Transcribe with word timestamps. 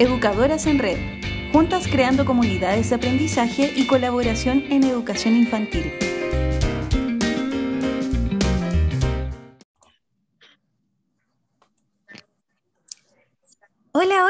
Educadoras 0.00 0.66
en 0.66 0.78
Red, 0.78 0.96
juntas 1.52 1.86
creando 1.86 2.24
comunidades 2.24 2.88
de 2.88 2.96
aprendizaje 2.96 3.70
y 3.76 3.86
colaboración 3.86 4.64
en 4.70 4.84
educación 4.84 5.36
infantil. 5.36 5.92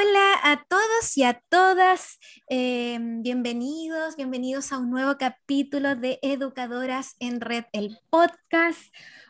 Hola, 0.00 0.40
a 0.44 0.64
todos 0.64 1.16
y 1.18 1.24
a 1.24 1.42
todas. 1.50 2.18
Em, 2.48 3.22
bienvenidos, 3.22 4.16
bienvenidos 4.16 4.72
a 4.72 4.78
un 4.78 4.88
nuevo 4.88 5.18
capítulo 5.18 5.94
de 5.94 6.18
Educadoras 6.22 7.16
en 7.18 7.40
Red, 7.40 7.64
el 7.72 7.98
podcast. 8.08 8.80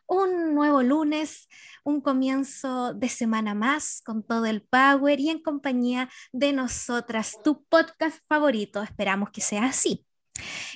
Un 0.07 0.55
nuevo 0.55 0.83
lunes, 0.83 1.49
un 1.83 2.01
comienzo 2.01 2.95
de 2.95 3.09
semana 3.09 3.55
más 3.55 4.01
con 4.05 4.23
todo 4.23 4.47
el 4.47 4.63
power 4.63 5.19
y 5.19 5.31
en 5.31 5.43
compañía 5.43 6.09
de 6.31 6.53
nosotras, 6.53 7.39
tu 7.43 7.65
podcast 7.65 8.21
favorito. 8.29 8.81
Esperamos 8.81 9.31
que 9.31 9.41
sea 9.41 9.65
así. 9.65 10.07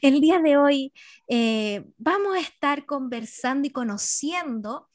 El 0.03 0.21
día 0.21 0.41
de 0.41 0.57
hoy 0.57 0.93
eh, 1.29 1.85
vamos 1.99 2.35
a 2.37 2.41
estar 2.41 2.85
conversando 2.85 3.69
y 3.69 3.71
conociendo 3.71 4.89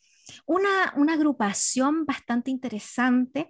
una, 0.45 0.93
una 0.97 1.13
agrupación 1.13 2.05
bastante 2.05 2.51
interesante 2.51 3.49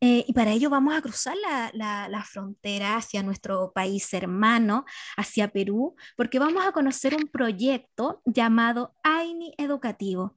eh, 0.00 0.24
y 0.26 0.32
para 0.32 0.52
ello 0.52 0.70
vamos 0.70 0.94
a 0.94 1.02
cruzar 1.02 1.36
la, 1.36 2.08
la, 2.08 2.24
frontera 2.24 2.96
hacia 2.96 3.22
nuestro 3.22 3.72
país 3.72 4.12
hermano, 4.14 4.86
hacia 5.16 5.48
Perú, 5.48 5.94
porque 6.16 6.38
vamos 6.38 6.64
a 6.66 6.72
conocer 6.72 7.14
un 7.14 7.28
proyecto 7.28 8.22
llamado 8.24 8.94
AINI 9.02 9.54
Educativo. 9.58 10.36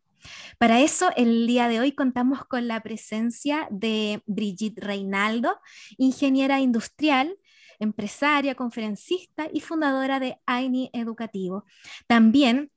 Para 0.58 0.82
eso, 0.82 1.10
el 1.16 1.48
día 1.48 1.68
de 1.68 1.80
hoy 1.80 1.94
contamos 1.94 2.46
con 2.46 2.68
la 2.68 2.82
presencia 2.82 3.68
de 3.72 4.22
Brigitte 4.26 4.84
Reinaldo, 4.84 5.60
ingeniera 5.98 6.60
industrial, 6.60 7.38
empresaria, 7.80 8.56
conferencista 8.56 9.48
y 9.54 9.62
fundadora 9.62 10.20
de 10.20 10.40
AINI 10.46 10.90
Educativo. 10.94 11.66
También 12.08 12.72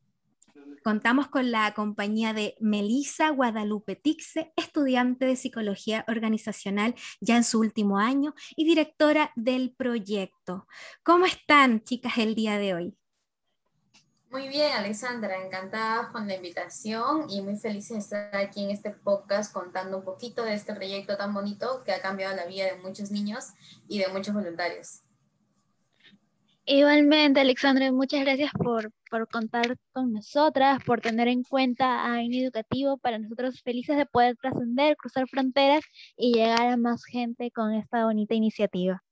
contamos 0.83 1.29
con 1.29 1.51
la 1.51 1.75
compañía 1.75 2.33
de 2.33 2.57
Melisa 2.61 3.31
Guadalupe 3.31 3.97
Tixe, 3.97 4.53
estudiante 4.57 5.27
de 5.27 5.37
psicología 5.37 6.05
organizacional 6.09 6.95
ya 7.21 7.37
en 7.37 7.45
su 7.45 7.61
último 7.61 7.99
año 7.99 8.35
y 8.55 8.65
directora 8.65 9.33
del 9.37 9.75
proyecto. 9.75 10.67
¿Cómo 11.03 11.27
están, 11.27 11.83
chicas, 11.83 12.19
el 12.19 12.35
día 12.35 12.59
de 12.59 12.75
hoy? 12.75 12.97
Muy 14.31 14.49
bien, 14.49 14.73
Alexandra, 14.73 15.43
encantada 15.43 16.11
con 16.13 16.27
la 16.27 16.35
invitación 16.35 17.31
y 17.31 17.41
muy 17.41 17.57
feliz 17.57 17.89
de 17.89 17.99
estar 17.99 18.37
aquí 18.37 18.65
en 18.65 18.71
este 18.71 18.91
podcast 18.91 19.53
contando 19.53 19.99
un 19.99 20.05
poquito 20.05 20.45
de 20.45 20.55
este 20.55 20.75
proyecto 20.75 21.17
tan 21.17 21.33
bonito 21.33 21.83
que 21.85 21.93
ha 21.93 22.03
cambiado 22.03 22.37
la 22.37 22.45
vida 22.45 22.67
de 22.67 22.75
muchos 22.77 23.11
niños 23.11 23.55
y 23.89 23.99
de 23.99 24.09
muchos 24.09 24.35
voluntarios. 24.35 25.06
Igualmente, 26.69 27.41
Alexandra, 27.41 27.93
muchas 27.93 28.23
gracias 28.23 28.51
por, 28.53 28.91
por 29.09 29.29
contar 29.29 29.77
con 29.93 30.13
nosotras, 30.13 30.83
por 30.85 31.01
tener 31.01 31.29
en 31.29 31.45
cuenta 31.45 31.87
a 32.05 32.15
AIN 32.15 32.35
Educativo. 32.35 32.99
Para 32.99 33.19
nosotros 33.19 33.63
felices 33.63 33.97
de 33.97 34.05
poder 34.07 34.37
trascender, 34.37 34.97
cruzar 34.97 35.29
fronteras 35.29 35.85
y 36.17 36.33
llegar 36.35 36.67
a 36.67 36.77
más 36.77 37.05
gente 37.05 37.53
con 37.53 37.73
esta 37.73 38.05
bonita 38.05 38.35
iniciativa. 38.35 39.06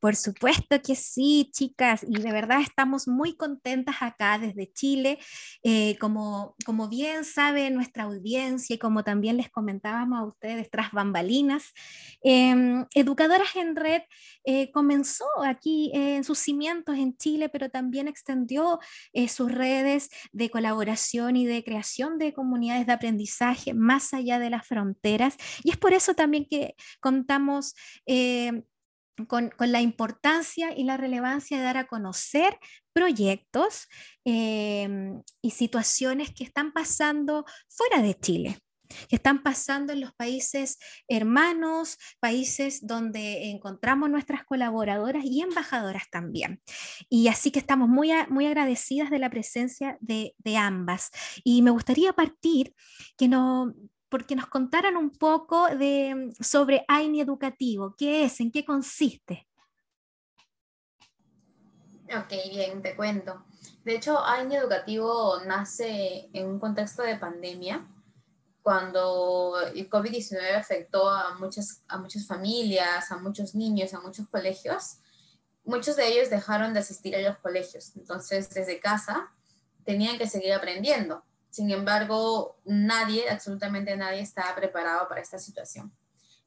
Por 0.00 0.16
supuesto 0.16 0.82
que 0.82 0.96
sí, 0.96 1.50
chicas, 1.50 2.04
y 2.06 2.20
de 2.20 2.30
verdad 2.30 2.60
estamos 2.60 3.08
muy 3.08 3.36
contentas 3.36 3.96
acá 4.00 4.38
desde 4.38 4.70
Chile. 4.70 5.18
Eh, 5.62 5.96
como, 5.98 6.54
como 6.66 6.88
bien 6.90 7.24
sabe 7.24 7.70
nuestra 7.70 8.04
audiencia 8.04 8.74
y 8.74 8.78
como 8.78 9.02
también 9.02 9.38
les 9.38 9.50
comentábamos 9.50 10.18
a 10.18 10.24
ustedes 10.24 10.70
tras 10.70 10.92
bambalinas, 10.92 11.72
em, 12.22 12.84
Educadoras 12.94 13.56
en 13.56 13.76
Red 13.76 14.02
eh, 14.44 14.70
comenzó 14.72 15.24
aquí 15.42 15.90
en 15.94 16.22
sus 16.24 16.38
cimientos 16.38 16.96
en 16.98 17.16
Chile, 17.16 17.48
pero 17.48 17.70
también 17.70 18.06
extendió 18.06 18.80
eh, 19.14 19.28
sus 19.28 19.50
redes 19.50 20.10
de 20.32 20.50
colaboración 20.50 21.36
y 21.36 21.46
de 21.46 21.64
creación 21.64 22.18
de 22.18 22.34
comunidades 22.34 22.86
de 22.86 22.92
aprendizaje 22.92 23.72
más 23.72 24.12
allá 24.12 24.38
de 24.38 24.50
las 24.50 24.66
fronteras. 24.66 25.36
Y 25.62 25.70
es 25.70 25.78
por 25.78 25.94
eso 25.94 26.14
también 26.14 26.44
que 26.44 26.74
contamos 27.00 27.74
con, 29.28 29.52
la 29.58 29.80
importancia 29.80 30.76
y 30.76 30.84
la 30.84 30.96
relevancia 30.96 31.58
de 31.58 31.64
dar 31.64 31.76
a 31.76 31.86
conocer 31.86 32.58
proyectos 32.92 33.86
em, 34.24 35.22
y 35.42 35.50
situaciones 35.50 36.32
que 36.34 36.44
están 36.44 36.72
pasando 36.72 37.44
fuera 37.68 38.02
de 38.02 38.14
Chile 38.14 38.58
que 39.08 39.16
están 39.16 39.42
pasando 39.42 39.92
en 39.92 40.00
los 40.00 40.12
países 40.14 40.78
hermanos, 41.08 41.98
países 42.20 42.86
donde 42.86 43.50
encontramos 43.50 44.10
nuestras 44.10 44.44
colaboradoras 44.44 45.24
y 45.24 45.40
embajadoras 45.40 46.04
también. 46.10 46.62
Y 47.08 47.28
así 47.28 47.50
que 47.50 47.58
estamos 47.58 47.88
muy, 47.88 48.12
muy 48.28 48.46
agradecidas 48.46 49.10
de 49.10 49.18
la 49.18 49.30
presencia 49.30 49.96
de, 50.00 50.34
de 50.38 50.56
ambas. 50.56 51.10
Y 51.42 51.62
me 51.62 51.70
gustaría 51.70 52.12
partir 52.12 52.74
que, 53.16 53.28
no, 53.28 53.74
porque 54.14 54.36
nos 54.36 54.46
contaran 54.46 54.96
un 54.96 55.10
poco 55.10 55.66
de, 55.66 56.14
mm, 56.14 56.40
sobre 56.40 56.84
AINI 56.86 57.20
Educativo. 57.20 57.96
¿Qué 57.98 58.24
es? 58.24 58.38
¿En 58.38 58.52
qué 58.52 58.64
consiste? 58.64 59.48
Ok, 62.16 62.32
bien, 62.48 62.80
te 62.80 62.94
cuento. 62.94 63.44
De 63.82 63.96
hecho, 63.96 64.24
AINI 64.24 64.54
Educativo 64.54 65.40
nace 65.44 66.28
en 66.32 66.46
un 66.46 66.60
contexto 66.60 67.02
de 67.02 67.16
pandemia, 67.16 67.88
cuando 68.62 69.58
el 69.74 69.90
COVID-19 69.90 70.54
afectó 70.54 71.08
a 71.08 71.34
muchas, 71.34 71.82
a 71.88 71.98
muchas 71.98 72.24
familias, 72.24 73.10
a 73.10 73.16
muchos 73.16 73.56
niños, 73.56 73.94
a 73.94 74.00
muchos 74.00 74.28
colegios. 74.28 74.98
Muchos 75.64 75.96
de 75.96 76.06
ellos 76.06 76.30
dejaron 76.30 76.72
de 76.72 76.78
asistir 76.78 77.16
a 77.16 77.20
los 77.20 77.38
colegios, 77.38 77.96
entonces 77.96 78.48
desde 78.50 78.78
casa 78.78 79.32
tenían 79.84 80.18
que 80.18 80.28
seguir 80.28 80.52
aprendiendo. 80.52 81.24
Sin 81.54 81.70
embargo, 81.70 82.56
nadie, 82.64 83.30
absolutamente 83.30 83.96
nadie, 83.96 84.18
estaba 84.18 84.56
preparado 84.56 85.06
para 85.06 85.20
esta 85.20 85.38
situación. 85.38 85.92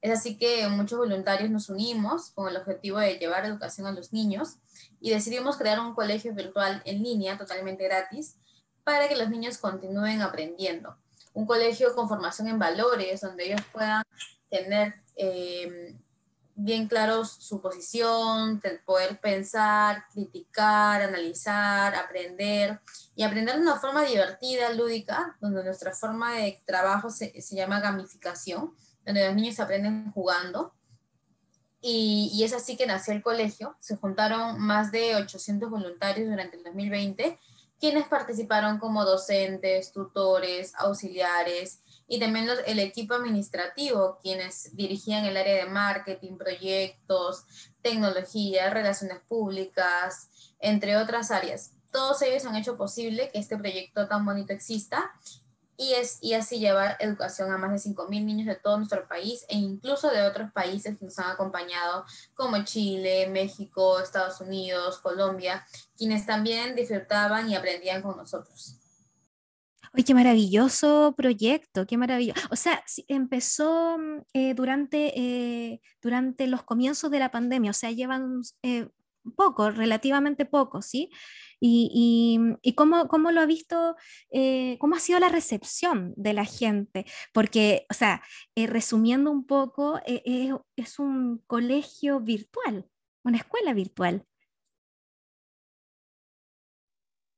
Es 0.01 0.11
así 0.11 0.37
que 0.37 0.67
muchos 0.67 0.99
voluntarios 0.99 1.49
nos 1.49 1.69
unimos 1.69 2.31
con 2.31 2.49
el 2.49 2.57
objetivo 2.57 2.99
de 2.99 3.13
llevar 3.13 3.45
educación 3.45 3.87
a 3.87 3.93
los 3.93 4.11
niños 4.11 4.57
y 4.99 5.11
decidimos 5.11 5.55
crear 5.55 5.79
un 5.79 5.95
colegio 5.95 6.33
virtual 6.35 6.81
en 6.83 7.01
línea 7.01 7.37
totalmente 7.37 7.85
gratis 7.85 8.35
para 8.83 9.07
que 9.07 9.15
los 9.15 9.29
niños 9.29 9.59
continúen 9.59 10.21
aprendiendo. 10.21 10.97
Un 11.31 11.45
colegio 11.45 11.95
con 11.95 12.09
formación 12.09 12.49
en 12.49 12.59
valores, 12.59 13.21
donde 13.21 13.45
ellos 13.45 13.61
puedan 13.71 14.03
tener 14.49 14.95
eh, 15.15 15.95
bien 16.59 16.87
claros 16.87 17.31
su 17.31 17.61
posición, 17.61 18.59
poder 18.83 19.21
pensar, 19.21 20.05
criticar, 20.11 21.03
analizar, 21.03 21.93
aprender 21.93 22.81
y 23.15 23.21
aprender 23.21 23.55
de 23.55 23.61
una 23.61 23.79
forma 23.79 24.03
divertida, 24.03 24.73
lúdica, 24.73 25.37
donde 25.39 25.63
nuestra 25.63 25.93
forma 25.93 26.33
de 26.33 26.59
trabajo 26.65 27.11
se, 27.11 27.39
se 27.41 27.55
llama 27.55 27.79
gamificación, 27.79 28.73
donde 29.05 29.27
los 29.27 29.35
niños 29.35 29.59
aprenden 29.59 30.11
jugando. 30.11 30.73
Y, 31.79 32.31
y, 32.33 32.43
es 32.43 32.53
así 32.53 32.75
que 32.75 32.87
nació 32.87 33.13
el 33.13 33.21
colegio. 33.21 33.77
Se 33.79 33.95
juntaron 33.95 34.59
más 34.59 34.91
de 34.91 35.15
800 35.15 35.69
voluntarios 35.69 36.27
durante 36.27 36.57
el 36.57 36.63
2020, 36.63 37.39
quienes 37.79 38.07
participaron 38.07 38.79
como 38.79 39.05
docentes, 39.05 39.91
tutores, 39.91 40.73
auxiliares 40.75 41.81
y 42.07 42.19
también 42.19 42.47
el 42.65 42.79
equipo 42.79 43.13
administrativo, 43.13 44.17
quienes 44.21 44.75
dirigían 44.75 45.25
el 45.25 45.35
área 45.35 45.65
de 45.65 45.69
marketing, 45.69 46.37
proyectos, 46.37 47.45
tecnología, 47.81 48.69
relaciones 48.69 49.19
públicas, 49.27 50.29
entre 50.59 50.95
otras 50.97 51.31
áreas. 51.31 51.73
Todos 51.91 52.21
ellos 52.21 52.45
han 52.45 52.55
hecho 52.55 52.77
posible 52.77 53.29
que 53.31 53.39
este 53.39 53.57
proyecto 53.57 54.07
tan 54.07 54.25
bonito 54.25 54.53
exista 54.53 55.11
y, 55.75 55.93
es, 55.93 56.17
y 56.21 56.33
así 56.33 56.59
llevar 56.59 56.97
educación 56.99 57.51
a 57.51 57.57
más 57.57 57.71
de 57.71 57.91
5.000 57.91 58.23
niños 58.23 58.47
de 58.47 58.55
todo 58.55 58.77
nuestro 58.77 59.07
país 59.07 59.45
e 59.47 59.57
incluso 59.57 60.09
de 60.09 60.23
otros 60.23 60.51
países 60.51 60.97
que 60.97 61.05
nos 61.05 61.19
han 61.19 61.31
acompañado, 61.31 62.05
como 62.33 62.63
Chile, 62.63 63.27
México, 63.29 63.99
Estados 63.99 64.41
Unidos, 64.41 64.97
Colombia, 64.99 65.65
quienes 65.95 66.25
también 66.25 66.75
disfrutaban 66.75 67.49
y 67.49 67.55
aprendían 67.55 68.01
con 68.01 68.17
nosotros. 68.17 68.79
Uy, 69.93 70.03
qué 70.03 70.13
maravilloso 70.13 71.13
proyecto, 71.17 71.85
qué 71.85 71.97
maravilloso. 71.97 72.41
O 72.51 72.55
sea, 72.55 72.83
empezó 73.07 73.97
mm, 73.97 74.21
eh, 74.33 74.53
durante, 74.53 75.13
eh, 75.19 75.81
durante 76.01 76.47
los 76.47 76.63
comienzos 76.63 77.11
de 77.11 77.19
la 77.19 77.31
pandemia, 77.31 77.71
o 77.71 77.73
sea, 77.73 77.91
llevan 77.91 78.41
eh, 78.63 78.89
poco, 79.35 79.71
relativamente 79.71 80.45
poco, 80.45 80.81
¿sí? 80.81 81.09
Y, 81.59 82.39
y, 82.61 82.73
cómo, 82.73 83.07
cómo, 83.07 83.31
lo 83.31 83.41
ha 83.41 83.45
visto, 83.47 83.95
cómo 84.79 84.95
ha 84.95 84.99
sido 84.99 85.19
la 85.19 85.29
recepción 85.29 86.13
de 86.15 86.33
la 86.33 86.45
gente, 86.45 87.05
porque, 87.33 87.87
o 87.89 87.95
sea, 87.95 88.21
resumiendo 88.55 89.31
un 89.31 89.45
poco, 89.47 89.99
es 90.05 90.99
un 90.99 91.43
colegio 91.47 92.19
virtual, 92.19 92.85
una 93.23 93.37
escuela 93.37 93.73
virtual. 93.73 94.23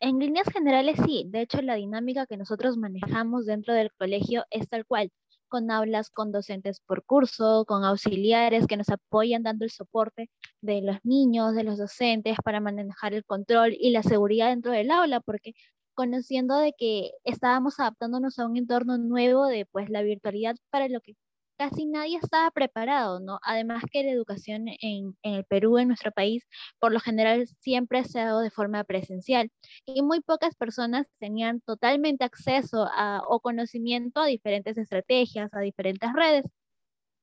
En 0.01 0.17
líneas 0.19 0.47
generales 0.51 0.97
sí, 1.05 1.25
de 1.27 1.41
hecho 1.41 1.61
la 1.61 1.75
dinámica 1.75 2.25
que 2.25 2.37
nosotros 2.37 2.77
manejamos 2.77 3.45
dentro 3.45 3.73
del 3.73 3.91
colegio 3.97 4.45
es 4.49 4.67
tal 4.69 4.85
cual. 4.85 5.11
con 5.49 5.71
aulas 5.71 6.09
con 6.11 6.31
docentes 6.31 6.79
por 6.81 7.03
curso, 7.05 7.65
con 7.67 7.83
auxiliares 7.83 8.67
que 8.67 8.77
nos 8.77 8.89
apoyan 8.89 9.43
dando 9.43 9.65
el 9.65 9.71
soporte 9.71 10.29
de 10.61 10.81
los 10.81 10.97
niños, 11.03 11.55
de 11.55 11.63
los 11.63 11.77
docentes 11.77 12.37
para 12.43 12.59
manejar 12.61 13.13
el 13.13 13.25
control 13.25 13.75
y 13.79 13.91
la 13.91 14.03
seguridad 14.03 14.49
dentro 14.49 14.71
del 14.71 14.91
aula, 14.91 15.21
porque 15.21 15.53
conociendo 15.95 16.57
de 16.59 16.73
que 16.77 17.11
estábamos 17.23 17.79
adaptándonos 17.79 18.39
a 18.39 18.45
un 18.47 18.57
entorno 18.57 18.97
nuevo 18.97 19.47
de 19.47 19.65
pues 19.65 19.89
la 19.89 20.01
virtualidad 20.03 20.55
para 20.69 20.87
lo 20.87 21.01
que 21.01 21.15
casi 21.59 21.85
nadie 21.85 22.17
estaba 22.17 22.49
preparado, 22.51 23.19
¿no? 23.19 23.39
Además 23.43 23.83
que 23.91 24.03
la 24.03 24.11
educación 24.11 24.67
en, 24.81 25.17
el 25.23 25.43
Perú, 25.45 25.77
en 25.77 25.89
nuestro 25.89 26.11
país, 26.13 26.45
por 26.79 26.93
lo 26.93 27.01
general 27.01 27.47
siempre 27.59 28.05
se 28.05 28.21
ha 28.21 28.25
dado 28.27 28.39
de 28.39 28.49
forma 28.49 28.83
presencial 28.85 29.51
y 29.85 30.01
muy 30.01 30.21
pocas 30.21 30.55
personas 30.55 31.07
tenían 31.19 31.61
totalmente 31.61 32.23
acceso 32.23 32.87
a, 32.93 33.21
o 33.27 33.41
conocimiento 33.41 34.21
a 34.21 34.27
diferentes 34.27 34.77
estrategias, 34.77 35.53
a 35.53 35.59
diferentes 35.59 36.11
redes. 36.13 36.45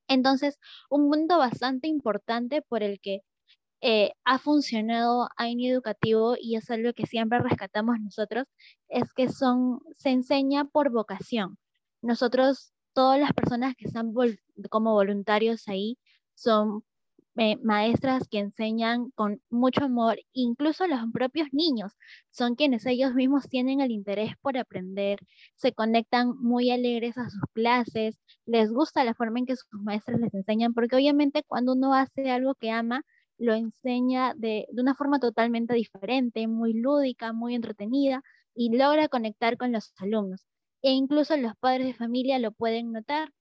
Entonces, 0.08 0.58
un 0.90 1.08
mundo 1.08 1.38
bastante 1.38 1.88
importante 1.88 2.62
por 2.62 2.82
el 2.82 3.00
que 3.00 3.22
eh, 3.82 4.12
ha 4.24 4.38
funcionado 4.38 5.28
AINI 5.36 5.70
educativo 5.70 6.36
y 6.40 6.56
es 6.56 6.70
algo 6.70 6.92
que 6.94 7.06
siempre 7.06 7.38
rescatamos 7.40 7.96
nosotros, 8.00 8.46
es 8.88 9.12
que 9.14 9.28
son, 9.30 9.80
se 9.96 10.10
enseña 10.10 10.66
por 10.66 10.90
vocación. 10.90 11.58
Nosotros 12.02 12.72
todas 12.96 13.20
las 13.20 13.32
personas 13.34 13.76
que 13.76 13.86
están 13.86 14.14
como 14.70 14.94
voluntarios 14.94 15.68
ahí 15.68 15.98
son 16.34 16.82
eh, 17.36 17.58
maestras 17.62 18.26
que 18.28 18.38
enseñan 18.38 19.10
con 19.10 19.42
mucho 19.50 19.84
amor, 19.84 20.18
incluso 20.32 20.86
los 20.86 21.00
propios 21.12 21.48
niños. 21.52 21.92
Son 22.30 22.54
quienes 22.56 22.86
ellos 22.86 23.12
mismos 23.14 23.50
tienen 23.50 23.82
el 23.82 23.90
interés 23.90 24.32
por 24.40 24.56
aprender, 24.56 25.18
se 25.56 25.72
conectan 25.74 26.38
muy 26.40 26.70
alegres 26.70 27.18
a 27.18 27.28
sus 27.28 27.42
clases, 27.52 28.18
les 28.46 28.70
gusta 28.72 29.04
la 29.04 29.14
forma 29.14 29.40
en 29.40 29.46
que 29.46 29.56
sus 29.56 29.68
maestras 29.82 30.18
les 30.18 30.32
enseñan, 30.32 30.72
porque 30.72 30.96
obviamente 30.96 31.42
cuando 31.46 31.74
uno 31.74 31.92
hace 31.94 32.30
algo 32.30 32.54
que 32.54 32.70
ama, 32.70 33.02
lo 33.36 33.52
enseña 33.52 34.32
de, 34.34 34.66
de 34.72 34.82
una 34.82 34.94
forma 34.94 35.20
totalmente 35.20 35.74
diferente, 35.74 36.46
muy 36.48 36.72
lúdica, 36.72 37.34
muy 37.34 37.54
entretenida 37.54 38.22
y 38.54 38.74
logra 38.74 39.08
conectar 39.08 39.58
con 39.58 39.72
los 39.72 39.92
alumnos 39.98 40.46
e 40.82 40.90
incluso 40.92 41.36
los 41.36 41.54
padres 41.56 41.86
de 41.86 41.94
familia 41.94 42.38
lo 42.38 42.52
pueden 42.52 42.92
notar. 42.92 43.32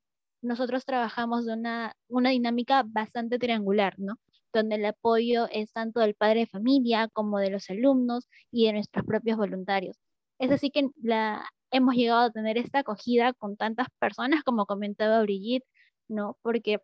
Nosotros 0.41 0.85
trabajamos 0.85 1.45
de 1.45 1.53
una, 1.53 1.95
una 2.07 2.29
dinámica 2.31 2.83
bastante 2.85 3.39
triangular, 3.39 3.95
¿no? 3.97 4.15
Donde 4.53 4.75
el 4.75 4.85
apoyo 4.85 5.47
es 5.51 5.71
tanto 5.73 5.99
del 5.99 6.15
padre 6.15 6.41
de 6.41 6.47
familia 6.47 7.09
como 7.09 7.39
de 7.39 7.49
los 7.51 7.69
alumnos 7.69 8.29
y 8.51 8.67
de 8.67 8.73
nuestros 8.73 9.05
propios 9.05 9.37
voluntarios. 9.37 9.97
Es 10.39 10.51
así 10.51 10.69
que 10.71 10.89
la, 11.01 11.49
hemos 11.71 11.95
llegado 11.95 12.21
a 12.21 12.31
tener 12.31 12.57
esta 12.57 12.79
acogida 12.79 13.33
con 13.33 13.57
tantas 13.57 13.87
personas, 13.99 14.43
como 14.43 14.65
comentaba 14.65 15.21
Brigitte, 15.21 15.65
¿no? 16.07 16.37
Porque 16.41 16.79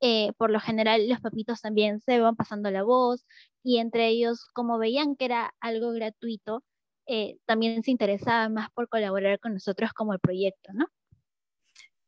eh, 0.00 0.32
por 0.36 0.50
lo 0.50 0.60
general 0.60 1.08
los 1.08 1.20
papitos 1.20 1.60
también 1.62 2.00
se 2.00 2.20
van 2.20 2.36
pasando 2.36 2.70
la 2.70 2.82
voz 2.82 3.24
y 3.62 3.78
entre 3.78 4.08
ellos, 4.08 4.46
como 4.54 4.78
veían 4.78 5.16
que 5.16 5.24
era 5.26 5.54
algo 5.60 5.92
gratuito, 5.92 6.62
eh, 7.06 7.36
también 7.44 7.82
se 7.82 7.90
interesaba 7.90 8.48
más 8.48 8.70
por 8.72 8.88
colaborar 8.88 9.38
con 9.40 9.54
nosotros 9.54 9.92
como 9.92 10.12
el 10.12 10.20
proyecto, 10.20 10.72
¿no? 10.72 10.86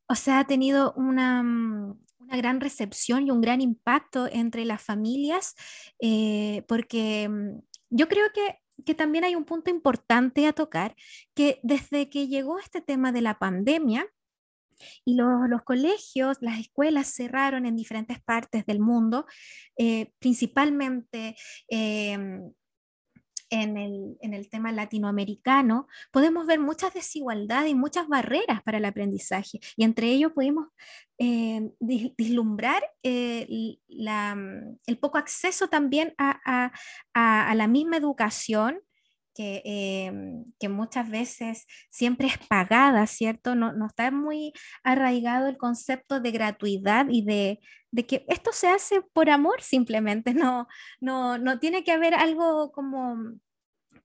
O 0.08 0.14
sea, 0.14 0.40
ha 0.40 0.46
tenido 0.46 0.92
una, 0.96 1.42
mm, 1.42 1.98
una 2.18 2.36
gran 2.36 2.60
recepción 2.60 3.26
y 3.26 3.30
un 3.30 3.40
gran 3.40 3.60
impacto 3.60 4.28
entre 4.30 4.64
las 4.64 4.82
familias, 4.82 5.54
eh, 6.00 6.64
porque 6.68 7.28
mm, 7.28 7.60
yo 7.90 8.08
creo 8.08 8.26
que, 8.32 8.58
que 8.84 8.94
también 8.94 9.24
hay 9.24 9.34
un 9.34 9.44
punto 9.44 9.70
importante 9.70 10.46
a 10.46 10.52
tocar, 10.52 10.94
que 11.34 11.60
desde 11.62 12.08
que 12.10 12.28
llegó 12.28 12.58
este 12.58 12.80
tema 12.80 13.12
de 13.12 13.22
la 13.22 13.38
pandemia, 13.38 14.06
y 15.06 15.14
los, 15.14 15.48
los, 15.48 15.62
colegios, 15.62 16.36
las 16.40 16.58
escuelas 16.58 17.08
cerraron 17.08 17.64
en 17.64 17.76
diferentes 17.76 18.20
partes 18.22 18.66
del 18.66 18.78
mundo, 18.78 19.24
eh, 19.78 20.12
principalmente 20.18 21.34
en 23.50 23.76
el, 23.76 24.48
tema 24.50 24.72
latinoamericano, 24.72 25.88
podemos 26.10 26.46
ver 26.46 26.60
muchas 26.60 26.94
desigualdades 26.94 27.70
y 27.70 27.74
muchas 27.74 28.08
barreras 28.08 28.62
para 28.62 28.78
el 28.78 28.84
aprendizaje. 28.84 29.60
Y 29.76 29.84
entre 29.84 30.08
ellos 30.08 30.32
podemos 30.32 30.68
eh, 31.18 31.70
vislumbrar 31.80 32.82
eh, 33.02 33.78
el 33.88 34.98
poco 34.98 35.18
acceso 35.18 35.68
también 35.68 36.14
a, 36.18 36.72
la 37.14 37.66
misma 37.68 37.96
educación 37.96 38.80
eh, 39.38 40.12
que, 40.58 40.68
muchas 40.68 41.10
veces 41.10 41.66
siempre 41.90 42.28
es 42.28 42.38
pagada, 42.38 43.06
¿cierto? 43.06 43.54
No, 43.54 43.72
no, 43.72 43.86
está 43.86 44.10
muy 44.10 44.52
arraigado 44.82 45.48
el 45.48 45.56
concepto 45.56 46.20
de 46.20 46.30
gratuidad 46.30 47.06
y 47.10 47.24
de, 47.24 47.60
de, 47.90 48.06
que 48.06 48.24
esto 48.28 48.52
se 48.52 48.68
hace 48.68 49.02
por 49.12 49.30
amor 49.30 49.62
simplemente, 49.62 50.34
no, 50.34 50.68
no, 51.00 51.38
no 51.38 51.58
tiene 51.58 51.84
que 51.84 51.92
haber 51.92 52.14
algo 52.14 52.72
como 52.72 53.12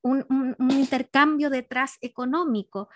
un, 0.01 0.25
un 0.57 0.71
intercambio 0.71 1.49
detrás 1.49 1.97
económico. 2.01 2.89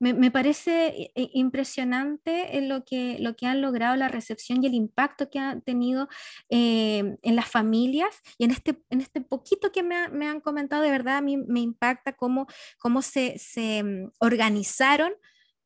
Me, 0.00 0.30
parece 0.30 1.10
eh, 1.14 1.30
impresionante 1.34 2.60
lo 2.62 2.84
que, 2.84 3.18
lo 3.18 3.34
que 3.34 3.46
han 3.46 3.60
logrado 3.60 3.96
la 3.96 4.08
recepción 4.08 4.62
y 4.62 4.66
el 4.68 4.74
impacto 4.74 5.28
que 5.28 5.40
han 5.40 5.62
tenido 5.62 6.08
eh, 6.50 7.16
en 7.22 7.36
las 7.36 7.48
familias 7.48 8.22
y 8.38 8.44
en 8.44 8.52
este, 8.52 8.80
en 8.90 9.00
este 9.00 9.20
poquito 9.20 9.72
que 9.72 9.82
me, 9.82 9.96
han 9.96 10.40
comentado, 10.40 10.82
de 10.82 10.90
verdad 10.90 11.16
a 11.16 11.20
mí 11.20 11.36
me 11.36 11.60
impacta 11.60 12.12
cómo, 12.12 12.46
cómo 12.78 13.02
se, 13.02 13.38
se 13.38 13.82
mm, 13.82 14.12
organizaron 14.20 15.12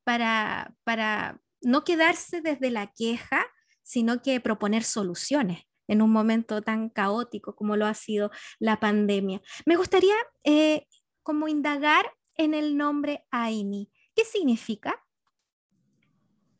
para, 0.05 0.75
para 0.85 1.41
no 1.61 1.85
quedarse 1.85 2.41
desde 2.41 2.71
la 2.71 2.87
queja, 2.87 3.45
sino 3.83 4.23
que 4.23 4.41
proponer 4.41 4.85
soluciones 4.85 5.65
en 5.89 6.03
un 6.03 6.11
momento 6.11 6.63
tan 6.63 6.89
caótico 6.89 7.55
como 7.55 7.77
lo 7.77 7.87
ha 7.87 7.95
sido 7.95 8.31
la 8.59 8.81
pandemia. 8.81 9.43
Me 9.67 9.77
gustaría 9.77 10.15
eh, 10.45 10.87
como 11.23 11.49
indagar 11.49 12.07
en 12.37 12.55
el 12.55 12.77
nombre 12.77 13.27
AINI. 13.31 13.91
¿Qué 14.15 14.25
significa? 14.25 15.03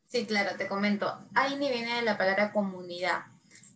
Sí, 0.05 0.25
claro, 0.25 0.55
te 0.57 0.67
comento. 0.67 1.27
Aini 1.33 1.69
viene 1.69 1.95
de 1.95 2.01
la 2.03 2.17
palabra 2.17 2.51
comunidad. 2.51 3.23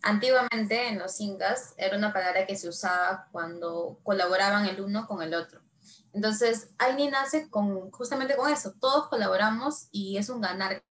Antiguamente 0.03 0.88
en 0.88 1.00
los 1.00 1.19
incas 1.19 1.74
era 1.77 1.97
una 1.97 2.13
palabra 2.13 2.45
que 2.45 2.56
se 2.56 2.69
usaba 2.69 3.27
cuando 3.31 4.00
colaboraban 4.03 4.65
el 4.65 4.81
uno 4.81 5.07
con 5.07 5.21
el 5.21 5.33
otro. 5.33 5.62
Entonces, 6.13 6.69
Aini 6.77 7.09
nace 7.09 7.50
con, 7.50 7.91
justamente 7.91 8.35
con 8.35 8.51
eso. 8.51 8.74
Todos 8.79 9.07
colaboramos 9.07 9.88
y 9.91 10.18
es 10.18 10.29
un 10.29 10.41
ganar, 10.41 10.83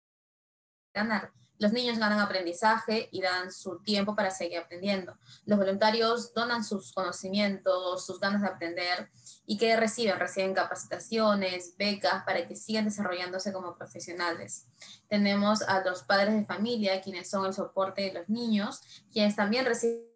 ganar. 0.94 1.32
Los 1.58 1.72
niños 1.72 1.98
ganan 1.98 2.20
aprendizaje 2.20 3.08
y 3.12 3.22
dan 3.22 3.52
su 3.52 3.80
tiempo 3.82 4.16
para 4.16 4.30
seguir 4.30 4.60
aprendiendo. 4.60 5.18
Los 5.46 5.58
voluntarios 5.58 6.34
donan 6.34 6.64
sus 6.64 6.92
conocimientos, 6.92 8.06
sus 8.06 8.20
ganas 8.20 8.42
de 8.42 8.50
aprender 8.50 9.10
y 9.46 9.58
que 9.58 9.76
reciben, 9.76 10.20
reciben 10.20 10.54
capacitaciones, 10.54 11.76
becas 11.78 12.24
para 12.24 12.48
que 12.48 12.56
sigan 12.56 12.86
desarrollándose 12.86 13.54
como 13.54 13.76
profesionales. 13.76 14.68
Tenemos 15.08 15.62
a 15.62 15.84
los 15.84 16.04
padres 16.04 16.34
de 16.34 16.46
familia, 16.46 17.02
quienes 17.02 17.30
son 17.30 17.46
el 17.46 17.54
soporte 17.54 18.02
de 18.04 18.14
los 18.14 18.30
niños, 18.30 18.82
quienes 19.12 19.36
también 19.36 19.66
reciben 19.66 20.16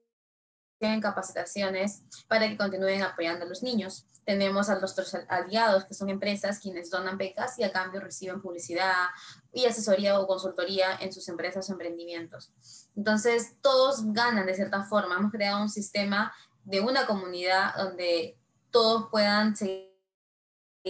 capacitaciones 1.02 2.04
para 2.28 2.48
que 2.48 2.58
continúen 2.58 3.04
apoyando 3.04 3.46
a 3.46 3.50
los 3.50 3.62
niños. 3.62 4.06
Tenemos 4.24 4.70
a 4.70 4.80
nuestros 4.80 5.14
aliados, 5.28 5.86
que 5.86 5.94
son 5.94 6.10
empresas 6.10 6.60
quienes 6.60 6.90
donan 6.90 7.18
becas 7.18 7.60
y 7.60 7.64
a 7.64 7.72
cambio 7.72 8.00
reciben 8.00 8.42
publicidad 8.42 9.08
y 9.52 9.66
asesoría 9.66 10.20
o 10.20 10.28
consultoría 10.28 10.96
en 11.00 11.12
sus 11.12 11.28
empresas 11.28 11.70
o 11.70 11.74
emprendimientos. 11.74 12.54
Entonces, 12.96 13.56
todos 13.62 14.14
ganan 14.14 14.46
de 14.46 14.56
cierta 14.56 14.84
forma. 14.84 15.18
Hemos 15.18 15.32
creado 15.32 15.62
un 15.62 15.70
sistema 15.70 16.32
de 16.64 16.80
una 16.80 17.08
comunidad 17.08 17.76
donde 17.76 18.39
todos 18.72 19.10
puedan 19.10 19.56
seguir 19.56 19.90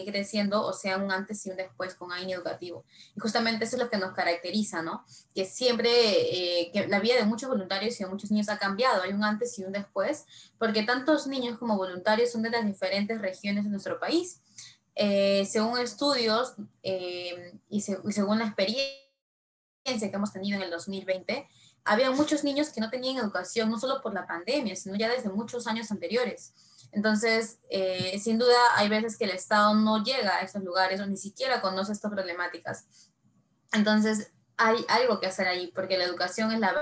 creciendo 0.06 0.66
o 0.66 0.74
sea 0.74 0.98
un 0.98 1.12
antes 1.12 1.46
y 1.46 1.50
un 1.50 1.58
después 1.58 1.96
con 1.96 2.12
AINI 2.12 2.34
educativo. 2.34 2.86
Y 3.16 3.20
justamente 3.20 3.66
eso 3.66 3.76
es 3.76 3.84
lo 3.84 3.90
que 3.90 3.98
nos 3.98 4.14
caracteriza, 4.14 4.82
¿no? 4.82 5.04
Que 5.34 5.46
siempre, 5.46 5.90
eh, 5.92 6.72
que 6.72 6.88
la 6.88 7.00
vida 7.00 7.16
de 7.16 7.26
muchos 7.26 7.50
voluntarios 7.50 8.00
y 8.00 8.04
de 8.04 8.10
muchos 8.10 8.32
niños 8.32 8.50
ha 8.50 8.58
cambiado, 8.58 9.02
hay 9.02 9.14
un 9.14 9.24
antes 9.24 9.58
y 9.60 9.64
un 9.64 9.72
después, 9.72 10.26
porque 10.58 10.84
tantos 10.84 11.28
niños 11.28 11.58
como 11.58 11.78
voluntarios 11.78 12.32
son 12.32 12.44
de 12.44 12.52
las 12.52 12.66
diferentes 12.66 13.20
regiones 13.22 13.64
de 13.64 13.70
nuestro 13.70 14.00
país. 14.00 14.42
Eh, 14.96 15.46
según 15.50 15.80
estudios 15.80 16.56
eh, 16.84 17.58
y, 17.70 17.78
y 17.78 18.12
según 18.12 18.40
la 18.40 18.46
experiencia 18.46 19.08
que 19.86 20.16
hemos 20.16 20.34
tenido 20.34 20.58
en 20.58 20.64
el 20.64 20.72
2020, 20.72 21.48
había 21.86 22.12
muchos 22.12 22.44
niños 22.44 22.70
que 22.70 22.82
no 22.82 22.90
tenían 22.90 23.18
educación, 23.18 23.70
no 23.70 23.80
solo 23.80 24.02
por 24.02 24.14
la 24.14 24.28
pandemia, 24.28 24.76
sino 24.76 24.96
ya 24.96 25.10
desde 25.10 25.30
muchos 25.30 25.66
años 25.68 25.90
anteriores. 25.90 26.54
Entonces, 26.92 27.60
eh, 27.70 28.20
sin 28.20 28.38
duda, 28.40 28.58
hay 28.76 28.90
veces 28.90 29.18
que 29.18 29.26
el 29.26 29.32
Estado 29.32 29.76
no 29.76 30.04
llega 30.04 30.38
a 30.38 30.42
estos 30.42 30.64
lugares 30.64 31.00
o 31.02 31.06
ni 31.06 31.18
siquiera 31.18 31.62
conoce 31.62 31.92
estas 31.92 32.12
problemáticas. 32.12 33.12
Entonces, 33.72 34.32
hay 34.58 34.86
algo 34.90 35.20
que 35.20 35.28
hacer 35.28 35.48
ahí, 35.48 35.72
porque 35.74 35.98
la 35.98 36.06
educación 36.06 36.52
es 36.52 36.60
la 36.60 36.76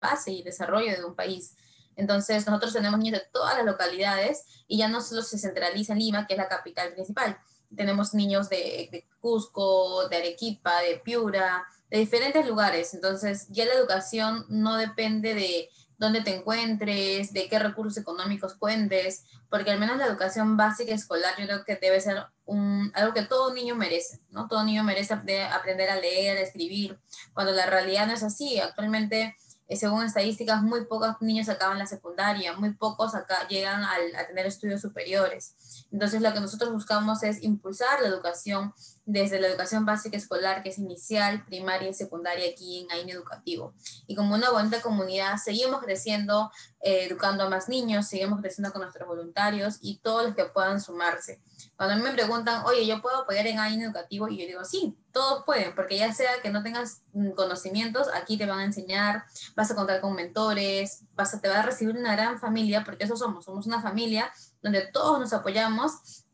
base 0.00 0.30
y 0.32 0.42
desarrollo 0.42 0.92
de 0.92 1.04
un 1.04 1.14
país. 1.14 1.56
Entonces, 1.96 2.46
nosotros 2.46 2.72
tenemos 2.72 2.98
niños 2.98 3.20
de 3.20 3.26
todas 3.32 3.56
las 3.56 3.66
localidades 3.66 4.64
y 4.66 4.78
ya 4.78 4.88
no 4.88 5.00
solo 5.00 5.22
se 5.22 5.38
centraliza 5.38 5.92
en 5.92 5.98
Lima, 5.98 6.26
que 6.26 6.34
es 6.34 6.38
la 6.38 6.48
capital 6.48 6.92
principal, 6.92 7.38
tenemos 7.76 8.14
niños 8.14 8.48
de 8.48 9.06
Cusco, 9.20 10.08
de 10.08 10.16
Arequipa, 10.16 10.80
de 10.80 10.96
Piura, 10.96 11.64
de 11.88 11.98
diferentes 11.98 12.46
lugares. 12.46 12.94
Entonces, 12.94 13.46
ya 13.48 13.64
la 13.64 13.74
educación 13.74 14.44
no 14.48 14.76
depende 14.76 15.34
de 15.34 15.68
dónde 16.00 16.22
te 16.22 16.34
encuentres, 16.34 17.32
de 17.34 17.46
qué 17.46 17.58
recursos 17.58 17.98
económicos 17.98 18.54
cuentes, 18.54 19.26
porque 19.50 19.70
al 19.70 19.78
menos 19.78 19.98
la 19.98 20.06
educación 20.06 20.56
básica 20.56 20.94
escolar 20.94 21.34
yo 21.38 21.44
creo 21.44 21.64
que 21.64 21.76
debe 21.76 22.00
ser 22.00 22.24
un, 22.46 22.90
algo 22.94 23.12
que 23.12 23.22
todo 23.22 23.52
niño 23.52 23.76
merece, 23.76 24.18
¿no? 24.30 24.48
Todo 24.48 24.64
niño 24.64 24.82
merece 24.82 25.12
aprender 25.12 25.90
a 25.90 26.00
leer, 26.00 26.38
a 26.38 26.40
escribir, 26.40 26.98
cuando 27.34 27.52
la 27.52 27.66
realidad 27.66 28.06
no 28.06 28.14
es 28.14 28.22
así. 28.22 28.58
Actualmente 28.58 29.36
eh, 29.70 29.76
según 29.76 30.02
estadísticas, 30.04 30.62
muy 30.62 30.86
pocos 30.86 31.14
niños 31.20 31.48
acaban 31.48 31.78
la 31.78 31.86
secundaria, 31.86 32.54
muy 32.54 32.72
pocos 32.72 33.14
acá 33.14 33.46
llegan 33.46 33.84
a 33.84 34.26
tener 34.26 34.44
estudios 34.46 34.80
superiores. 34.80 35.86
Entonces, 35.92 36.20
lo 36.22 36.32
que 36.32 36.40
nosotros 36.40 36.72
buscamos 36.72 37.22
es 37.22 37.40
impulsar 37.44 38.02
la 38.02 38.08
educación 38.08 38.74
desde 39.12 39.40
la 39.40 39.48
educación 39.48 39.84
básica 39.84 40.16
escolar, 40.16 40.62
que 40.62 40.68
es 40.68 40.78
inicial, 40.78 41.44
primaria 41.44 41.88
y 41.88 41.94
secundaria 41.94 42.48
aquí 42.48 42.80
en 42.80 42.90
AINE 42.92 43.12
Educativo. 43.12 43.74
Y 44.06 44.14
como 44.14 44.34
una 44.34 44.50
bonita 44.50 44.80
comunidad, 44.80 45.36
seguimos 45.36 45.80
creciendo, 45.80 46.50
eh, 46.80 47.06
educando 47.10 47.44
a 47.44 47.50
más 47.50 47.68
niños, 47.68 48.06
seguimos 48.06 48.40
creciendo 48.40 48.72
con 48.72 48.82
nuestros 48.82 49.08
voluntarios 49.08 49.78
y 49.80 49.98
todos 49.98 50.24
los 50.24 50.34
que 50.36 50.44
puedan 50.44 50.80
sumarse. 50.80 51.40
Cuando 51.76 51.94
a 51.94 51.98
mí 51.98 52.04
me 52.04 52.12
preguntan, 52.12 52.64
oye, 52.66 52.86
¿yo 52.86 53.02
puedo 53.02 53.22
apoyar 53.22 53.46
en 53.48 53.58
AINE 53.58 53.84
Educativo? 53.84 54.28
Y 54.28 54.38
yo 54.38 54.46
digo, 54.46 54.64
sí, 54.64 54.96
todos 55.12 55.44
pueden, 55.44 55.74
porque 55.74 55.98
ya 55.98 56.12
sea 56.12 56.40
que 56.40 56.50
no 56.50 56.62
tengas 56.62 57.02
mm, 57.12 57.30
conocimientos, 57.30 58.08
aquí 58.14 58.38
te 58.38 58.46
van 58.46 58.60
a 58.60 58.64
enseñar, 58.64 59.24
vas 59.56 59.70
a 59.70 59.74
contar 59.74 60.00
con 60.00 60.14
mentores, 60.14 61.02
vas 61.14 61.34
a, 61.34 61.40
te 61.40 61.48
vas 61.48 61.58
a 61.58 61.62
recibir 61.62 61.96
una 61.96 62.12
gran 62.12 62.38
familia, 62.38 62.84
porque 62.84 63.04
eso 63.04 63.16
somos, 63.16 63.44
somos 63.44 63.66
una 63.66 63.82
familia 63.82 64.32
donde 64.62 64.86
todos 64.86 65.18
nos 65.18 65.32
apoyamos 65.32 66.24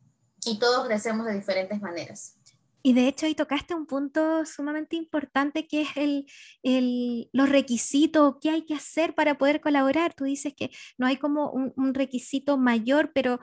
y 0.45 0.59
todos 0.59 0.87
crecemos 0.87 1.27
de 1.27 1.35
diferentes 1.35 1.81
maneras. 1.81 2.37
Y 2.87 2.93
de 2.93 3.09
hecho 3.09 3.27
ahí 3.27 3.35
tocaste 3.35 3.75
un 3.75 3.85
punto 3.85 4.45
sumamente 4.47 4.95
importante 4.95 5.67
que 5.67 5.81
es 5.81 5.89
el, 5.97 6.25
el, 6.63 7.29
los 7.33 7.49
requisitos, 7.49 8.37
qué 8.41 8.51
hay 8.51 8.65
que 8.65 8.75
hacer 8.75 9.13
para 9.17 9.39
poder 9.39 9.61
colaborar. 9.61 10.15
Tú 10.15 10.23
dices 10.23 10.55
que 10.57 10.71
no 10.97 11.05
hay 11.09 11.17
como 11.17 11.51
un, 11.51 11.73
un 11.77 11.95
requisito 11.95 12.59
mayor, 12.59 13.11
pero 13.13 13.41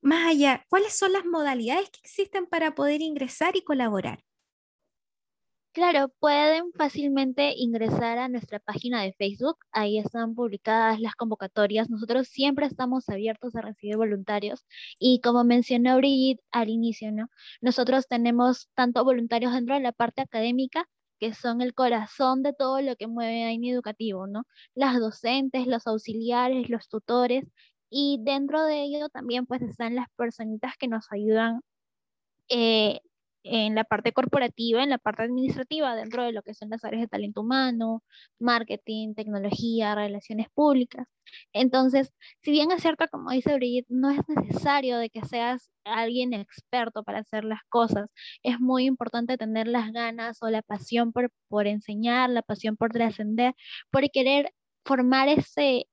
más 0.00 0.28
allá, 0.28 0.64
¿cuáles 0.68 0.96
son 0.96 1.12
las 1.12 1.24
modalidades 1.24 1.90
que 1.90 1.98
existen 2.04 2.46
para 2.46 2.76
poder 2.76 3.02
ingresar 3.02 3.56
y 3.56 3.64
colaborar? 3.64 4.22
Claro, 5.74 6.08
pueden 6.20 6.72
fácilmente 6.72 7.52
ingresar 7.56 8.18
a 8.18 8.28
nuestra 8.28 8.60
página 8.60 9.02
de 9.02 9.12
Facebook. 9.14 9.56
Ahí 9.72 9.98
están 9.98 10.36
publicadas 10.36 11.00
las 11.00 11.16
convocatorias. 11.16 11.90
Nosotros 11.90 12.28
siempre 12.28 12.66
estamos 12.66 13.08
abiertos 13.08 13.56
a 13.56 13.60
recibir 13.60 13.96
voluntarios. 13.96 14.64
Y 15.00 15.20
como 15.20 15.42
mencionó 15.42 15.96
Brigitte 15.96 16.40
al 16.52 16.68
inicio, 16.68 17.10
¿no? 17.10 17.28
Nosotros 17.60 18.06
tenemos 18.06 18.68
tanto 18.74 19.02
voluntarios 19.04 19.52
dentro 19.52 19.74
de 19.74 19.80
la 19.80 19.90
parte 19.90 20.22
académica, 20.22 20.88
que 21.18 21.34
son 21.34 21.60
el 21.60 21.74
corazón 21.74 22.44
de 22.44 22.52
todo 22.52 22.80
lo 22.80 22.94
que 22.94 23.08
mueve 23.08 23.42
a 23.44 23.52
INI 23.52 23.70
Educativo, 23.72 24.28
¿no? 24.28 24.44
Las 24.74 25.00
docentes, 25.00 25.66
los 25.66 25.88
auxiliares, 25.88 26.70
los 26.70 26.88
tutores. 26.88 27.46
Y 27.90 28.20
dentro 28.22 28.64
de 28.64 28.84
ello 28.84 29.08
también 29.08 29.44
pues 29.46 29.60
están 29.62 29.96
las 29.96 30.06
personitas 30.16 30.74
que 30.78 30.86
nos 30.86 31.10
ayudan 31.10 31.62
eh, 32.48 33.00
en 33.44 33.74
la 33.74 33.84
parte 33.84 34.12
corporativa, 34.12 34.82
en 34.82 34.90
la 34.90 34.98
parte 34.98 35.22
administrativa, 35.24 35.94
dentro 35.96 36.24
de 36.24 36.32
lo 36.32 36.42
que 36.42 36.54
son 36.54 36.70
las 36.70 36.84
áreas 36.84 37.02
de 37.02 37.08
talento 37.08 37.42
humano, 37.42 38.02
marketing, 38.38 39.14
tecnología, 39.14 39.94
relaciones 39.94 40.48
públicas. 40.54 41.06
Entonces, 41.52 42.12
si 42.42 42.50
bien 42.52 42.70
es 42.72 42.82
cierto, 42.82 43.06
como 43.10 43.30
dice 43.30 43.54
Brigitte, 43.54 43.86
no 43.90 44.10
es 44.10 44.20
necesario 44.28 44.98
de 44.98 45.10
que 45.10 45.22
seas 45.24 45.70
alguien 45.84 46.32
experto 46.34 47.02
para 47.04 47.20
hacer 47.20 47.44
las 47.44 47.60
cosas. 47.68 48.08
Es 48.42 48.60
muy 48.60 48.86
importante 48.86 49.36
tener 49.38 49.68
las 49.68 49.92
ganas 49.92 50.38
o 50.42 50.48
la 50.50 50.62
pasión 50.62 51.12
por, 51.12 51.30
por 51.48 51.66
enseñar, 51.66 52.30
la 52.30 52.42
pasión 52.42 52.76
por 52.76 52.92
trascender, 52.92 53.54
por 53.90 54.10
querer 54.10 54.52
formar 54.84 55.28
ese, 55.28 55.86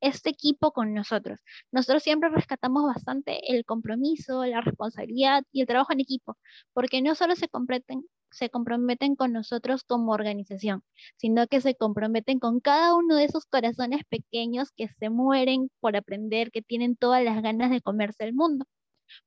este 0.00 0.30
equipo 0.30 0.72
con 0.72 0.94
nosotros. 0.94 1.40
Nosotros 1.72 2.02
siempre 2.02 2.30
rescatamos 2.30 2.84
bastante 2.84 3.52
el 3.52 3.64
compromiso, 3.64 4.44
la 4.44 4.60
responsabilidad 4.60 5.44
y 5.52 5.62
el 5.62 5.66
trabajo 5.66 5.92
en 5.92 6.00
equipo, 6.00 6.36
porque 6.72 7.02
no 7.02 7.14
solo 7.14 7.36
se 7.36 7.48
comprometen, 7.48 8.04
se 8.30 8.50
comprometen 8.50 9.16
con 9.16 9.32
nosotros 9.32 9.84
como 9.84 10.12
organización, 10.12 10.82
sino 11.16 11.46
que 11.46 11.60
se 11.60 11.74
comprometen 11.74 12.38
con 12.38 12.60
cada 12.60 12.94
uno 12.94 13.16
de 13.16 13.24
esos 13.24 13.46
corazones 13.46 14.02
pequeños 14.08 14.70
que 14.76 14.88
se 14.88 15.10
mueren 15.10 15.70
por 15.80 15.96
aprender, 15.96 16.50
que 16.50 16.62
tienen 16.62 16.96
todas 16.96 17.22
las 17.24 17.42
ganas 17.42 17.70
de 17.70 17.80
comerse 17.80 18.24
el 18.24 18.34
mundo. 18.34 18.66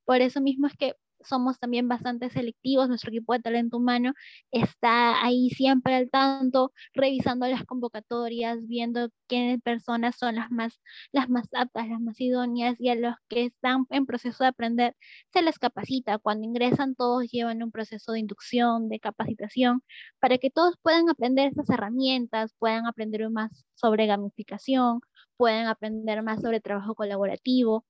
Por 0.06 0.22
eso 0.22 0.42
mismo 0.42 0.68
es 0.68 0.76
que 0.78 0.96
somos 1.24 1.60
también 1.60 1.88
bastante 1.88 2.30
selectivos, 2.30 2.88
nuestro 2.88 3.10
equipo 3.12 3.34
de 3.34 3.40
talento 3.40 3.78
humano 3.78 4.14
está 4.52 5.24
ahí 5.24 5.50
siempre 5.50 5.96
al 5.96 6.10
tanto, 6.10 6.72
revisando 6.94 7.48
las 7.48 7.66
convocatorias, 7.66 8.68
viendo 8.68 9.10
qué 9.28 9.60
personas 9.64 10.16
son 10.18 10.36
las 10.36 10.52
más, 10.52 10.82
las 11.12 11.30
más 11.30 11.48
aptas, 11.54 11.88
las 11.88 12.02
más 12.02 12.20
idóneas 12.22 12.80
y 12.80 12.90
a 12.90 12.96
los 12.96 13.16
que 13.28 13.46
están 13.46 13.86
en 13.90 14.06
proceso 14.06 14.44
de 14.44 14.50
aprender 14.50 14.96
se 15.34 15.42
les 15.42 15.60
capacita. 15.60 16.18
Cuando 16.20 16.48
ingresan 16.48 16.96
todos 16.96 17.30
llevan 17.32 17.64
un 17.64 17.72
proceso 17.72 18.12
de 18.14 18.20
inducción, 18.20 18.90
de 18.90 19.00
capacitación, 19.00 19.84
para 20.20 20.38
que 20.38 20.50
todos 20.50 20.76
puedan 20.82 21.10
aprender 21.10 21.48
estas 21.50 21.70
herramientas, 21.70 22.54
puedan 22.60 22.88
aprender 22.88 23.30
más 23.30 23.66
sobre 23.76 24.06
gamificación, 24.08 25.02
puedan 25.38 25.68
aprender 25.68 26.24
más 26.24 26.42
sobre 26.42 26.62
trabajo 26.62 26.96
colaborativo 26.96 27.86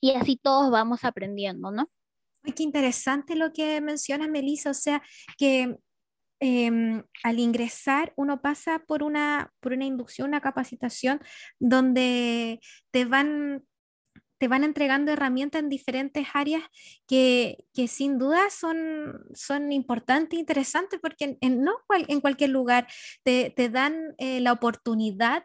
y 0.00 0.12
así 0.12 0.36
todos 0.36 0.70
vamos 0.70 1.04
aprendiendo, 1.04 1.70
¿no? 1.70 1.88
Qué 2.52 2.62
interesante 2.62 3.36
lo 3.36 3.52
que 3.52 3.80
menciona 3.80 4.28
Melissa, 4.28 4.70
o 4.70 4.74
sea, 4.74 5.02
que 5.38 5.76
em, 6.40 7.02
al 7.22 7.38
ingresar 7.38 8.12
uno 8.16 8.40
pasa 8.42 8.80
por 8.86 9.02
una, 9.02 9.52
por 9.60 9.72
una 9.72 9.84
inducción, 9.84 10.28
una 10.28 10.40
capacitación 10.40 11.20
donde 11.58 12.60
te 12.90 13.04
van, 13.04 13.64
te 14.38 14.48
van 14.48 14.64
entregando 14.64 15.12
herramientas 15.12 15.62
en 15.62 15.68
diferentes 15.70 16.26
áreas 16.34 16.62
que, 17.06 17.64
que 17.72 17.88
sin 17.88 18.18
duda 18.18 18.50
son, 18.50 19.24
son 19.34 19.72
importantes 19.72 20.36
e 20.36 20.40
interesantes 20.40 21.00
porque 21.00 21.38
en, 21.40 21.62
no 21.62 21.72
en 21.88 22.20
cualquier 22.20 22.50
lugar 22.50 22.86
te, 23.22 23.50
te 23.56 23.70
dan 23.70 24.14
eh, 24.18 24.40
la 24.40 24.52
oportunidad 24.52 25.44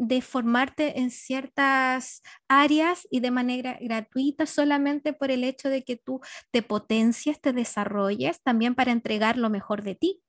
de 0.00 0.22
formarte 0.22 0.98
en 1.00 1.10
ciertas 1.10 2.22
áreas 2.48 3.06
y 3.10 3.20
de 3.20 3.30
manera 3.30 3.76
gratuita 3.80 4.46
solamente 4.46 5.12
por 5.12 5.30
el 5.30 5.44
hecho 5.44 5.68
de 5.68 5.84
que 5.84 5.96
tú 5.96 6.20
te 6.50 6.62
potencies, 6.62 7.38
te 7.40 7.52
desarrolles, 7.52 8.42
también 8.42 8.74
para 8.74 8.92
entregar 8.92 9.36
lo 9.36 9.50
mejor 9.50 9.82
de 9.82 9.94
ti. 9.96 10.22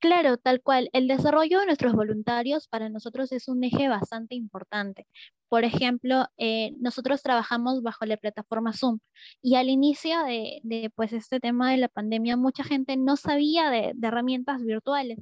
Claro, 0.00 0.36
tal 0.36 0.60
cual. 0.62 0.88
El 0.92 1.08
desarrollo 1.08 1.58
de 1.60 1.66
nuestros 1.66 1.92
voluntarios 1.92 2.68
para 2.68 2.88
nosotros 2.88 3.32
es 3.32 3.48
un 3.48 3.64
eje 3.64 3.88
bastante 3.88 4.36
importante. 4.36 5.06
Por 5.48 5.64
ejemplo, 5.64 6.26
eh, 6.36 6.72
nosotros 6.80 7.22
trabajamos 7.22 7.82
bajo 7.82 8.04
la 8.06 8.16
plataforma 8.16 8.72
Zoom 8.72 9.00
y 9.42 9.56
al 9.56 9.68
inicio 9.68 10.22
de, 10.24 10.92
pues, 10.94 11.12
este 11.12 11.40
tema 11.40 11.70
de 11.72 11.78
la 11.78 11.88
pandemia, 11.88 12.36
mucha 12.36 12.62
gente 12.64 12.96
no 12.96 13.16
sabía 13.16 13.70
de 13.70 13.94
herramientas 14.02 14.62
virtuales 14.64 15.18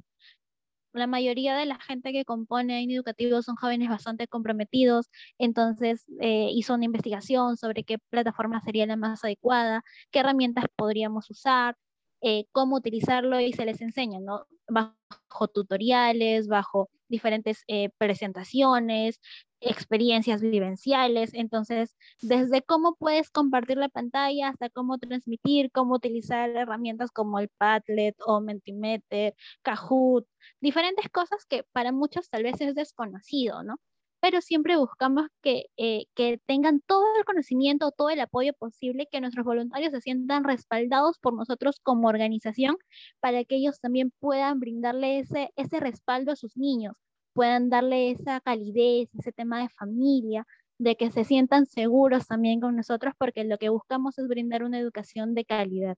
la 0.97 1.07
mayoría 1.07 1.57
de 1.57 1.67
la 1.67 1.79
gente 1.79 2.13
que 2.13 2.25
compone 2.25 2.83
en 2.83 2.91
educativo 2.91 3.43
son 3.43 3.57
jóvenes 3.57 3.89
bastante 3.89 4.29
comprometidos, 4.29 5.11
entonces 5.39 6.05
eh, 6.21 6.49
hizo 6.53 6.75
una 6.75 6.87
investigación 6.87 7.57
sobre 7.57 7.85
qué 7.85 7.99
plataforma 8.11 8.61
sería 8.61 8.87
la 8.87 8.97
más 8.97 9.25
adecuada, 9.25 9.83
qué 10.11 10.21
herramientas 10.21 10.65
podríamos 10.77 11.31
usar, 11.31 11.77
eh, 12.23 12.47
cómo 12.53 12.77
utilizarlo 12.77 13.41
y 13.41 13.53
se 13.53 13.65
les 13.65 13.81
enseña, 13.81 14.21
¿no? 14.21 14.47
Bajo 14.69 15.49
tutoriales, 15.49 16.49
bajo 16.49 16.91
diferentes 17.09 17.63
eh, 17.69 17.91
presentaciones, 17.99 19.21
experiencias 19.61 20.41
vivenciales. 20.43 21.35
Entonces, 21.35 21.97
desde 22.23 22.63
cómo 22.63 22.97
puedes 22.97 23.31
compartir 23.31 23.79
la 23.79 23.89
pantalla 23.89 24.49
hasta 24.49 24.71
cómo 24.71 24.99
transmitir, 24.99 25.71
cómo 25.73 25.95
utilizar 25.95 26.51
herramientas 26.51 27.11
como 27.11 27.39
el 27.39 27.49
Padlet 27.59 28.17
o 28.27 28.41
Mentimeter, 28.41 29.35
Kahoot, 29.63 30.27
diferentes 30.61 31.09
cosas 31.11 31.45
que 31.47 31.65
para 31.73 31.93
muchos 31.93 32.29
tal 32.31 32.43
vez 32.45 32.61
es 32.61 32.75
desconocido, 32.75 33.63
¿no? 33.63 33.77
Pero 34.21 34.41
siempre 34.41 34.77
buscamos 34.77 35.27
que, 35.43 35.67
eh, 35.77 36.07
que 36.15 36.41
tengan 36.47 36.81
todo 36.87 37.05
el 37.19 37.25
conocimiento, 37.25 37.93
todo 37.93 38.11
el 38.11 38.21
apoyo 38.21 38.53
posible, 38.55 39.09
que 39.11 39.21
nuestros 39.21 39.45
voluntarios 39.47 39.93
se 39.93 40.01
sientan 40.01 40.45
respaldados 40.45 41.19
por 41.21 41.35
nosotros 41.35 41.81
como 41.83 42.09
organización 42.09 42.77
para 43.21 43.45
que 43.45 43.57
ellos 43.57 43.81
también 43.81 44.13
puedan 44.21 44.61
brindarle 44.61 45.21
ese, 45.21 45.51
ese 45.57 45.81
respaldo 45.81 46.33
a 46.33 46.37
sus 46.37 46.57
niños, 46.57 46.97
puedan 47.35 47.69
darle 47.71 48.11
esa 48.11 48.41
calidez, 48.41 49.09
ese 49.19 49.33
tema 49.33 49.61
de 49.61 49.69
familia, 49.71 50.47
de 50.79 50.97
que 50.97 51.11
se 51.11 51.25
sientan 51.25 51.67
seguros 51.67 52.27
también 52.27 52.61
con 52.61 52.77
nosotros, 52.77 53.15
porque 53.19 53.45
lo 53.45 53.59
que 53.59 53.69
buscamos 53.71 54.19
es 54.19 54.29
brindar 54.29 54.65
una 54.65 54.79
educación 54.79 55.35
de 55.35 55.45
calidad, 55.45 55.97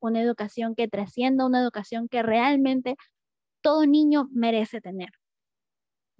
una 0.00 0.22
educación 0.22 0.74
que 0.74 0.88
trascienda, 0.88 1.46
una 1.46 1.60
educación 1.62 2.08
que 2.08 2.22
realmente 2.22 2.96
todo 3.62 3.86
niño 3.86 4.28
merece 4.32 4.80
tener. 4.80 5.10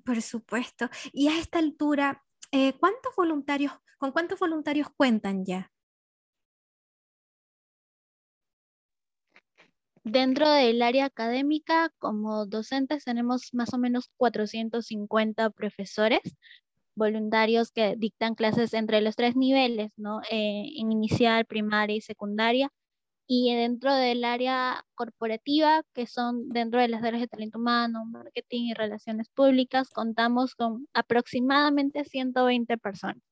Por 0.09 0.23
supuesto. 0.23 0.89
Y 1.13 1.29
a 1.29 1.39
esta 1.39 1.59
altura, 1.59 2.25
eh, 2.51 2.73
¿cuántos 2.81 3.15
voluntarios, 3.15 3.75
con 3.99 4.11
cuántos 4.11 4.39
voluntarios 4.39 4.89
cuentan 4.97 5.45
ya? 5.45 5.71
Dentro 10.05 10.49
del 10.49 10.81
área 10.81 11.05
académica, 11.05 11.91
como 11.99 12.47
docentes, 12.47 13.05
tenemos 13.05 13.53
más 13.53 13.75
o 13.75 13.79
menos 13.79 14.09
450 14.17 15.51
profesores 15.51 16.23
voluntarios 16.95 17.71
que 17.71 17.95
dictan 17.99 18.35
clases 18.35 18.73
entre 18.73 19.03
los 19.03 19.15
tres 19.15 19.37
niveles, 19.37 19.93
¿no? 19.99 20.23
Eh, 20.31 20.63
inicial, 20.73 21.45
primaria 21.45 21.97
y 21.97 22.01
secundaria. 22.01 22.73
Y 23.31 23.55
dentro 23.55 23.95
del 23.95 24.25
área 24.25 24.87
corporativa, 24.95 25.83
que 25.93 26.07
son 26.07 26.49
dentro 26.49 26.81
de 26.81 26.89
las 26.89 27.05
áreas 27.05 27.21
de 27.21 27.29
talento 27.29 27.59
humano, 27.59 28.07
marketing 28.07 28.71
y 28.71 28.75
relaciones 28.75 29.29
públicas, 29.29 29.91
contamos 29.91 30.55
con 30.55 30.89
aproximadamente 30.95 32.05
120 32.05 32.79
personas. 32.79 33.23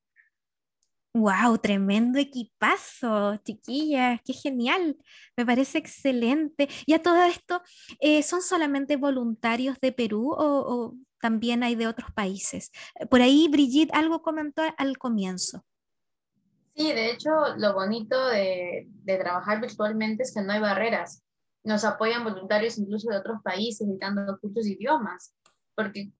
¡Wow! 1.13 1.57
Tremendo 1.57 2.19
equipazo, 2.19 3.37
chiquillas, 3.37 4.21
qué 4.23 4.33
genial, 4.33 4.97
me 5.35 5.45
parece 5.47 5.79
excelente. 5.79 6.69
¿Y 6.85 6.93
a 6.93 7.01
todo 7.01 7.23
esto 7.23 7.63
eh, 7.99 8.21
son 8.21 8.43
solamente 8.43 8.97
voluntarios 8.97 9.79
de 9.79 9.91
Perú 9.91 10.31
o, 10.37 10.95
también 11.19 11.63
hay 11.63 11.73
de 11.73 11.87
otros 11.87 12.11
países? 12.11 12.71
Por 13.09 13.21
ahí 13.23 13.47
Brigitte 13.49 13.95
algo 13.95 14.21
comentó 14.21 14.61
al 14.77 14.99
comienzo. 14.99 15.65
Sí, 16.77 16.93
de 16.93 17.09
hecho, 17.09 17.31
lo 17.57 17.73
bonito 17.73 18.27
de, 18.27 18.85
de 18.87 19.17
trabajar 19.17 19.59
virtualmente 19.59 20.21
es 20.21 20.31
que 20.31 20.41
no 20.41 20.53
hay 20.53 20.59
barreras. 20.59 21.23
Nos 21.63 21.83
apoyan 21.83 22.23
voluntarios 22.23 22.77
incluso 22.77 23.09
de 23.09 23.17
otros 23.17 23.41
países, 23.43 23.87
dando 23.99 24.39
cursos 24.39 24.63
de 24.63 24.73
idiomas, 24.73 25.33
porque 25.73 26.11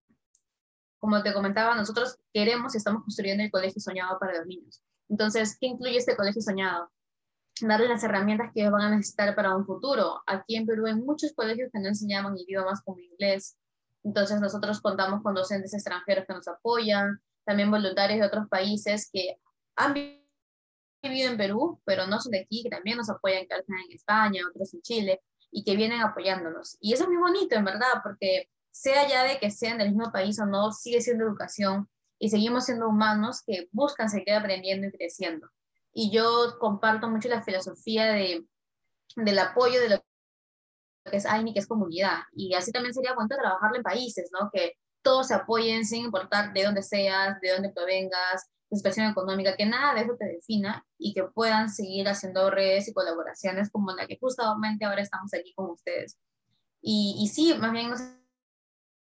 como 1.00 1.22
te 1.22 1.32
comentaba, 1.32 1.76
nosotros 1.76 2.18
queremos 2.34 2.74
y 2.74 2.80
estamos 2.80 3.04
construyendo 3.04 3.44
el 3.44 3.52
colegio 3.52 3.80
soñado 3.80 4.18
para 4.18 4.40
los 4.40 4.48
niños. 4.48 4.82
Entonces, 5.10 5.56
¿qué 5.62 5.68
incluye 5.68 5.98
este 5.98 6.16
colegio 6.16 6.42
soñado? 6.42 6.92
Darles 7.62 7.90
las 7.90 8.04
herramientas 8.04 8.52
que 8.52 8.62
ellos 8.62 8.74
van 8.74 8.82
a 8.82 8.96
necesitar 8.96 9.36
para 9.36 9.56
un 9.56 9.64
futuro. 9.64 10.24
Aquí 10.26 10.56
en 10.56 10.66
Perú 10.66 10.88
hay 10.88 10.96
muchos 10.96 11.34
colegios 11.34 11.70
que 11.72 11.80
no 11.80 11.90
enseñaban 11.90 12.36
idiomas 12.36 12.82
como 12.82 12.98
inglés. 12.98 13.60
Entonces, 14.04 14.42
nosotros 14.42 14.82
contamos 14.82 15.22
con 15.22 15.36
docentes 15.36 15.76
extranjeros 15.76 16.26
que 16.26 16.34
nos 16.34 16.48
apoyan, 16.48 17.22
también 17.46 17.70
voluntarios 17.70 18.20
de 18.20 18.26
otros 18.26 18.48
países 18.50 19.08
que 19.14 19.38
han 19.76 19.94
vivido 21.02 21.32
en 21.32 21.38
Perú, 21.38 21.82
pero 21.86 22.08
no 22.08 22.20
son 22.20 22.32
de 22.32 22.42
aquí, 22.42 22.64
que 22.64 22.70
también 22.70 22.98
nos 22.98 23.10
apoyan, 23.10 23.48
que 23.48 23.56
están 23.56 23.80
en 23.86 23.92
España, 23.92 24.42
otros 24.50 24.74
en 24.74 24.82
Chile, 24.82 25.22
y 25.52 25.64
que 25.64 25.76
vienen 25.76 26.02
apoyándonos. 26.02 26.78
Y 26.82 26.94
eso 26.94 27.04
es 27.04 27.10
muy 27.10 27.18
bonito, 27.18 27.56
en 27.56 27.66
verdad, 27.66 28.02
porque 28.04 28.50
sea 28.72 29.08
ya 29.08 29.24
de 29.24 29.40
que 29.40 29.52
sean 29.52 29.78
del 29.78 29.90
mismo 29.90 30.12
país 30.12 30.40
o 30.40 30.46
no, 30.46 30.72
sigue 30.72 31.02
siendo 31.02 31.26
educación 31.26 31.90
y 32.20 32.30
seguimos 32.30 32.66
siendo 32.66 32.88
humanos 32.88 33.42
que 33.46 33.68
buscan 33.72 34.10
seguir 34.10 34.34
aprendiendo 34.34 34.88
y 34.88 34.92
creciendo. 34.92 35.50
Y 35.94 36.12
yo 36.12 36.58
comparto 36.60 37.10
mucho 37.10 37.30
la 37.30 37.44
filosofía 37.44 38.12
de, 38.12 38.46
del 39.16 39.40
apoyo 39.40 39.80
de 39.82 39.90
lo 39.90 40.06
que 41.10 41.18
es 41.18 41.26
AINI, 41.26 41.54
que 41.54 41.60
es 41.60 41.68
comunidad. 41.68 42.20
Y 42.34 42.54
así 42.54 42.72
también 42.72 42.94
sería 42.94 43.14
bueno 43.14 43.30
trabajarlo 43.30 43.78
en 43.78 43.84
países, 43.84 44.30
¿no? 44.32 44.50
Que 44.52 44.74
todos 45.02 45.28
se 45.28 45.34
apoyen 45.34 45.86
sin 45.86 46.06
importar 46.06 46.54
de 46.54 46.64
dónde 46.64 46.84
seas, 46.84 47.40
de 47.40 47.52
dónde 47.52 47.70
provengas, 47.70 48.48
situación 48.76 49.10
económica, 49.10 49.56
que 49.56 49.66
nada 49.66 49.94
de 49.94 50.02
eso 50.02 50.16
te 50.18 50.26
defina 50.26 50.86
y 50.98 51.14
que 51.14 51.24
puedan 51.24 51.70
seguir 51.70 52.08
haciendo 52.08 52.50
redes 52.50 52.88
y 52.88 52.94
colaboraciones 52.94 53.72
como 53.72 53.92
la 53.94 54.08
que 54.08 54.18
justamente 54.20 54.86
ahora 54.86 55.02
estamos 55.02 55.34
aquí 55.34 55.54
con 55.54 55.70
ustedes. 55.72 56.18
Y, 56.82 57.16
y 57.20 57.28
sí, 57.28 57.54
más 57.58 57.72
bien 57.72 57.90
nos 57.90 58.02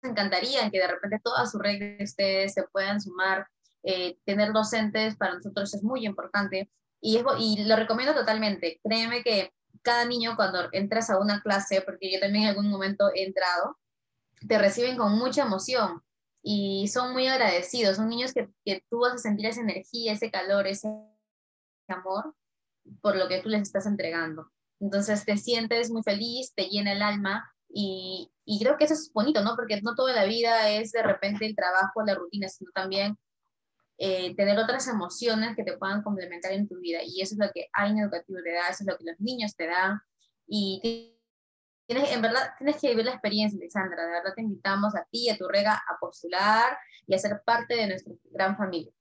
encantaría 0.04 0.70
que 0.70 0.80
de 0.80 0.88
repente 0.88 1.20
todas 1.24 1.52
sus 1.52 1.62
redes 1.62 1.98
de 1.98 2.04
ustedes 2.04 2.54
se 2.54 2.64
puedan 2.64 3.02
sumar. 3.02 3.48
Eh, 3.84 4.18
tener 4.26 4.52
docentes 4.52 5.16
para 5.16 5.36
nosotros 5.36 5.74
es 5.74 5.82
muy 5.82 6.06
importante 6.06 6.70
y, 7.00 7.24
y 7.40 7.64
lo 7.64 7.76
recomiendo 7.78 8.14
totalmente. 8.14 8.82
Créeme 8.84 9.24
que 9.24 9.54
cada 9.82 10.04
niño 10.04 10.36
cuando 10.36 10.68
entras 10.74 11.10
a 11.10 11.20
una 11.20 11.42
clase, 11.42 11.82
porque 11.82 12.12
yo 12.12 12.20
también 12.20 12.44
en 12.44 12.50
algún 12.50 12.70
momento 12.70 13.10
he 13.16 13.24
entrado, 13.24 13.78
te 14.46 14.58
reciben 14.58 14.98
con 14.98 15.18
mucha 15.18 15.44
emoción 15.44 16.04
y 16.50 16.88
son 16.88 17.12
muy 17.12 17.28
agradecidos. 17.28 17.98
Son 17.98 18.08
niños 18.08 18.32
que, 18.34 18.48
que 18.64 18.82
tú 18.90 19.00
vas 19.00 19.16
a 19.16 19.18
sentir 19.18 19.48
esa 19.48 19.60
energía, 19.60 20.14
ese 20.14 20.32
calor, 20.32 20.66
ese 20.66 20.88
amor 21.90 22.34
por 23.02 23.18
lo 23.18 23.28
que 23.28 23.42
tú 23.42 23.50
les 23.50 23.64
estás 23.64 23.86
entregando. 23.86 24.50
Entonces 24.80 25.26
te 25.26 25.36
sientes 25.36 25.92
muy 25.92 26.04
feliz, 26.04 26.54
te 26.56 26.70
llena 26.70 26.94
el 26.94 27.02
alma 27.02 27.54
y, 27.68 28.32
y, 28.46 28.60
creo 28.62 28.78
que 28.78 28.86
eso 28.86 28.94
es 28.94 29.12
bonito, 29.12 29.44
¿no? 29.44 29.58
Porque 29.58 29.82
no 29.82 29.94
toda 29.94 30.14
la 30.14 30.24
vida 30.24 30.70
es 30.70 30.94
de 30.94 31.04
repente 31.04 31.46
el 31.46 31.54
trabajo, 31.54 32.02
la 32.06 32.16
rutina, 32.16 32.48
sino 32.48 32.72
también 32.74 33.18
eh, 33.98 34.34
tener 34.38 34.58
otras 34.58 34.88
emociones 34.88 35.54
que 35.54 35.66
te 35.66 35.78
puedan 35.78 36.02
complementar 36.02 36.54
en 36.54 36.70
tu 36.70 36.80
vida. 36.80 37.00
Y 37.04 37.20
eso 37.20 37.36
es 37.36 37.46
lo 37.46 37.52
que 37.54 37.68
AIN 37.74 38.00
Educativo 38.00 38.40
te 38.42 38.54
da, 38.54 38.70
eso 38.70 38.86
es 38.86 38.88
lo 38.88 38.98
que 38.98 39.04
los 39.04 39.20
niños 39.20 39.54
te 39.54 39.68
dan. 39.68 40.00
Y 40.48 41.17
tienes, 41.88 42.12
en 42.12 42.22
verdad, 42.22 42.52
tienes 42.58 42.80
que 42.80 42.90
vivir 42.90 43.06
la 43.06 43.14
experiencia, 43.14 43.58
Alexandra. 43.58 44.06
De 44.06 44.12
verdad 44.12 44.34
te 44.36 44.42
invitamos 44.42 44.96
a 44.96 45.06
ti, 45.10 45.30
a 45.30 45.38
tu 45.38 45.48
rega, 45.48 45.74
a 45.74 45.98
postular 46.00 46.78
y 47.08 47.16
a 47.16 47.20
ser 47.20 47.42
parte 47.46 47.76
de 47.76 47.88
nuestra 47.88 48.14
gran 48.32 48.58
familia 48.58 48.92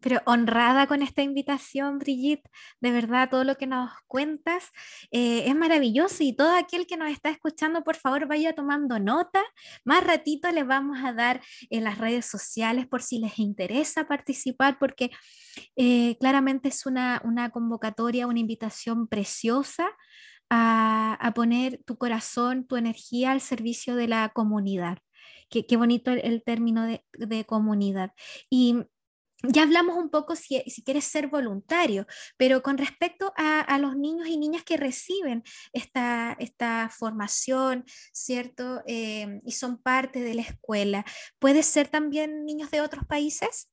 pero 0.00 0.20
honrada 0.26 0.86
con 0.86 1.02
esta 1.02 1.22
invitación, 1.22 1.98
Brigitte. 1.98 2.48
De 2.80 2.90
verdad, 2.90 3.28
todo 3.30 3.44
lo 3.44 3.56
que 3.56 3.66
nos 3.66 3.90
cuentas 4.06 4.70
eh, 5.10 5.44
es 5.46 5.54
maravilloso 5.54 6.22
y 6.22 6.34
todo 6.34 6.54
aquel 6.54 6.86
que 6.86 6.96
nos 6.96 7.10
está 7.10 7.30
escuchando, 7.30 7.82
por 7.84 7.96
favor, 7.96 8.26
vaya 8.26 8.54
tomando 8.54 8.98
nota. 8.98 9.42
Más 9.84 10.04
ratito 10.04 10.50
les 10.50 10.66
vamos 10.66 10.98
a 11.04 11.12
dar 11.12 11.40
en 11.70 11.84
las 11.84 11.98
redes 11.98 12.26
sociales 12.26 12.86
por 12.86 13.02
si 13.02 13.18
les 13.18 13.38
interesa 13.38 14.06
participar, 14.06 14.78
porque 14.78 15.10
eh, 15.76 16.16
claramente 16.18 16.68
es 16.68 16.86
una, 16.86 17.20
convocatoria, 17.52 18.26
una 18.26 18.40
invitación 18.40 19.08
preciosa. 19.08 19.88
A, 20.50 21.32
poner 21.34 21.82
tu 21.84 21.98
corazón, 21.98 22.66
tu 22.66 22.76
energía 22.76 23.32
al 23.32 23.40
servicio 23.40 23.96
de 23.96 24.08
la 24.08 24.30
comunidad. 24.30 24.98
Qué, 25.50 25.76
bonito 25.76 26.10
el, 26.10 26.42
término 26.42 26.86
de, 26.86 27.44
comunidad. 27.46 28.12
Y 28.50 28.76
ya 29.42 29.62
hablamos 29.62 29.96
un 29.96 30.10
poco 30.10 30.34
si, 30.36 30.62
quieres 30.84 31.04
ser 31.04 31.28
voluntario, 31.28 32.06
pero 32.36 32.62
con 32.62 32.78
respecto 32.78 33.32
a, 33.36 33.78
los 33.78 33.96
niños 33.96 34.26
y 34.28 34.36
niñas 34.36 34.64
que 34.64 34.76
reciben 34.76 35.44
esta, 35.72 36.36
esta 36.40 36.90
formación, 36.90 37.84
¿cierto? 38.12 38.82
Eh, 38.86 39.40
y 39.44 39.52
son 39.52 39.80
parte 39.80 40.20
de 40.20 40.34
la 40.34 40.42
escuela, 40.42 41.04
¿puede 41.38 41.62
ser 41.62 41.88
también 41.88 42.44
niños 42.46 42.70
de 42.70 42.80
otros 42.80 43.04
países? 43.06 43.68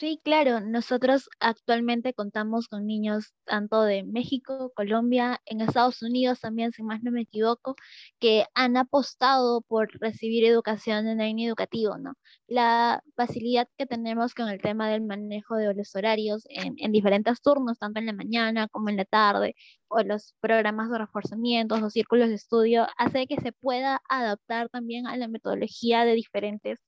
Sí, 0.00 0.18
claro, 0.24 0.60
nosotros 0.62 1.28
actualmente 1.40 2.14
contamos 2.14 2.68
con 2.68 2.86
niños 2.86 3.34
tanto 3.44 3.82
de 3.82 4.02
México, 4.02 4.72
Colombia, 4.74 5.42
en 5.44 5.60
Estados 5.60 6.00
Unidos 6.00 6.40
también, 6.40 6.72
si 6.72 6.82
más 6.82 7.02
no 7.02 7.10
me 7.10 7.20
equivoco, 7.20 7.76
que 8.18 8.46
han 8.54 8.78
apostado 8.78 9.60
por 9.60 9.90
recibir 10.00 10.46
educación 10.46 11.06
en 11.06 11.20
el 11.20 11.38
educativo, 11.40 11.98
¿no? 11.98 12.14
La 12.46 13.02
facilidad 13.14 13.68
que 13.76 13.84
tenemos 13.84 14.32
con 14.32 14.48
el 14.48 14.62
tema 14.62 14.88
del 14.88 15.02
manejo 15.02 15.56
de 15.56 15.74
los 15.74 15.94
horarios 15.94 16.44
en, 16.48 16.76
en 16.78 16.92
diferentes 16.92 17.42
turnos, 17.42 17.78
tanto 17.78 18.00
en 18.00 18.06
la 18.06 18.14
mañana 18.14 18.68
como 18.68 18.88
en 18.88 18.96
la 18.96 19.04
tarde, 19.04 19.54
o 19.88 20.02
los 20.02 20.34
programas 20.40 20.90
de 20.90 20.96
reforzamiento 20.98 21.74
o 21.74 21.90
círculos 21.90 22.28
de 22.30 22.36
estudio, 22.36 22.86
hace 22.96 23.26
que 23.26 23.36
se 23.36 23.52
pueda 23.52 24.00
adaptar 24.08 24.70
también 24.70 25.06
a 25.06 25.16
la 25.18 25.28
metodología 25.28 26.06
de 26.06 26.14
diferentes 26.14 26.78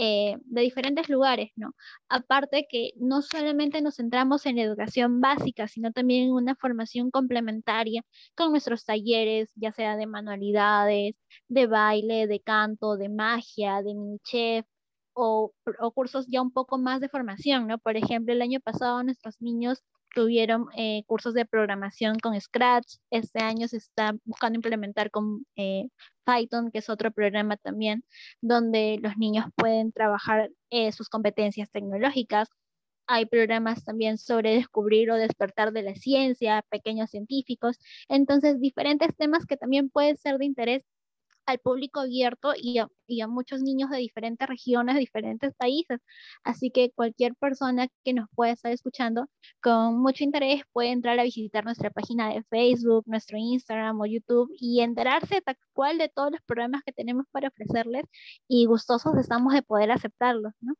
eh, 0.00 0.36
de 0.44 0.62
diferentes 0.62 1.08
lugares, 1.08 1.50
¿no? 1.56 1.74
Aparte 2.08 2.68
que 2.70 2.92
no 2.96 3.20
solamente 3.20 3.82
nos 3.82 3.96
centramos 3.96 4.46
en 4.46 4.56
la 4.56 4.62
educación 4.62 5.20
básica, 5.20 5.66
sino 5.66 5.90
también 5.92 6.28
en 6.28 6.32
una 6.34 6.54
formación 6.54 7.10
complementaria 7.10 8.02
con 8.36 8.52
nuestros 8.52 8.84
talleres, 8.84 9.50
ya 9.56 9.72
sea 9.72 9.96
de 9.96 10.06
manualidades, 10.06 11.16
de 11.48 11.66
baile, 11.66 12.28
de 12.28 12.40
canto, 12.40 12.96
de 12.96 13.08
magia, 13.08 13.82
de 13.82 13.94
mini 13.94 14.18
chef, 14.20 14.66
o, 15.14 15.52
o, 15.80 15.90
cursos 15.92 16.26
ya 16.28 16.42
un 16.42 16.52
poco 16.52 16.78
más 16.78 17.00
de 17.00 17.08
formación, 17.08 17.66
¿no? 17.66 17.78
Por 17.78 17.96
ejemplo, 17.96 18.32
el 18.32 18.42
año 18.42 18.60
pasado 18.60 19.02
nuestros 19.02 19.40
niños 19.42 19.82
tuvieron 20.18 20.66
eh, 20.76 21.04
cursos 21.06 21.32
de 21.32 21.46
programación 21.46 22.18
con 22.18 22.38
Scratch. 22.40 22.96
Este 23.08 23.38
año 23.40 23.68
se 23.68 23.76
está 23.76 24.16
buscando 24.24 24.56
implementar 24.56 25.12
con 25.12 25.46
eh, 25.54 25.90
Python, 26.24 26.72
que 26.72 26.80
es 26.80 26.90
otro 26.90 27.12
programa 27.12 27.56
también, 27.56 28.02
donde 28.40 28.98
los 29.00 29.16
niños 29.16 29.46
pueden 29.54 29.92
trabajar 29.92 30.50
eh, 30.70 30.90
sus 30.90 31.08
competencias 31.08 31.70
tecnológicas. 31.70 32.48
Hay 33.06 33.26
programas 33.26 33.84
también 33.84 34.18
sobre 34.18 34.56
descubrir 34.56 35.12
o 35.12 35.14
despertar 35.14 35.72
de 35.72 35.82
la 35.82 35.94
ciencia, 35.94 36.64
pequeños 36.68 37.10
científicos. 37.10 37.78
Entonces, 38.08 38.60
diferentes 38.60 39.14
temas 39.16 39.46
que 39.46 39.56
también 39.56 39.88
pueden 39.88 40.16
ser 40.16 40.38
de 40.38 40.46
interés 40.46 40.82
al 41.48 41.58
público 41.58 42.00
abierto 42.00 42.52
y 42.56 42.78
a, 42.78 43.26
muchos 43.26 43.62
niños 43.62 43.90
de 43.90 43.98
diferentes 43.98 44.46
regiones, 44.48 44.96
diferentes 44.98 45.54
países. 45.56 45.98
Así 46.44 46.70
que 46.70 46.90
cualquier 46.92 47.34
persona 47.36 47.88
que 48.04 48.12
nos 48.12 48.28
pueda 48.34 48.52
estar 48.52 48.70
escuchando 48.72 49.26
con 49.62 49.98
mucho 50.00 50.24
interés 50.24 50.62
puede 50.72 50.90
entrar 50.90 51.18
a 51.18 51.24
visitar 51.24 51.64
nuestra 51.64 51.90
página 51.90 52.28
de 52.34 52.42
Facebook, 52.44 53.04
nuestro 53.06 53.38
Instagram 53.38 54.00
o 54.00 54.06
YouTube 54.06 54.50
y 54.58 54.80
enterarse 54.80 55.40
tal 55.40 55.56
cual 55.72 55.98
de 55.98 56.10
todos 56.10 56.32
los 56.32 56.40
programas 56.42 56.82
que 56.84 56.92
tenemos 56.92 57.26
para 57.32 57.48
ofrecerles 57.48 58.04
y 58.48 58.66
gustosos 58.66 59.16
estamos 59.16 59.54
de 59.54 59.62
poder 59.62 59.90
aceptarlos, 59.90 60.52
¿no? 60.60 60.74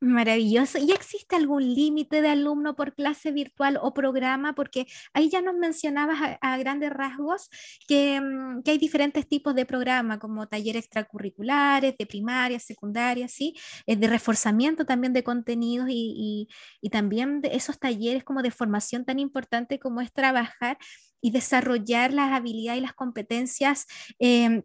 Maravilloso. 0.00 0.78
¿Y 0.78 0.92
existe 0.92 1.34
algún 1.34 1.62
límite 1.74 2.20
de 2.20 2.28
alumno 2.28 2.76
por 2.76 2.94
clase 2.94 3.32
virtual 3.32 3.78
o 3.80 3.94
programa? 3.94 4.54
Porque 4.54 4.86
ahí 5.14 5.30
ya 5.30 5.40
nos 5.40 5.54
mencionabas 5.54 6.36
a, 6.42 6.58
grandes 6.58 6.90
rasgos 6.90 7.48
que, 7.88 8.20
mm, 8.20 8.62
que, 8.64 8.72
hay 8.72 8.78
diferentes 8.78 9.26
tipos 9.26 9.54
de 9.54 9.64
programa, 9.64 10.18
como 10.18 10.46
talleres 10.46 10.84
extracurriculares, 10.84 11.96
de 11.96 12.06
primaria, 12.06 12.58
secundaria, 12.60 13.28
¿sí? 13.28 13.54
Eh, 13.86 13.96
de 13.96 14.06
reforzamiento 14.08 14.84
también 14.84 15.14
de 15.14 15.24
contenidos 15.24 15.88
y, 15.88 16.12
y, 16.16 16.48
y, 16.82 16.90
también 16.90 17.40
de 17.40 17.54
esos 17.56 17.78
talleres 17.78 18.24
como 18.24 18.42
de 18.42 18.50
formación 18.50 19.04
tan 19.06 19.18
importante 19.18 19.78
como 19.78 20.00
es 20.02 20.12
trabajar 20.12 20.76
y 21.22 21.30
desarrollar 21.30 22.12
las 22.12 22.32
habilidades 22.32 22.80
y 22.80 22.82
las 22.82 22.92
competencias. 22.92 23.86
Eh, 24.18 24.64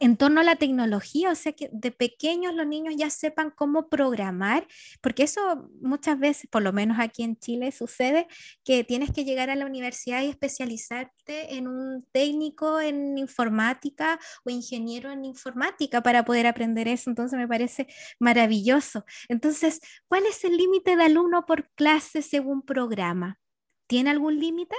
en 0.00 0.16
torno 0.16 0.40
a 0.40 0.44
la 0.44 0.56
tecnología, 0.56 1.30
o 1.30 1.34
sea 1.34 1.52
que 1.52 1.70
de 1.72 1.90
pequeños 1.90 2.54
los 2.54 2.66
niños 2.66 2.94
ya 2.96 3.10
sepan 3.10 3.50
cómo 3.50 3.88
programar, 3.88 4.66
porque 5.00 5.22
eso 5.22 5.70
muchas 5.80 6.18
veces, 6.18 6.48
por 6.50 6.62
lo 6.62 6.72
menos 6.72 6.98
aquí 7.00 7.22
en 7.22 7.38
Chile, 7.38 7.72
sucede 7.72 8.28
que 8.64 8.84
tienes 8.84 9.12
que 9.12 9.24
llegar 9.24 9.50
a 9.50 9.56
la 9.56 9.66
universidad 9.66 10.22
y 10.22 10.28
especializarte 10.28 11.54
en 11.54 11.68
un 11.68 12.06
técnico 12.12 12.80
en 12.80 13.16
informática 13.16 14.20
o 14.44 14.50
ingeniero 14.50 15.10
en 15.10 15.24
informática 15.24 16.02
para 16.02 16.24
poder 16.24 16.46
aprender 16.46 16.86
eso. 16.86 17.10
Entonces 17.10 17.38
me 17.38 17.48
parece 17.48 17.86
maravilloso. 18.18 19.04
Entonces, 19.28 19.80
¿cuál 20.06 20.26
es 20.26 20.44
el 20.44 20.56
límite 20.56 20.96
de 20.96 21.04
alumno 21.04 21.46
por 21.46 21.70
clase 21.70 22.22
según 22.22 22.62
programa? 22.62 23.38
¿Tiene 23.86 24.10
algún 24.10 24.38
límite? 24.38 24.76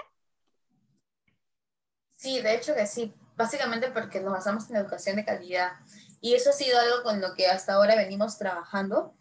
Sí, 2.16 2.42
de 2.42 2.56
hecho 2.56 2.76
que 2.76 2.86
sí 2.86 3.14
básicamente 3.40 3.90
porque 3.92 4.20
nos 4.20 4.34
basamos 4.34 4.70
en 4.70 4.76
educación 4.76 5.16
de 5.16 5.24
calidad. 5.24 5.72
Y 6.20 6.34
eso 6.34 6.50
ha 6.50 6.54
sido 6.54 6.78
algo 6.78 7.04
con 7.04 7.22
lo 7.22 7.34
que 7.36 7.48
hasta 7.48 7.74
ahora 7.74 7.96
venimos 7.96 8.38
trabajando. 8.38 9.16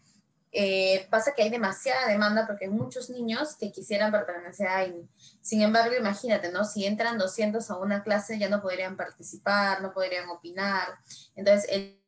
Eh, 0.51 1.07
pasa 1.09 1.35
que 1.37 1.43
hay 1.45 1.51
demasiada 1.51 2.09
demanda 2.09 2.45
porque 2.45 2.65
hay 2.65 2.71
muchos 2.73 3.11
niños 3.11 3.55
que 3.55 3.71
quisieran 3.71 4.11
pertenecer 4.11 4.67
a 4.67 4.79
AINI. 4.79 5.09
Sin 5.41 5.63
embargo, 5.63 5.95
imagínate, 5.97 6.51
¿no? 6.51 6.65
Si 6.65 6.85
entran 6.85 7.17
200 7.17 7.71
a 7.71 7.77
una 7.77 8.03
clase, 8.03 8.41
ya 8.41 8.49
no 8.49 8.61
podrían 8.61 8.97
participar, 8.97 9.83
no 9.83 9.93
podrían 9.93 10.29
opinar. 10.31 10.99
Entonces, 11.37 11.71
el 11.71 12.03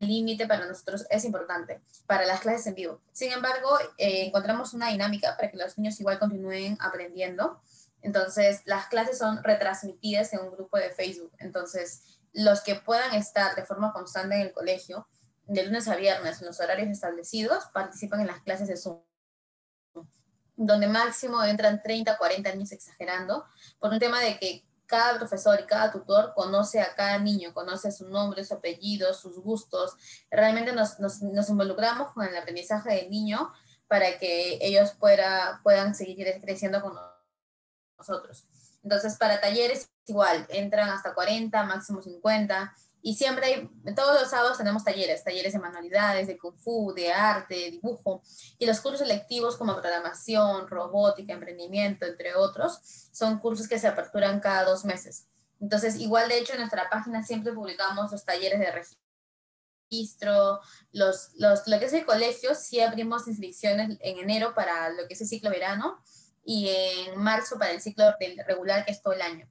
límite 0.00 0.46
para 0.46 0.66
nosotros 0.66 1.06
es 1.08 1.24
importante 1.24 1.80
para 2.06 2.26
las 2.26 2.40
clases 2.40 2.66
en 2.66 2.74
vivo. 2.74 3.00
Sin 3.12 3.32
embargo, 3.32 3.78
eh, 3.96 4.26
encontramos 4.26 4.74
una 4.74 4.90
dinámica 4.90 5.34
para 5.34 5.50
que 5.50 5.56
los 5.56 5.78
niños 5.78 5.98
igual 5.98 6.18
continúen 6.18 6.76
aprendiendo 6.78 7.62
entonces, 8.02 8.62
las 8.64 8.88
clases 8.88 9.18
son 9.18 9.42
retransmitidas 9.42 10.32
en 10.32 10.40
un 10.40 10.50
grupo 10.50 10.76
de 10.76 10.90
Facebook. 10.90 11.32
Entonces, 11.38 12.18
los 12.32 12.60
que 12.60 12.74
puedan 12.74 13.14
estar 13.14 13.54
de 13.54 13.64
forma 13.64 13.92
constante 13.92 14.34
en 14.34 14.42
el 14.42 14.52
colegio, 14.52 15.06
de 15.46 15.64
lunes 15.64 15.88
a 15.88 15.96
viernes, 15.96 16.40
en 16.40 16.46
los 16.46 16.60
horarios 16.60 16.88
establecidos, 16.88 17.66
participan 17.72 18.20
en 18.20 18.26
las 18.26 18.42
clases 18.42 18.68
de 18.68 18.76
Zoom, 18.76 19.02
donde 20.56 20.86
máximo 20.88 21.42
entran 21.44 21.82
30, 21.82 22.16
40 22.18 22.52
niños 22.52 22.72
exagerando, 22.72 23.44
por 23.78 23.92
un 23.92 23.98
tema 23.98 24.20
de 24.20 24.38
que 24.38 24.64
cada 24.86 25.18
profesor 25.18 25.60
y 25.60 25.66
cada 25.66 25.90
tutor 25.90 26.32
conoce 26.34 26.80
a 26.80 26.94
cada 26.94 27.18
niño, 27.18 27.54
conoce 27.54 27.90
su 27.90 28.08
nombre, 28.08 28.44
su 28.44 28.54
apellido, 28.54 29.14
sus 29.14 29.38
gustos. 29.38 29.96
Realmente 30.30 30.72
nos, 30.72 30.98
involucramos 31.48 32.12
con 32.12 32.26
el 32.26 32.36
aprendizaje 32.36 32.94
del 32.96 33.10
niño 33.10 33.52
para 33.88 34.18
que 34.18 34.58
ellos 34.60 34.94
puedan 34.98 35.94
seguir 35.94 36.26
creciendo 36.42 36.82
con 36.82 36.94
nosotros 36.94 37.11
nosotros. 38.08 38.46
Entonces, 38.82 39.16
para 39.16 39.40
talleres 39.40 39.88
igual, 40.06 40.46
entran 40.48 40.90
hasta 40.90 41.14
40, 41.14 41.62
máximo 41.64 42.02
50. 42.02 42.74
Y 43.04 43.14
siempre 43.16 43.46
hay, 43.46 43.70
todos 43.96 44.20
los 44.20 44.30
sábados 44.30 44.58
tenemos 44.58 44.84
talleres, 44.84 45.24
talleres 45.24 45.52
de 45.52 45.58
manualidades, 45.58 46.28
de 46.28 46.38
kung 46.38 46.56
fu, 46.56 46.92
de 46.94 47.12
arte, 47.12 47.70
dibujo. 47.70 48.22
Y 48.58 48.66
los 48.66 48.80
cursos 48.80 49.00
selectivos 49.00 49.56
como 49.56 49.74
programación, 49.74 50.68
robótica, 50.68 51.32
emprendimiento, 51.32 52.06
entre 52.06 52.36
otros, 52.36 52.80
son 53.12 53.40
cursos 53.40 53.66
que 53.66 53.78
se 53.78 53.88
aperturan 53.88 54.40
cada 54.40 54.64
dos 54.64 54.84
meses. 54.84 55.26
Entonces, 55.60 55.96
igual 55.96 56.28
de 56.28 56.38
hecho 56.38 56.52
en 56.52 56.60
nuestra 56.60 56.88
página 56.90 57.24
siempre 57.24 57.52
publicamos 57.52 58.10
los 58.10 58.24
talleres 58.24 58.60
de 58.60 58.72
registro, 59.90 60.60
los, 60.92 61.30
los, 61.36 61.66
lo 61.66 61.78
que 61.78 61.84
es 61.86 61.92
el 61.92 62.06
colegio, 62.06 62.54
sí 62.54 62.80
abrimos 62.80 63.28
inscripciones 63.28 63.98
en 64.00 64.18
enero 64.18 64.54
para 64.54 64.90
lo 64.90 65.06
que 65.06 65.14
es 65.14 65.20
el 65.20 65.28
ciclo 65.28 65.50
verano 65.50 66.00
y 66.44 66.68
en 66.68 67.18
marzo 67.18 67.58
para 67.58 67.72
el 67.72 67.80
ciclo 67.80 68.04
regular 68.46 68.84
que 68.84 68.92
es 68.92 69.02
todo 69.02 69.12
el 69.12 69.22
año. 69.22 69.48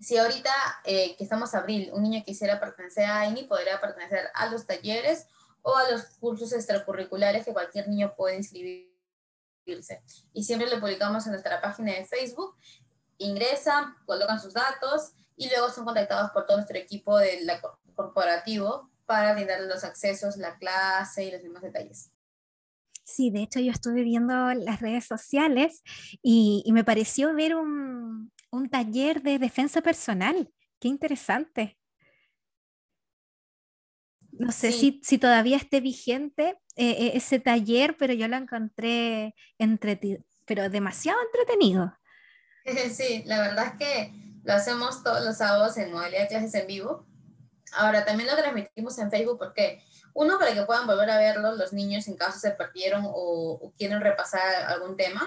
Si 0.00 0.16
ahorita 0.16 0.50
eh, 0.84 1.16
que 1.16 1.24
estamos 1.24 1.54
abril, 1.54 1.90
un 1.92 2.02
niño 2.02 2.22
quisiera 2.24 2.60
pertenecer 2.60 3.04
a 3.04 3.20
AINI, 3.20 3.44
podría 3.44 3.80
pertenecer 3.80 4.30
a 4.34 4.46
los 4.46 4.66
talleres 4.66 5.26
o 5.62 5.76
a 5.76 5.90
los 5.90 6.02
cursos 6.20 6.52
extracurriculares 6.52 7.44
que 7.44 7.52
cualquier 7.52 7.88
niño 7.88 8.14
puede 8.16 8.36
inscribirse. 8.36 10.02
Y 10.32 10.44
siempre 10.44 10.70
lo 10.70 10.80
publicamos 10.80 11.26
en 11.26 11.32
nuestra 11.32 11.60
página 11.60 11.92
de 11.94 12.06
Facebook. 12.06 12.56
Ingresan, 13.18 13.96
colocan 14.06 14.40
sus 14.40 14.54
datos 14.54 15.12
y 15.36 15.48
luego 15.48 15.70
son 15.70 15.84
contactados 15.84 16.30
por 16.30 16.46
todo 16.46 16.58
nuestro 16.58 16.78
equipo 16.78 17.18
del 17.18 17.50
corporativo 17.94 18.88
para 19.04 19.34
brindarles 19.34 19.68
los 19.68 19.84
accesos, 19.84 20.36
la 20.36 20.58
clase 20.58 21.24
y 21.24 21.30
los 21.32 21.42
demás 21.42 21.62
detalles. 21.62 22.10
Sí, 23.08 23.30
de 23.30 23.42
hecho 23.42 23.58
yo 23.58 23.72
estuve 23.72 24.02
viendo 24.02 24.34
las 24.52 24.80
redes 24.82 25.06
sociales 25.06 25.82
y, 26.22 26.62
me 26.72 26.84
pareció 26.84 27.32
ver 27.34 27.56
un, 27.56 28.30
taller 28.70 29.22
de 29.22 29.38
defensa 29.38 29.80
personal. 29.80 30.52
Qué 30.78 30.88
interesante. 30.88 31.78
No 34.30 34.52
sé 34.52 34.72
si, 34.72 35.00
todavía 35.18 35.56
esté 35.56 35.80
vigente 35.80 36.58
eh, 36.76 36.90
eh, 36.90 37.12
ese 37.14 37.40
taller, 37.40 37.96
pero 37.96 38.12
yo 38.12 38.28
lo 38.28 38.36
encontré 38.36 39.34
pero 40.44 40.68
demasiado 40.68 41.18
entretenido. 41.22 41.94
Sí, 42.92 43.22
la 43.24 43.40
verdad 43.40 43.68
es 43.68 43.78
que 43.78 44.12
lo 44.44 44.52
hacemos 44.52 45.02
todos 45.02 45.24
los 45.24 45.38
sábados 45.38 45.78
en 45.78 45.90
modalidad 45.90 46.24
de 46.24 46.28
clases 46.28 46.52
en 46.52 46.66
vivo. 46.66 47.06
Ahora, 47.72 48.04
también 48.04 48.28
lo 48.28 48.36
transmitimos 48.36 48.98
en 48.98 49.10
Facebook 49.10 49.38
porque 49.38 49.82
uno, 50.18 50.36
para 50.36 50.52
que 50.52 50.62
puedan 50.62 50.88
volver 50.88 51.08
a 51.10 51.18
verlo 51.18 51.52
los 51.52 51.72
niños 51.72 52.08
en 52.08 52.16
caso 52.16 52.40
se 52.40 52.50
perdieron 52.50 53.04
o, 53.06 53.72
quieren 53.78 54.00
repasar 54.00 54.64
algún 54.66 54.96
tema. 54.96 55.22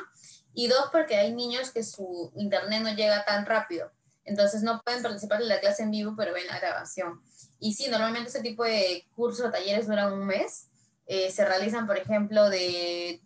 Y 0.53 0.67
dos, 0.67 0.89
porque 0.91 1.15
hay 1.15 1.33
niños 1.33 1.71
que 1.71 1.81
su 1.81 2.29
internet 2.35 2.81
no 2.83 2.93
llega 2.93 3.23
tan 3.23 3.45
rápido. 3.45 3.89
Entonces 4.25 4.63
no 4.63 4.81
pueden 4.81 5.01
participar 5.01 5.41
en 5.41 5.47
la 5.47 5.61
clase 5.61 5.83
en 5.83 5.91
vivo, 5.91 6.13
pero 6.17 6.33
ven 6.33 6.45
la 6.45 6.59
grabación. 6.59 7.21
Y 7.57 7.73
sí, 7.73 7.87
normalmente 7.87 8.29
ese 8.29 8.41
tipo 8.41 8.65
de 8.65 9.07
cursos 9.15 9.45
o 9.45 9.51
talleres 9.51 9.87
duran 9.87 10.11
un 10.11 10.25
mes. 10.25 10.67
Eh, 11.05 11.31
se 11.31 11.45
realizan, 11.45 11.87
por 11.87 11.97
ejemplo, 11.97 12.49
de 12.49 13.21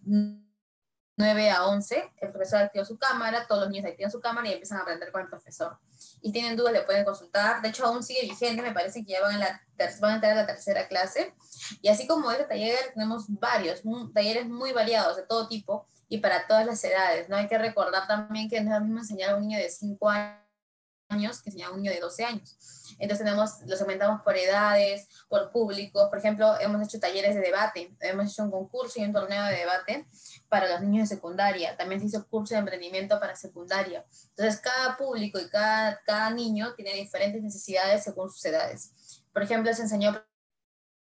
9 1.18 1.50
a 1.50 1.66
11, 1.68 2.12
el 2.18 2.32
profesor 2.32 2.62
activa 2.62 2.84
su 2.84 2.98
cámara, 2.98 3.48
todos 3.48 3.64
los 3.64 3.70
niños 3.70 3.86
activan 3.86 4.12
su 4.12 4.20
cámara 4.20 4.50
y 4.50 4.54
empiezan 4.54 4.80
a 4.80 4.82
aprender 4.82 5.12
con 5.12 5.22
el 5.22 5.30
profesor. 5.30 5.78
Y 6.22 6.32
tienen 6.32 6.58
dudas, 6.58 6.74
le 6.74 6.82
pueden 6.82 7.06
consultar. 7.06 7.62
De 7.62 7.70
hecho, 7.70 7.86
aún 7.86 8.04
sigue 8.04 8.24
vigente, 8.24 8.62
me 8.62 8.74
parece 8.74 9.06
que 9.06 9.14
ya 9.14 9.22
van, 9.22 9.40
la, 9.40 9.62
van 10.02 10.12
a 10.12 10.16
entrar 10.16 10.34
a 10.34 10.42
la 10.42 10.46
tercera 10.46 10.88
clase. 10.88 11.34
Y 11.82 11.88
así 11.88 12.06
como 12.06 12.32
este 12.32 12.46
taller, 12.46 12.78
tenemos 12.94 13.26
varios, 13.30 13.82
talleres 14.14 14.48
muy 14.48 14.74
variados, 14.74 15.16
de 15.16 15.24
todo 15.24 15.48
tipo 15.48 15.88
y 16.10 16.18
para 16.18 16.48
todas 16.48 16.66
las 16.66 16.84
edades. 16.84 17.30
¿no? 17.30 17.38
Hay 17.38 17.48
que 17.48 17.58
recordar 17.58 18.08
también 18.08 18.50
que 18.50 18.62
no 18.62 18.74
es 18.74 18.80
lo 18.80 18.86
mismo 18.86 19.00
enseñar 19.00 19.32
a 19.32 19.36
un 19.38 19.42
niño 19.42 19.58
de 19.58 19.70
5 19.70 20.10
años 20.10 20.45
que 21.08 21.50
enseñar 21.50 21.70
a 21.70 21.74
un 21.74 21.82
niño 21.82 21.92
de 21.92 22.00
12 22.00 22.26
años. 22.26 22.58
Entonces 23.00 23.26
tenemos, 23.26 23.62
los 23.66 23.82
aumentamos 23.82 24.22
por 24.22 24.36
edades, 24.36 25.08
por 25.28 25.52
públicos. 25.52 26.08
Por 26.10 26.18
ejemplo, 26.20 26.60
hemos 26.60 26.82
hecho 26.84 27.00
talleres 27.00 27.36
de 27.36 27.42
debate, 27.42 27.96
hemos 28.02 28.32
hecho 28.32 28.44
un 28.44 28.52
concurso 28.52 29.00
y 29.00 29.04
un 29.04 29.14
torneo 29.14 29.44
de 29.46 29.56
debate 29.56 30.08
para 30.50 30.70
los 30.70 30.82
niños 30.82 31.10
de 31.10 31.16
secundaria. 31.16 31.78
También 31.78 32.02
se 32.02 32.08
hizo 32.08 32.28
curso 32.28 32.56
de 32.56 32.60
emprendimiento 32.60 33.20
para 33.20 33.36
secundaria. 33.36 34.06
Entonces, 34.30 34.60
cada 34.60 34.98
público 34.98 35.40
y 35.40 35.50
cada, 35.50 36.02
cada 36.06 36.30
niño 36.32 36.74
tiene 36.76 36.94
diferentes 36.94 37.42
necesidades 37.42 38.04
según 38.04 38.30
sus 38.30 38.44
edades. 38.46 39.24
Por 39.34 39.44
ejemplo, 39.44 39.74
se 39.74 39.84
enseñó 39.84 40.24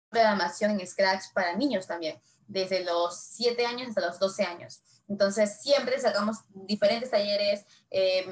programación 0.09 0.79
en 0.79 0.87
Scratch 0.87 1.33
para 1.33 1.57
niños 1.57 1.87
también, 1.87 2.21
desde 2.47 2.85
los 2.85 3.19
7 3.19 3.65
años 3.67 3.89
hasta 3.89 4.03
los 4.03 4.19
12 4.19 4.45
años. 4.45 4.83
Entonces, 5.12 5.61
siempre 5.61 6.01
sacamos 6.01 6.38
diferentes 6.55 7.11
talleres 7.11 7.66
eh, 7.90 8.27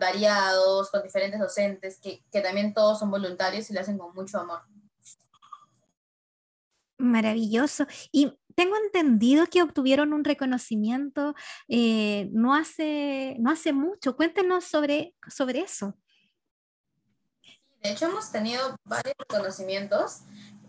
variados, 0.00 0.90
con 0.90 1.02
diferentes 1.02 1.38
docentes, 1.38 2.00
que, 2.00 2.24
que 2.32 2.40
también 2.40 2.72
todos 2.72 2.98
son 2.98 3.10
voluntarios 3.10 3.68
y 3.68 3.74
lo 3.74 3.80
hacen 3.80 3.98
con 3.98 4.14
mucho 4.14 4.38
amor. 4.38 4.62
Maravilloso. 6.96 7.86
Y 8.12 8.32
tengo 8.54 8.76
entendido 8.82 9.46
que 9.46 9.62
obtuvieron 9.62 10.14
un 10.14 10.24
reconocimiento 10.24 11.34
eh, 11.68 12.30
no, 12.32 12.54
hace, 12.54 13.36
no 13.38 13.50
hace 13.50 13.74
mucho. 13.74 14.16
Cuéntenos 14.16 14.64
sobre, 14.64 15.14
sobre 15.28 15.60
eso. 15.60 15.98
De 17.82 17.90
hecho, 17.90 18.06
hemos 18.06 18.32
tenido 18.32 18.74
varios 18.84 19.14
reconocimientos. 19.18 20.20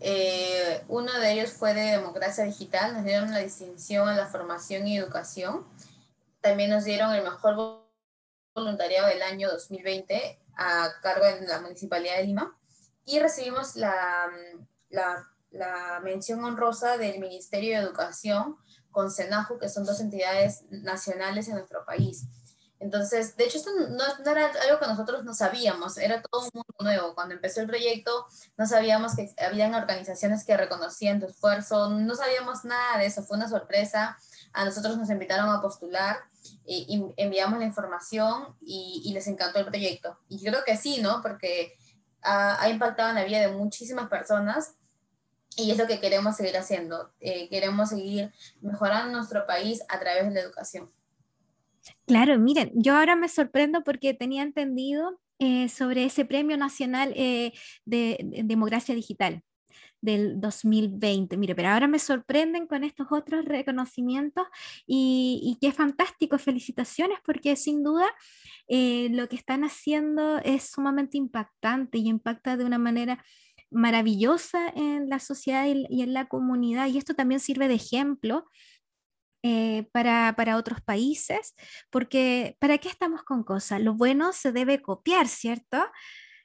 Eh, 0.05 0.83
uno 0.89 1.17
de 1.17 1.31
ellos 1.31 1.53
fue 1.53 1.73
de 1.73 1.91
democracia 1.91 2.43
digital. 2.43 2.93
Nos 2.93 3.05
dieron 3.05 3.31
la 3.31 3.39
distinción 3.39 4.09
a 4.09 4.17
la 4.17 4.27
formación 4.27 4.85
y 4.85 4.97
educación. 4.97 5.65
También 6.41 6.71
nos 6.71 6.83
dieron 6.83 7.13
el 7.15 7.23
mejor 7.23 7.85
voluntariado 8.53 9.07
del 9.07 9.21
año 9.21 9.49
2020 9.49 10.39
a 10.57 10.89
cargo 11.01 11.25
de 11.25 11.47
la 11.47 11.61
Municipalidad 11.61 12.17
de 12.17 12.25
Lima. 12.25 12.57
Y 13.05 13.19
recibimos 13.19 13.77
la, 13.77 14.29
mención 16.03 16.43
honrosa 16.43 16.97
del 16.97 17.19
Ministerio 17.19 17.77
de 17.77 17.85
Educación 17.85 18.57
con 18.91 19.09
SENAJU, 19.09 19.57
que 19.57 19.69
son 19.69 19.85
dos 19.85 20.01
entidades 20.01 20.65
nacionales 20.69 21.47
en 21.47 21.55
nuestro 21.55 21.85
país. 21.85 22.25
Entonces, 22.83 23.37
de 23.37 23.45
hecho, 23.45 23.59
esto 23.59 23.71
no, 23.89 24.29
era 24.29 24.51
algo 24.67 24.77
que 24.77 24.87
nosotros 24.87 25.23
no 25.23 25.33
sabíamos, 25.33 25.97
era 25.97 26.21
todo 26.21 26.41
un 26.41 26.49
mundo 26.53 26.75
nuevo. 26.81 27.15
Cuando 27.15 27.33
empezó 27.33 27.61
el 27.61 27.67
proyecto, 27.67 28.27
no 28.57 28.67
sabíamos 28.67 29.15
que 29.15 29.33
habían 29.41 29.73
organizaciones 29.73 30.43
que 30.43 30.57
reconocían 30.57 31.21
tu 31.21 31.27
esfuerzo, 31.27 31.89
no 31.89 32.13
sabíamos 32.13 32.65
nada 32.65 32.97
de 32.97 33.05
eso, 33.05 33.23
fue 33.23 33.37
una 33.37 33.47
sorpresa. 33.47 34.17
A 34.51 34.65
nosotros 34.65 34.97
nos 34.97 35.09
invitaron 35.09 35.49
a 35.49 35.61
postular 35.61 36.17
y, 36.65 37.01
enviamos 37.15 37.57
la 37.57 37.65
información 37.65 38.57
y, 38.59 39.09
les 39.13 39.27
encantó 39.27 39.59
el 39.59 39.65
proyecto. 39.65 40.19
Y 40.27 40.43
yo 40.43 40.51
creo 40.51 40.65
que 40.65 40.75
sí, 40.75 41.01
¿no? 41.01 41.21
Porque 41.21 41.77
ha, 42.21 42.61
ha 42.61 42.67
impactado 42.67 43.11
en 43.11 43.15
la 43.15 43.23
vida 43.23 43.39
de 43.39 43.53
muchísimas 43.53 44.09
personas 44.09 44.73
y 45.55 45.71
es 45.71 45.77
lo 45.77 45.87
que 45.87 46.01
queremos 46.01 46.35
seguir 46.35 46.57
haciendo. 46.57 47.13
Eh, 47.21 47.47
queremos 47.47 47.91
seguir 47.91 48.33
mejorando 48.59 49.17
nuestro 49.17 49.47
país 49.47 49.81
a 49.87 50.01
través 50.01 50.25
de 50.25 50.33
la 50.33 50.41
educación. 50.41 50.91
Claro, 52.05 52.37
miren, 52.39 52.71
yo 52.75 52.95
ahora 52.95 53.15
me 53.15 53.27
sorprendo 53.27 53.83
porque 53.83 54.13
tenía 54.13 54.43
entendido 54.43 55.19
eh, 55.39 55.69
sobre 55.69 56.05
ese 56.05 56.25
Premio 56.25 56.57
Nacional 56.57 57.13
eh, 57.15 57.53
de, 57.85 58.17
Democracia 58.45 58.95
Digital 58.95 59.41
del 60.01 60.39
2020. 60.39 61.37
Mire, 61.37 61.55
pero 61.55 61.69
ahora 61.69 61.87
me 61.87 61.99
sorprenden 61.99 62.67
con 62.67 62.83
estos 62.83 63.07
otros 63.11 63.45
reconocimientos 63.45 64.45
y, 64.85 65.39
y 65.43 65.57
qué 65.61 65.71
fantástico, 65.71 66.37
felicitaciones 66.37 67.19
porque 67.25 67.55
sin 67.55 67.83
duda 67.83 68.05
lo 68.67 69.27
que 69.29 69.35
están 69.35 69.63
haciendo 69.63 70.39
es 70.39 70.71
sumamente 70.71 71.17
impactante 71.17 71.97
y 71.99 72.07
impacta 72.07 72.57
de 72.57 72.65
una 72.65 72.77
manera 72.77 73.23
maravillosa 73.73 74.69
en 74.75 75.09
la 75.09 75.19
sociedad 75.19 75.65
y, 75.65 76.01
en 76.01 76.13
la 76.13 76.27
comunidad. 76.27 76.87
Y 76.87 76.97
esto 76.97 77.15
también 77.15 77.39
sirve 77.39 77.67
de 77.67 77.75
ejemplo 77.75 78.45
eh, 79.43 79.87
para, 79.91 80.57
otros 80.57 80.81
países, 80.81 81.53
porque 81.89 82.55
¿para 82.59 82.77
qué 82.77 82.89
estamos 82.89 83.23
con 83.23 83.43
cosas? 83.43 83.81
Lo 83.81 83.93
bueno 83.93 84.33
se 84.33 84.51
debe 84.53 84.81
copiar, 84.81 85.27
¿cierto? 85.27 85.85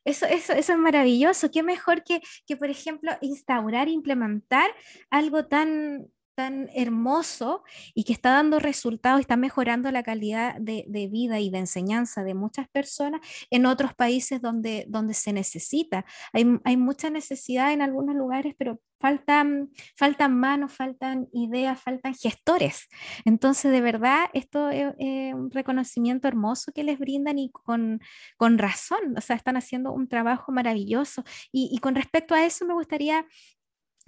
Eso, 0.05 0.27
eso, 0.27 0.53
eso 0.53 0.73
es 0.73 0.79
maravilloso. 0.79 1.51
¿Qué 1.51 1.63
mejor 1.63 2.03
que, 2.03 2.21
que, 2.47 2.57
por 2.57 2.71
ejemplo, 2.71 3.13
instaurar, 3.21 3.89
implementar 3.89 4.71
algo 5.11 5.47
tan, 5.47 6.09
tan 6.38 6.70
hermoso 6.72 7.64
y 7.94 8.05
que 8.05 8.12
está 8.12 8.31
dando 8.31 8.61
resultados 8.61 9.18
está 9.18 9.37
mejorando 9.37 9.90
la 9.90 10.05
calidad 10.05 10.55
de, 10.61 11.09
vida 11.11 11.40
y 11.40 11.51
de 11.51 11.59
enseñanza 11.59 12.22
de 12.22 12.35
muchas 12.35 12.68
personas 12.68 13.20
en 13.51 13.66
otros 13.66 13.92
países 13.92 14.40
donde, 14.40 14.85
donde 14.87 15.14
se 15.14 15.33
necesita. 15.33 16.05
Hay, 16.33 16.46
hay 16.62 16.77
mucha 16.77 17.11
necesidad 17.11 17.72
en 17.72 17.83
algunos 17.83 18.14
lugares, 18.14 18.55
pero 18.57 18.79
faltan, 19.01 19.70
faltan 19.96 20.38
manos, 20.38 20.72
faltan 20.72 21.27
ideas, 21.33 21.81
faltan 21.83 22.14
gestores. 22.14 22.87
Entonces, 23.24 23.72
de 23.72 23.81
verdad, 23.81 24.27
esto 24.33 24.70
es, 24.70 24.94
un 25.35 25.51
reconocimiento 25.51 26.29
hermoso 26.29 26.70
que 26.72 26.85
les 26.85 27.01
brindan 27.01 27.40
y 27.40 27.51
con, 27.51 28.01
con 28.37 28.59
razón, 28.59 29.16
o 29.16 29.20
sea, 29.20 29.35
están 29.35 29.57
haciendo 29.57 29.90
un 29.90 30.07
trabajo 30.07 30.53
maravilloso. 30.53 31.24
Y 31.51 31.77
con 31.79 31.96
respecto 31.96 32.37
a 32.37 32.44
eso, 32.44 32.64
me 32.64 32.74
gustaría 32.74 33.27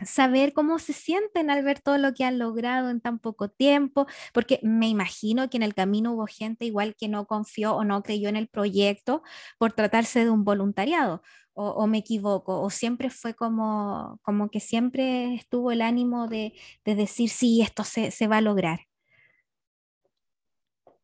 saber 0.04 0.52
cómo 0.52 0.78
se 0.78 0.92
sienten 0.92 1.50
al 1.50 1.62
ver 1.62 1.80
todo 1.80 1.98
lo 1.98 2.14
que 2.14 2.24
han 2.24 2.38
logrado 2.38 2.90
en 2.90 3.00
tan 3.00 3.18
poco 3.18 3.48
tiempo, 3.48 4.06
porque 4.32 4.60
me 4.62 4.88
imagino 4.88 5.50
que 5.50 5.56
en 5.56 5.62
el 5.62 5.74
camino 5.74 6.12
hubo 6.12 6.26
gente 6.26 6.64
igual 6.64 6.94
que 6.96 7.08
no 7.08 7.26
confió 7.26 7.74
o 7.74 7.84
no 7.84 8.02
creyó 8.02 8.28
en 8.28 8.36
el 8.36 8.48
proyecto 8.48 9.22
por 9.58 9.72
tratarse 9.72 10.24
de 10.24 10.30
un 10.30 10.44
voluntariado, 10.44 11.22
o, 11.54 11.86
me 11.86 11.98
equivoco, 11.98 12.60
o 12.62 12.70
siempre 12.70 13.10
fue 13.10 13.34
como, 13.34 14.18
como 14.22 14.50
que 14.50 14.60
siempre 14.60 15.34
estuvo 15.34 15.72
el 15.72 15.82
ánimo 15.82 16.26
de, 16.26 16.54
decir, 16.84 17.28
sí, 17.28 17.60
esto 17.60 17.84
se, 17.84 18.26
va 18.28 18.38
a 18.38 18.40
lograr. 18.40 18.80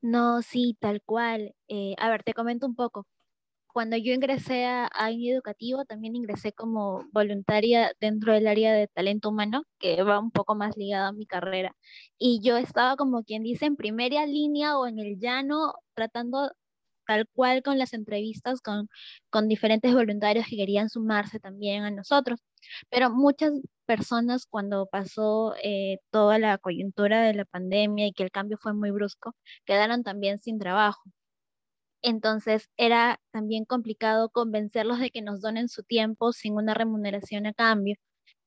No, 0.01 0.41
sí, 0.43 0.77
tal 0.81 1.03
cual. 1.03 1.55
Eh, 1.69 1.95
a 1.99 2.09
ver, 2.09 2.23
te 2.23 2.33
comento 2.33 2.67
un 2.67 2.75
poco 2.77 3.07
cuando 3.77 3.99
yo 3.99 4.15
ingresé 4.15 4.65
a, 4.65 4.89
a 4.95 5.11
Educativo, 5.11 5.85
también 5.85 6.17
ingresé 6.17 6.51
como 6.55 7.05
voluntaria 7.13 7.93
dentro 8.01 8.33
del 8.33 8.47
área 8.47 8.73
de 8.73 8.89
talento 8.89 9.29
humano, 9.29 9.65
que 9.79 10.03
va 10.03 10.19
un 10.19 10.31
poco 10.31 10.55
más 10.55 10.79
ligada 10.79 11.09
a 11.09 11.13
mi 11.13 11.27
carrera. 11.27 11.77
Y 12.19 12.41
yo 12.43 12.57
estaba 12.57 12.97
como 12.97 13.23
quien 13.23 13.43
dice 13.43 13.67
en 13.67 13.77
primera 13.77 14.25
línea 14.25 14.79
o 14.79 14.87
en 14.87 14.99
el 14.99 15.19
llano, 15.21 15.75
tratando 15.95 16.53
tal 17.07 17.29
cual 17.35 17.63
con 17.63 17.79
las 17.79 17.93
entrevistas 17.93 18.63
con, 18.63 18.89
con 19.31 19.47
diferentes 19.49 19.93
voluntarios 19.95 20.47
que 20.49 20.57
querían 20.57 20.89
sumarse 20.89 21.39
también 21.39 21.85
a 21.85 21.91
nosotros. 21.91 22.41
Pero 22.91 23.11
muchas 23.11 23.53
personas 23.85 24.47
cuando 24.47 24.87
pasó 24.87 25.55
eh, 25.63 25.99
toda 26.11 26.39
la 26.39 26.57
coyuntura 26.59 27.21
de 27.23 27.35
la 27.35 27.45
pandemia 27.45 28.07
y 28.07 28.13
que 28.15 28.23
el 28.23 28.31
cambio 28.31 28.57
fue 28.59 28.73
muy 28.73 28.91
brusco, 28.91 29.35
quedaron 29.67 30.03
también 30.03 30.41
sin 30.41 30.59
trabajo. 30.59 31.03
Entonces 32.03 32.69
era 32.77 33.21
también 33.33 33.65
complicado 33.65 34.31
convencerlos 34.31 34.99
de 35.01 35.11
que 35.11 35.23
nos 35.23 35.41
donen 35.41 35.69
su 35.69 35.83
tiempo 35.83 36.33
sin 36.33 36.55
una 36.55 36.75
remuneración 36.75 37.47
a 37.47 37.53
cambio. 37.55 37.97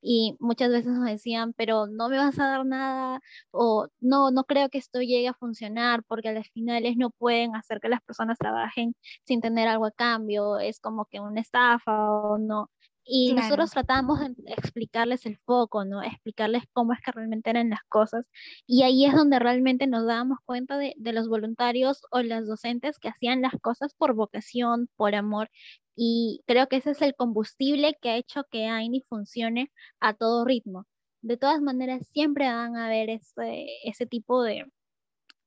Y 0.02 0.36
muchas 0.40 0.70
veces 0.72 0.94
nos 0.94 1.06
decían, 1.06 1.54
pero 1.54 1.88
no 1.88 2.08
me 2.10 2.18
vas 2.18 2.40
a 2.40 2.48
dar 2.48 2.66
nada 2.66 3.20
o 3.52 3.88
no, 4.00 4.32
no 4.32 4.46
creo 4.46 4.70
que 4.70 4.78
esto 4.78 5.02
llegue 5.02 5.28
a 5.28 5.34
funcionar 5.34 6.04
porque 6.08 6.30
a 6.30 6.34
las 6.34 6.50
finales 6.52 6.96
no 6.98 7.10
pueden 7.12 7.56
hacer 7.56 7.80
que 7.82 7.90
las 7.90 8.02
personas 8.04 8.38
trabajen 8.38 8.96
sin 9.26 9.42
tener 9.42 9.68
algo 9.68 9.86
a 9.88 9.92
cambio, 9.92 10.58
es 10.60 10.80
como 10.80 11.06
que 11.06 11.20
una 11.20 11.42
estafa 11.42 12.12
o 12.14 12.38
no. 12.38 12.70
Y 13.12 13.34
nosotros 13.34 13.72
tratamos 13.72 14.20
de 14.20 14.36
explicarles 14.46 15.26
el 15.26 15.38
foco, 15.40 15.84
¿no? 15.84 16.04
Explicarles 16.04 16.64
cómo 16.74 16.94
es 16.94 17.00
que 17.02 17.12
realmente 17.12 17.50
eran 17.50 17.72
las 17.72 17.82
cosas. 17.90 18.28
Y 18.68 18.84
ahí 18.84 19.06
es 19.06 19.16
donde 19.16 19.40
realmente 19.40 19.88
nos 19.88 20.06
dábamos 20.06 20.38
cuenta 20.46 20.78
de, 20.78 20.94
de 20.96 21.14
los 21.14 21.28
voluntarios 21.28 22.04
o 22.12 22.22
las 22.22 22.46
docentes 22.46 23.00
que 23.00 23.10
hacían 23.10 23.42
las 23.42 23.54
cosas 23.62 23.96
por 23.96 24.14
vocación, 24.14 24.90
por 24.96 25.16
amor. 25.16 25.50
Y 25.96 26.44
creo 26.46 26.68
que 26.68 26.78
ese 26.78 26.92
es 26.92 27.02
el 27.02 27.16
combustible 27.16 27.98
que 28.00 28.10
ha 28.12 28.18
hecho 28.18 28.44
que 28.52 28.68
AINI 28.68 29.02
funcione 29.10 29.72
a 30.00 30.14
todo 30.14 30.46
ritmo. 30.46 30.86
De 31.22 31.36
todas 31.36 31.62
maneras, 31.62 32.08
siempre 32.14 32.46
van 32.46 32.78
a 32.78 32.86
haber 32.86 33.10
ese, 33.10 33.66
ese 33.84 34.06
tipo 34.06 34.44
de, 34.44 34.66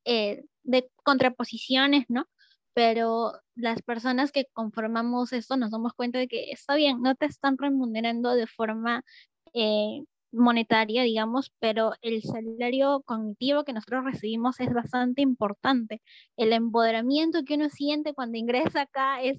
eh, 0.05 0.45
de 0.65 0.91
contraposiciones, 1.05 2.07
¿no? 2.09 2.27
Pero 2.75 3.33
las 3.55 3.83
personas 3.83 4.33
que 4.33 4.47
conformamos 4.53 5.33
esto 5.33 5.57
nos 5.57 5.71
damos 5.71 5.93
cuenta 5.95 6.19
de 6.19 6.29
que 6.29 6.51
está 6.51 6.75
bien, 6.75 7.03
no 7.03 7.15
te 7.15 7.27
están 7.27 7.59
remunerando 7.59 8.35
de 8.35 8.47
forma 8.47 9.05
eh, 9.55 10.03
monetaria, 10.33 11.03
digamos, 11.03 11.53
pero 11.61 11.93
el 12.03 12.23
salario 12.23 13.03
cognitivo 13.05 13.65
que 13.65 13.73
nosotros 13.75 14.05
recibimos 14.05 14.61
es 14.61 14.73
bastante 14.73 15.23
importante. 15.23 16.01
El 16.37 16.53
empoderamiento 16.53 17.45
que 17.45 17.55
uno 17.55 17.69
siente 17.69 18.15
cuando 18.15 18.39
ingresa 18.39 18.83
acá 18.83 19.23
es 19.23 19.39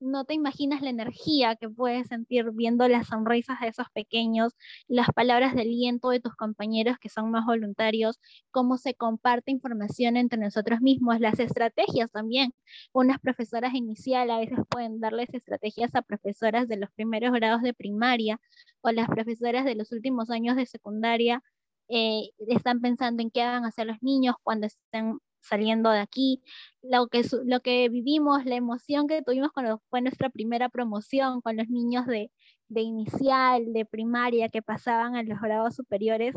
no 0.00 0.24
te 0.24 0.34
imaginas 0.34 0.82
la 0.82 0.90
energía 0.90 1.56
que 1.56 1.68
puedes 1.68 2.08
sentir 2.08 2.50
viendo 2.52 2.88
las 2.88 3.08
sonrisas 3.08 3.60
de 3.60 3.68
esos 3.68 3.86
pequeños, 3.92 4.54
las 4.88 5.08
palabras 5.14 5.54
de 5.54 5.62
aliento 5.62 6.10
de 6.10 6.20
tus 6.20 6.34
compañeros 6.34 6.98
que 6.98 7.08
son 7.08 7.30
más 7.30 7.46
voluntarios, 7.46 8.18
cómo 8.50 8.78
se 8.78 8.94
comparte 8.94 9.50
información 9.50 10.16
entre 10.16 10.40
nosotros 10.40 10.80
mismos, 10.80 11.20
las 11.20 11.38
estrategias 11.38 12.10
también. 12.10 12.52
Unas 12.92 13.18
profesoras 13.20 13.74
inicial 13.74 14.30
a 14.30 14.38
veces 14.38 14.58
pueden 14.68 15.00
darles 15.00 15.32
estrategias 15.32 15.94
a 15.94 16.02
profesoras 16.02 16.68
de 16.68 16.76
los 16.78 16.90
primeros 16.92 17.32
grados 17.32 17.62
de 17.62 17.74
primaria 17.74 18.40
o 18.80 18.90
las 18.90 19.08
profesoras 19.08 19.64
de 19.64 19.74
los 19.74 19.92
últimos 19.92 20.30
años 20.30 20.56
de 20.56 20.66
secundaria. 20.66 21.42
Eh, 21.88 22.30
están 22.48 22.80
pensando 22.80 23.22
en 23.22 23.30
qué 23.30 23.40
van 23.40 23.64
a 23.64 23.68
hacer 23.68 23.86
los 23.86 24.02
niños 24.02 24.36
cuando 24.42 24.66
estén 24.66 25.18
saliendo 25.40 25.90
de 25.90 26.00
aquí, 26.00 26.42
lo 26.82 27.08
que, 27.08 27.22
lo 27.44 27.60
que 27.60 27.88
vivimos, 27.88 28.44
la 28.44 28.56
emoción 28.56 29.06
que 29.06 29.22
tuvimos 29.22 29.50
cuando 29.52 29.82
fue 29.90 30.02
nuestra 30.02 30.30
primera 30.30 30.68
promoción 30.68 31.40
con 31.40 31.56
los 31.56 31.68
niños 31.68 32.06
de, 32.06 32.30
de 32.68 32.80
inicial, 32.82 33.72
de 33.72 33.84
primaria, 33.86 34.48
que 34.48 34.62
pasaban 34.62 35.16
a 35.16 35.22
los 35.22 35.40
grados 35.40 35.74
superiores, 35.76 36.34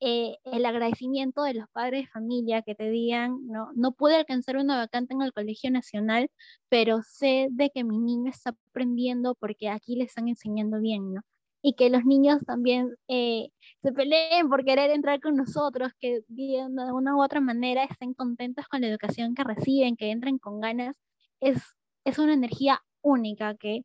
eh, 0.00 0.36
el 0.44 0.66
agradecimiento 0.66 1.44
de 1.44 1.54
los 1.54 1.68
padres 1.70 2.02
de 2.02 2.08
familia 2.08 2.62
que 2.62 2.74
te 2.74 2.90
digan, 2.90 3.38
no, 3.46 3.68
no 3.76 3.92
pude 3.92 4.16
alcanzar 4.16 4.56
una 4.56 4.76
vacante 4.76 5.14
en 5.14 5.22
el 5.22 5.32
Colegio 5.32 5.70
Nacional, 5.70 6.28
pero 6.68 7.02
sé 7.02 7.48
de 7.52 7.70
que 7.70 7.84
mi 7.84 7.98
niño 7.98 8.30
está 8.30 8.50
aprendiendo 8.70 9.36
porque 9.36 9.68
aquí 9.68 9.94
le 9.96 10.04
están 10.04 10.26
enseñando 10.28 10.80
bien, 10.80 11.14
¿no? 11.14 11.22
Y 11.62 11.74
que 11.74 11.88
los 11.90 12.04
niños 12.04 12.40
también 12.44 12.94
eh, 13.08 13.50
se 13.82 13.92
peleen 13.92 14.48
por 14.48 14.64
querer 14.64 14.90
entrar 14.90 15.20
con 15.20 15.36
nosotros, 15.36 15.92
que 16.00 16.22
de 16.28 16.66
una 16.66 17.16
u 17.16 17.22
otra 17.22 17.40
manera 17.40 17.84
estén 17.84 18.14
contentos 18.14 18.66
con 18.68 18.80
la 18.80 18.88
educación 18.88 19.34
que 19.34 19.44
reciben, 19.44 19.96
que 19.96 20.10
entren 20.10 20.38
con 20.38 20.60
ganas, 20.60 20.96
es, 21.40 21.62
es 22.04 22.18
una 22.18 22.34
energía 22.34 22.82
única 23.00 23.54
que, 23.56 23.82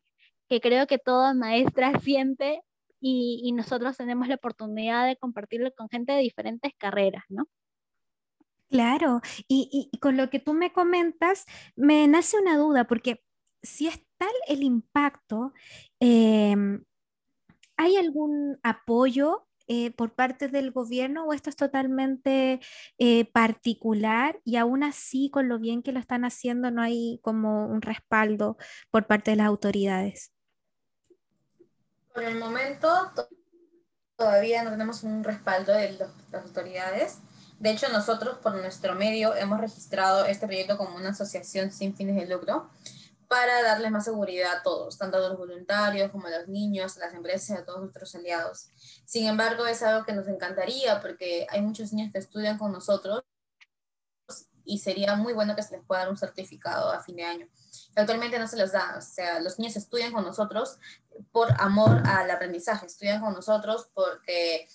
que 0.48 0.60
creo 0.60 0.86
que 0.86 0.98
toda 0.98 1.34
maestra 1.34 1.92
siente 2.02 2.62
y, 3.00 3.40
y, 3.44 3.52
nosotros 3.52 3.96
tenemos 3.96 4.26
la 4.26 4.34
oportunidad 4.34 5.06
de 5.06 5.16
compartirlo 5.16 5.72
con 5.72 5.88
gente 5.88 6.12
de 6.12 6.18
diferentes 6.18 6.72
carreras, 6.76 7.22
¿no? 7.28 7.46
Claro, 8.68 9.20
y, 9.46 9.88
y 9.92 9.98
con 9.98 10.16
lo 10.16 10.30
que 10.30 10.40
tú 10.40 10.52
me 10.52 10.72
comentas, 10.72 11.46
me 11.76 12.08
nace 12.08 12.38
una 12.38 12.58
duda, 12.58 12.88
porque 12.88 13.22
si 13.62 13.86
es 13.86 14.02
tal 14.18 14.32
el 14.48 14.62
impacto, 14.62 15.52
eh, 16.00 16.56
¿hay 17.78 17.96
algún 17.96 18.58
apoyo 18.62 19.46
eh, 19.68 19.92
por 19.92 20.14
parte 20.14 20.48
del 20.48 20.72
gobierno 20.72 21.24
o 21.24 21.32
esto 21.32 21.48
es 21.48 21.56
totalmente 21.56 22.60
eh, 22.98 23.24
particular 23.32 24.40
y 24.44 24.56
aún 24.56 24.82
así 24.82 25.30
con 25.30 25.48
lo 25.48 25.58
bien 25.58 25.82
que 25.82 25.92
lo 25.92 26.00
están 26.00 26.24
haciendo 26.24 26.70
no 26.70 26.82
hay 26.82 27.20
como 27.22 27.66
un 27.66 27.80
respaldo 27.80 28.56
por 28.90 29.06
parte 29.06 29.30
de 29.30 29.36
las 29.38 29.46
autoridades? 29.46 30.32
Por 32.12 32.24
el 32.24 32.38
momento 32.38 32.88
todavía 34.16 34.64
no 34.64 34.70
tenemos 34.70 35.04
un 35.04 35.22
respaldo 35.22 35.72
de 35.72 35.92
las 36.32 36.44
autoridades. 36.44 37.18
De 37.60 37.70
hecho, 37.70 37.88
nosotros 37.90 38.38
por 38.38 38.54
nuestro 38.54 38.94
medio 38.94 39.34
hemos 39.34 39.60
registrado 39.60 40.26
este 40.26 40.46
proyecto 40.46 40.76
como 40.76 40.96
una 40.96 41.10
asociación 41.10 41.70
sin 41.70 41.94
fines 41.94 42.16
de 42.16 42.26
lucro 42.26 42.70
para 43.28 43.62
darles 43.62 43.90
más 43.90 44.06
seguridad 44.06 44.56
a 44.56 44.62
todos, 44.62 44.96
tanto 44.96 45.18
a 45.18 45.20
los 45.20 45.36
voluntarios 45.36 46.10
como 46.10 46.26
a 46.26 46.30
los 46.30 46.48
niños, 46.48 46.96
a 46.96 47.00
las 47.00 47.14
empresas 47.14 47.50
y 47.50 47.60
a 47.60 47.64
todos 47.64 47.80
nuestros 47.80 48.14
aliados. 48.14 48.70
Sin 49.04 49.26
embargo, 49.26 49.66
es 49.66 49.82
algo 49.82 50.04
que 50.04 50.14
nos 50.14 50.26
encantaría 50.28 51.00
porque 51.00 51.46
hay 51.50 51.60
muchos 51.60 51.92
niños 51.92 52.10
que 52.12 52.18
estudian 52.18 52.58
con 52.58 52.72
nosotros 52.72 53.22
y 54.64 54.78
sería 54.78 55.14
muy 55.16 55.32
bueno 55.32 55.56
que 55.56 55.62
se 55.62 55.76
les 55.76 55.84
pueda 55.84 56.02
dar 56.02 56.10
un 56.10 56.16
certificado 56.16 56.90
a 56.90 57.00
fin 57.00 57.16
de 57.16 57.24
año. 57.24 57.48
Actualmente 57.96 58.38
no 58.38 58.46
se 58.46 58.56
les 58.56 58.72
da, 58.72 58.96
o 58.98 59.00
sea, 59.00 59.40
los 59.40 59.58
niños 59.58 59.76
estudian 59.76 60.12
con 60.12 60.24
nosotros 60.24 60.78
por 61.32 61.48
amor 61.60 62.02
al 62.06 62.30
aprendizaje, 62.30 62.86
estudian 62.86 63.20
con 63.20 63.34
nosotros 63.34 63.90
porque 63.94 64.68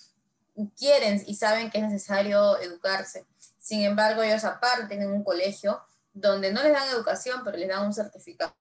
quieren 0.76 1.22
y 1.26 1.34
saben 1.34 1.70
que 1.70 1.78
es 1.78 1.84
necesario 1.84 2.58
educarse. 2.58 3.26
Sin 3.58 3.82
embargo, 3.82 4.22
ellos 4.22 4.44
aparte 4.44 4.86
tienen 4.86 5.12
un 5.12 5.24
colegio 5.24 5.80
donde 6.14 6.52
no 6.52 6.62
les 6.62 6.72
dan 6.72 6.88
educación, 6.88 7.42
pero 7.44 7.58
les 7.58 7.68
dan 7.68 7.84
un 7.84 7.92
certificado. 7.92 8.54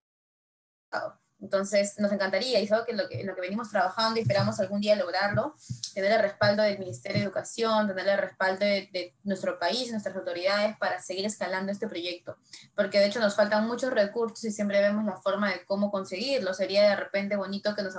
Entonces, 1.39 1.99
nos 1.99 2.11
encantaría, 2.11 2.59
y 2.59 2.63
es 2.63 2.71
algo 2.71 2.85
que 2.85 2.93
lo 2.93 3.07
que, 3.09 3.21
lo 3.23 3.35
que 3.35 3.41
venimos 3.41 3.69
trabajando 3.69 4.17
y 4.17 4.21
esperamos 4.21 4.59
algún 4.61 4.79
día 4.79 4.95
lograrlo, 4.95 5.55
tener 5.93 6.13
el 6.13 6.21
respaldo 6.21 6.63
del 6.63 6.79
Ministerio 6.79 7.19
de 7.19 7.25
Educación, 7.25 7.87
tener 7.87 8.07
el 8.07 8.17
respaldo 8.17 8.65
de, 8.65 9.13
nuestro 9.23 9.59
país, 9.59 9.91
nuestras 9.91 10.15
autoridades 10.15 10.77
para 10.77 11.01
seguir 11.01 11.25
escalando 11.25 11.71
este 11.71 11.87
proyecto. 11.87 12.37
Porque 12.75 12.99
de 12.99 13.07
hecho 13.07 13.19
nos 13.19 13.35
faltan 13.35 13.67
muchos 13.67 13.91
recursos 13.91 14.43
y 14.45 14.51
siempre 14.51 14.79
vemos 14.79 15.03
la 15.03 15.17
forma 15.17 15.51
de 15.51 15.65
cómo 15.65 15.91
conseguirlo. 15.91 16.53
Sería 16.53 16.87
de 16.87 16.95
repente 16.95 17.35
bonito 17.35 17.75
que 17.75 17.83
nos 17.83 17.95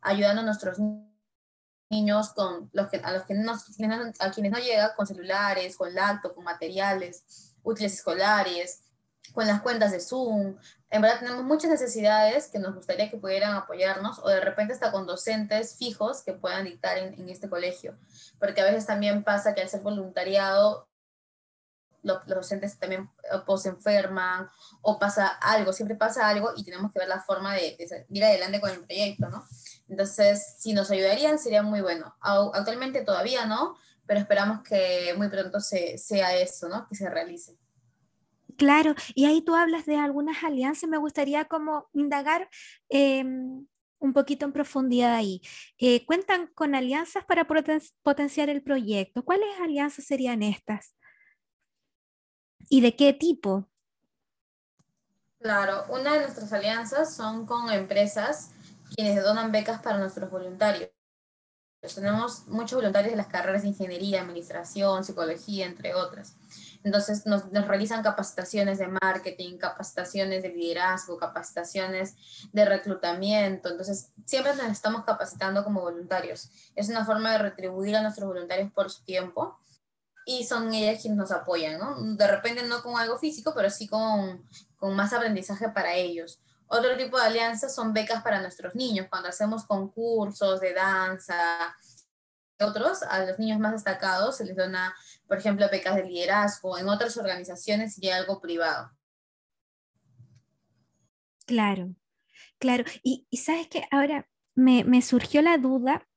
ayudando 0.00 0.42
a 0.42 0.44
nuestros 0.44 0.78
niños 1.90 2.30
con 2.30 2.70
los 2.72 2.88
que, 2.88 2.96
a 2.96 3.12
los 3.12 3.22
que 3.22 3.34
no, 3.34 3.52
a 3.52 4.30
quienes 4.32 4.50
no 4.50 4.58
llega 4.58 4.96
con 4.96 5.06
celulares, 5.06 5.76
con 5.76 5.94
lacto, 5.94 6.34
con 6.34 6.42
materiales 6.42 7.51
útiles 7.62 7.94
escolares, 7.94 8.82
con 9.32 9.46
las 9.46 9.62
cuentas 9.62 9.92
de 9.92 10.00
Zoom. 10.00 10.56
En 10.90 11.02
verdad 11.02 11.20
tenemos 11.20 11.44
muchas 11.44 11.70
necesidades 11.70 12.48
que 12.48 12.58
nos 12.58 12.74
gustaría 12.74 13.10
que 13.10 13.16
pudieran 13.16 13.54
apoyarnos 13.54 14.18
o 14.18 14.28
de 14.28 14.40
repente 14.40 14.74
hasta 14.74 14.92
con 14.92 15.06
docentes 15.06 15.76
fijos 15.76 16.22
que 16.22 16.34
puedan 16.34 16.64
dictar 16.64 16.98
en, 16.98 17.28
este 17.28 17.48
colegio. 17.48 17.96
Porque 18.38 18.60
a 18.60 18.64
veces 18.64 18.86
también 18.86 19.24
pasa 19.24 19.54
que 19.54 19.62
al 19.62 19.68
ser 19.68 19.80
voluntariado 19.80 20.88
los, 22.02 22.26
docentes 22.26 22.78
también 22.78 23.08
o 23.46 23.56
se 23.56 23.70
enferman 23.70 24.48
o 24.82 24.98
pasa 24.98 25.28
algo, 25.28 25.72
siempre 25.72 25.96
pasa 25.96 26.28
algo 26.28 26.52
y 26.56 26.64
tenemos 26.64 26.92
que 26.92 26.98
ver 26.98 27.08
la 27.08 27.20
forma 27.20 27.54
de, 27.54 27.76
de 27.78 28.06
ir 28.10 28.24
adelante 28.24 28.60
con 28.60 28.70
el 28.70 28.84
proyecto, 28.84 29.28
¿no? 29.30 29.46
Entonces, 29.88 30.56
si 30.58 30.72
nos 30.72 30.90
ayudarían 30.90 31.38
sería 31.38 31.62
muy 31.62 31.80
bueno. 31.80 32.14
Actualmente 32.20 33.02
todavía 33.02 33.46
no, 33.46 33.76
pero 34.06 34.20
esperamos 34.20 34.62
que 34.62 35.14
muy 35.16 35.28
pronto 35.28 35.60
se, 35.60 35.98
sea 35.98 36.36
eso, 36.36 36.68
¿no? 36.68 36.86
Que 36.88 36.94
se 36.94 37.08
realice. 37.08 37.56
Claro, 38.56 38.94
y 39.14 39.24
ahí 39.24 39.42
tú 39.42 39.54
hablas 39.54 39.86
de 39.86 39.96
algunas 39.96 40.44
alianzas, 40.44 40.88
me 40.88 40.98
gustaría 40.98 41.46
como 41.46 41.88
indagar 41.92 42.48
em, 42.88 43.66
un 43.98 44.12
poquito 44.12 44.44
en 44.44 44.52
profundidad 44.52 45.14
ahí. 45.14 45.40
Eh, 45.78 46.04
¿Cuentan 46.06 46.48
con 46.48 46.74
alianzas 46.74 47.24
para 47.24 47.46
potenciar 47.46 48.50
el 48.50 48.62
proyecto? 48.62 49.24
¿Cuáles 49.24 49.48
alianzas 49.60 50.04
serían 50.04 50.42
estas? 50.42 50.94
¿Y 52.68 52.80
de 52.80 52.94
qué 52.94 53.12
tipo? 53.12 53.68
Claro, 55.38 55.84
una 55.88 56.12
de 56.14 56.20
nuestras 56.20 56.52
alianzas 56.52 57.14
son 57.14 57.46
con 57.46 57.70
empresas 57.70 58.50
quienes 58.94 59.22
donan 59.22 59.50
becas 59.50 59.80
para 59.82 59.98
nuestros 59.98 60.30
voluntarios. 60.30 60.90
Tenemos 61.82 62.46
muchos 62.46 62.76
voluntarios 62.76 63.10
de 63.10 63.16
las 63.16 63.26
carreras 63.26 63.62
de 63.62 63.68
ingeniería, 63.68 64.22
administración, 64.22 65.02
psicología, 65.02 65.66
entre 65.66 65.94
otras. 65.94 66.36
Entonces 66.84 67.26
nos, 67.26 67.50
realizan 67.50 68.04
capacitaciones 68.04 68.78
de 68.78 68.86
marketing, 68.86 69.58
capacitaciones 69.58 70.44
de 70.44 70.50
liderazgo, 70.50 71.18
capacitaciones 71.18 72.14
de 72.52 72.64
reclutamiento. 72.64 73.68
Entonces 73.68 74.12
siempre 74.24 74.54
nos 74.54 74.70
estamos 74.70 75.04
capacitando 75.04 75.64
como 75.64 75.80
voluntarios. 75.80 76.50
Es 76.76 76.88
una 76.88 77.04
forma 77.04 77.32
de 77.32 77.38
retribuir 77.38 77.96
a 77.96 78.02
nuestros 78.02 78.28
voluntarios 78.28 78.70
por 78.72 78.88
su 78.88 79.02
tiempo 79.02 79.58
y 80.24 80.44
son 80.44 80.72
ellas 80.72 81.02
quienes 81.02 81.18
nos 81.18 81.32
apoyan, 81.32 81.80
¿no? 81.80 82.00
De 82.14 82.28
repente 82.28 82.62
no 82.62 82.80
con 82.82 82.96
algo 82.96 83.18
físico, 83.18 83.52
pero 83.56 83.70
sí 83.70 83.88
con, 83.88 84.48
con 84.76 84.94
más 84.94 85.12
aprendizaje 85.12 85.68
para 85.70 85.94
ellos. 85.96 86.40
Otro 86.74 86.96
tipo 86.96 87.18
de 87.18 87.26
alianzas 87.26 87.74
son 87.74 87.92
becas 87.92 88.22
para 88.22 88.40
nuestros 88.40 88.74
niños, 88.74 89.06
cuando 89.10 89.28
hacemos 89.28 89.66
concursos 89.66 90.58
de 90.58 90.72
danza, 90.72 91.76
otros, 92.58 93.02
a 93.02 93.26
los 93.26 93.38
niños 93.38 93.58
más 93.58 93.72
destacados 93.72 94.38
se 94.38 94.46
les 94.46 94.56
dona, 94.56 94.94
por 95.28 95.36
ejemplo, 95.36 95.68
becas 95.70 95.96
de 95.96 96.04
liderazgo, 96.04 96.78
en 96.78 96.88
otras 96.88 97.18
organizaciones 97.18 98.02
y 98.02 98.08
algo 98.08 98.40
privado. 98.40 98.90
Claro, 101.44 101.94
claro. 102.58 102.84
Y, 103.02 103.26
sabes 103.36 103.68
que 103.68 103.86
ahora 103.90 104.26
me, 104.54 104.82
me, 104.84 105.02
surgió 105.02 105.42
la 105.42 105.58
duda 105.58 106.08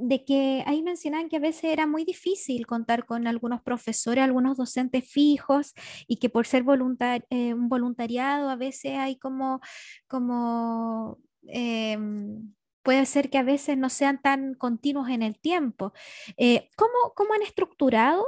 de 0.00 0.24
que 0.24 0.62
ahí 0.66 0.82
mencionaban 0.82 1.28
que 1.28 1.36
a 1.36 1.40
veces 1.40 1.64
era 1.64 1.86
muy 1.86 2.04
difícil 2.04 2.66
contar 2.66 3.06
con 3.06 3.26
algunos 3.26 3.62
profesores, 3.62 4.24
algunos 4.24 4.56
docentes 4.56 5.10
fijos 5.10 5.74
y 6.06 6.16
que 6.16 6.28
por 6.28 6.46
ser 6.46 6.64
eh, 7.30 7.54
un 7.54 7.68
voluntariado 7.68 8.48
a 8.50 8.56
veces 8.56 8.98
hay 8.98 9.16
como, 9.18 9.60
como 10.06 11.18
em, 11.46 12.54
puede 12.82 13.06
ser 13.06 13.30
que 13.30 13.38
a 13.38 13.42
veces 13.42 13.76
no 13.78 13.88
sean 13.90 14.20
tan 14.22 14.54
continuos 14.54 15.08
en 15.08 15.22
el 15.22 15.38
tiempo. 15.38 15.92
Eh, 16.36 16.68
¿cómo, 16.76 17.12
¿cómo, 17.14 17.34
han 17.34 17.42
estructurado 17.42 18.26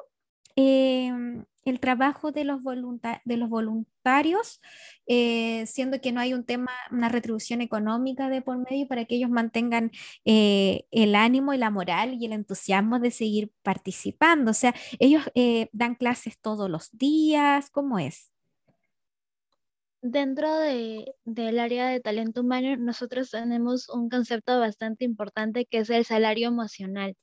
em, 0.56 1.44
el 1.66 1.80
trabajo 1.80 2.30
de 2.30 2.44
los, 2.44 2.62
de 2.62 3.36
voluntarios, 3.48 4.60
eh, 5.06 5.66
siendo 5.66 6.00
que 6.00 6.12
no 6.12 6.20
hay 6.20 6.32
un 6.32 6.44
tema, 6.44 6.70
una 6.92 7.08
retribución 7.08 7.60
económica 7.60 8.28
de 8.28 8.40
por 8.40 8.56
medio 8.58 8.86
para 8.86 9.04
que 9.04 9.16
ellos 9.16 9.30
mantengan 9.30 9.90
eh, 10.24 10.86
el 10.92 11.16
ánimo 11.16 11.52
y 11.52 11.58
la 11.58 11.70
moral 11.70 12.14
y 12.14 12.26
el 12.26 12.32
entusiasmo 12.32 13.00
de 13.00 13.10
seguir 13.10 13.52
participando. 13.62 14.52
O 14.52 14.54
sea, 14.54 14.74
ellos 15.00 15.24
eh, 15.34 15.68
dan 15.72 15.96
clases 15.96 16.38
todos 16.40 16.70
los 16.70 16.96
días, 16.96 17.68
¿cómo 17.70 17.98
es? 17.98 18.32
Dentro 20.02 20.48
del 20.58 21.58
área 21.58 21.88
de 21.88 21.98
talento 21.98 22.42
humano, 22.42 22.76
nosotros 22.76 23.32
tenemos 23.32 23.88
un 23.88 24.08
concepto 24.08 24.60
bastante 24.60 25.04
importante 25.04 25.66
que 25.66 25.78
es 25.78 25.90
el 25.90 26.04
salario 26.04 26.46
emocional. 26.46 27.16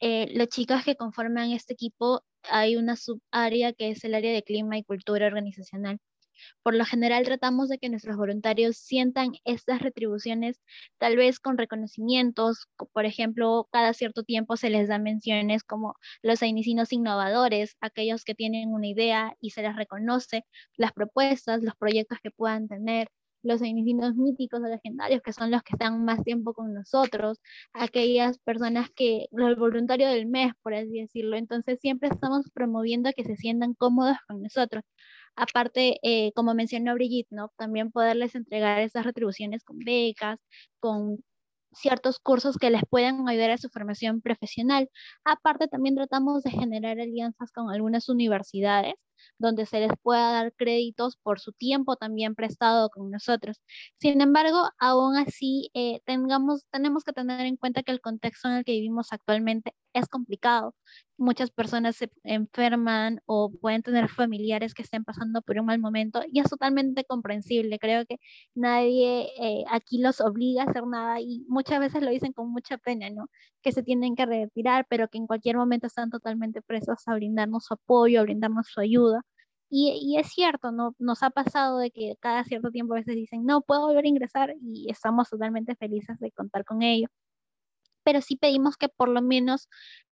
los 0.00 0.48
chicos 0.48 0.84
que 0.84 0.94
conforman 0.94 1.50
este 1.50 1.72
equipo 1.72 2.22
hay 2.44 2.76
una 2.76 2.96
subárea 2.96 3.72
que 3.72 3.90
es 3.90 4.04
el 4.04 4.14
área 4.14 4.32
de 4.32 4.42
clima 4.42 4.78
y 4.78 4.84
cultura 4.84 5.26
organizacional. 5.26 5.98
Por 6.62 6.74
lo 6.74 6.84
general 6.84 7.24
tratamos 7.24 7.68
de 7.68 7.78
que 7.78 7.88
nuestros 7.88 8.16
voluntarios 8.16 8.76
sientan 8.76 9.32
estas 9.44 9.80
retribuciones 9.82 10.60
tal 10.98 11.16
vez 11.16 11.38
con 11.40 11.58
reconocimientos, 11.58 12.66
por 12.92 13.04
ejemplo, 13.06 13.68
cada 13.72 13.92
cierto 13.92 14.22
tiempo 14.22 14.56
se 14.56 14.70
les 14.70 14.88
da 14.88 14.98
menciones 14.98 15.64
como 15.64 15.96
los 16.22 16.42
ainicinos 16.42 16.92
innovadores, 16.92 17.76
aquellos 17.80 18.24
que 18.24 18.34
tienen 18.34 18.72
una 18.72 18.86
idea 18.88 19.34
y 19.40 19.50
se 19.50 19.62
les 19.62 19.76
reconoce 19.76 20.44
las 20.76 20.92
propuestas, 20.92 21.62
los 21.62 21.76
proyectos 21.76 22.18
que 22.22 22.30
puedan 22.30 22.68
tener, 22.68 23.08
los 23.42 23.62
inicios 23.62 24.14
míticos 24.16 24.60
o 24.60 24.66
legendarios, 24.68 25.22
que 25.22 25.32
son 25.32 25.50
los 25.50 25.62
que 25.62 25.74
están 25.74 26.04
más 26.04 26.22
tiempo 26.24 26.54
con 26.54 26.72
nosotros, 26.74 27.38
aquellas 27.72 28.38
personas 28.38 28.90
que, 28.94 29.26
los 29.32 29.56
voluntarios 29.58 30.10
del 30.12 30.26
mes, 30.26 30.52
por 30.62 30.74
así 30.74 31.00
decirlo. 31.00 31.36
Entonces 31.36 31.78
siempre 31.80 32.08
estamos 32.10 32.46
promoviendo 32.54 33.10
que 33.16 33.24
se 33.24 33.36
sientan 33.36 33.74
cómodos 33.74 34.16
con 34.28 34.42
nosotros. 34.42 34.84
Aparte, 35.36 35.98
eh, 36.02 36.32
como 36.34 36.54
mencionó 36.54 36.94
Brigitte, 36.94 37.28
¿no? 37.30 37.50
también 37.56 37.90
poderles 37.92 38.34
entregar 38.34 38.80
esas 38.80 39.04
retribuciones 39.06 39.64
con 39.64 39.78
becas, 39.78 40.38
con 40.80 41.18
ciertos 41.72 42.18
cursos 42.18 42.56
que 42.58 42.70
les 42.70 42.82
puedan 42.88 43.28
ayudar 43.28 43.50
a 43.52 43.58
su 43.58 43.68
formación 43.70 44.20
profesional. 44.22 44.90
Aparte, 45.24 45.68
también 45.68 45.94
tratamos 45.94 46.42
de 46.42 46.50
generar 46.50 46.98
alianzas 47.00 47.52
con 47.52 47.70
algunas 47.70 48.08
universidades 48.08 48.94
donde 49.38 49.66
se 49.66 49.80
les 49.80 49.92
pueda 50.02 50.32
dar 50.32 50.52
créditos 50.54 51.16
por 51.16 51.40
su 51.40 51.52
tiempo 51.52 51.96
también 51.96 52.34
prestado 52.34 52.90
con 52.90 53.10
nosotros. 53.10 53.60
Sin 53.98 54.20
embargo, 54.20 54.68
aún 54.78 55.16
así, 55.16 55.70
eh, 55.74 56.00
tengamos, 56.06 56.64
tenemos 56.70 57.04
que 57.04 57.12
tener 57.12 57.46
en 57.46 57.56
cuenta 57.56 57.82
que 57.82 57.92
el 57.92 58.00
contexto 58.00 58.48
en 58.48 58.54
el 58.56 58.64
que 58.64 58.72
vivimos 58.72 59.12
actualmente 59.12 59.74
es 59.92 60.08
complicado. 60.08 60.74
Muchas 61.18 61.50
personas 61.50 61.96
se 61.96 62.10
enferman 62.24 63.20
o 63.26 63.50
pueden 63.60 63.82
tener 63.82 64.08
familiares 64.08 64.72
que 64.74 64.82
estén 64.82 65.04
pasando 65.04 65.42
por 65.42 65.58
un 65.58 65.66
mal 65.66 65.78
momento 65.78 66.22
y 66.30 66.40
es 66.40 66.48
totalmente 66.48 67.04
comprensible. 67.04 67.78
Creo 67.78 68.06
que 68.06 68.16
nadie 68.54 69.28
eh, 69.40 69.64
aquí 69.70 69.98
los 69.98 70.20
obliga 70.20 70.62
a 70.62 70.66
hacer 70.70 70.86
nada 70.86 71.20
y 71.20 71.44
muchas 71.48 71.80
veces 71.80 72.02
lo 72.02 72.10
dicen 72.10 72.32
con 72.32 72.50
mucha 72.50 72.78
pena, 72.78 73.10
¿no? 73.10 73.28
Que 73.62 73.72
se 73.72 73.82
tienen 73.82 74.16
que 74.16 74.26
retirar, 74.26 74.86
pero 74.88 75.08
que 75.08 75.18
en 75.18 75.26
cualquier 75.26 75.56
momento 75.56 75.86
están 75.88 76.10
totalmente 76.10 76.62
presos 76.62 77.06
a 77.06 77.14
brindarnos 77.14 77.64
su 77.66 77.74
apoyo, 77.74 78.20
a 78.20 78.22
brindarnos 78.22 78.68
su 78.68 78.80
ayuda. 78.80 79.09
Y, 79.70 79.92
y, 80.02 80.18
es 80.18 80.28
cierto, 80.28 80.72
¿no? 80.72 80.94
nos 80.98 81.22
ha 81.22 81.30
pasado 81.30 81.78
de 81.78 81.90
que 81.92 82.16
cada 82.20 82.44
cierto 82.44 82.70
tiempo 82.70 82.94
a 82.94 82.98
veces 82.98 83.14
dicen, 83.14 83.44
no, 83.46 83.62
puedo 83.62 83.86
volver 83.86 84.04
a 84.04 84.08
ingresar 84.08 84.54
y 84.60 84.90
estamos 84.90 85.30
totalmente 85.30 85.76
felices 85.76 86.18
de 86.18 86.32
contar 86.32 86.64
con 86.64 86.82
ello 86.82 87.08
pero 88.02 88.20
sí 88.20 88.36
pedimos 88.36 88.76
que 88.76 88.88
por 88.88 89.08
lo 89.08 89.22
menos 89.22 89.68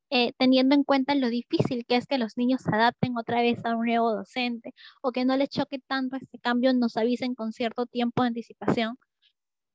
eh, 0.09 0.33
teniendo 0.37 0.75
en 0.75 0.83
cuenta 0.83 1.15
lo 1.15 1.29
difícil 1.29 1.85
que 1.85 1.97
es 1.97 2.05
que 2.07 2.17
los 2.17 2.37
niños 2.37 2.61
se 2.61 2.73
adapten 2.73 3.17
otra 3.17 3.41
vez 3.41 3.63
a 3.65 3.75
un 3.75 3.85
nuevo 3.85 4.13
docente 4.13 4.73
o 5.01 5.11
que 5.11 5.25
no 5.25 5.35
les 5.35 5.49
choque 5.49 5.79
tanto 5.79 6.15
este 6.15 6.39
cambio, 6.39 6.73
nos 6.73 6.95
avisen 6.97 7.35
con 7.35 7.51
cierto 7.51 7.85
tiempo 7.85 8.23
de 8.23 8.29
anticipación, 8.29 8.97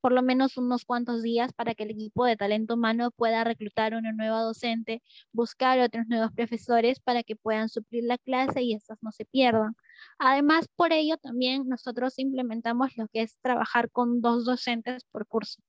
por 0.03 0.13
lo 0.13 0.23
menos 0.23 0.59
unos 0.59 0.85
cuantos 0.85 1.23
días 1.23 1.53
para 1.55 1.75
que 1.75 1.85
el 1.85 1.91
equipo 1.93 2.27
de 2.27 2.37
talento 2.37 2.75
humano 2.75 3.11
pueda 3.13 3.45
reclutar 3.45 3.95
una 3.95 4.13
nueva 4.13 4.43
docente, 4.43 5.03
buscar 5.33 5.79
otros 5.81 6.07
nuevos 6.09 6.33
profesores 6.33 7.01
para 7.01 7.23
que 7.23 7.37
puedan 7.37 7.69
suplir 7.71 8.05
la 8.05 8.19
clase 8.19 8.63
y 8.63 8.75
estas 8.75 8.99
no 9.03 9.13
se 9.13 9.25
pierdan. 9.25 9.75
Además, 10.19 10.67
por 10.77 10.93
ello 10.93 11.17
también 11.19 11.69
nosotros 11.69 12.19
implementamos 12.19 12.97
lo 12.97 13.09
que 13.09 13.23
es 13.23 13.39
trabajar 13.41 13.91
con 13.91 14.21
dos 14.21 14.45
docentes 14.45 15.05
por 15.13 15.27
curso 15.27 15.63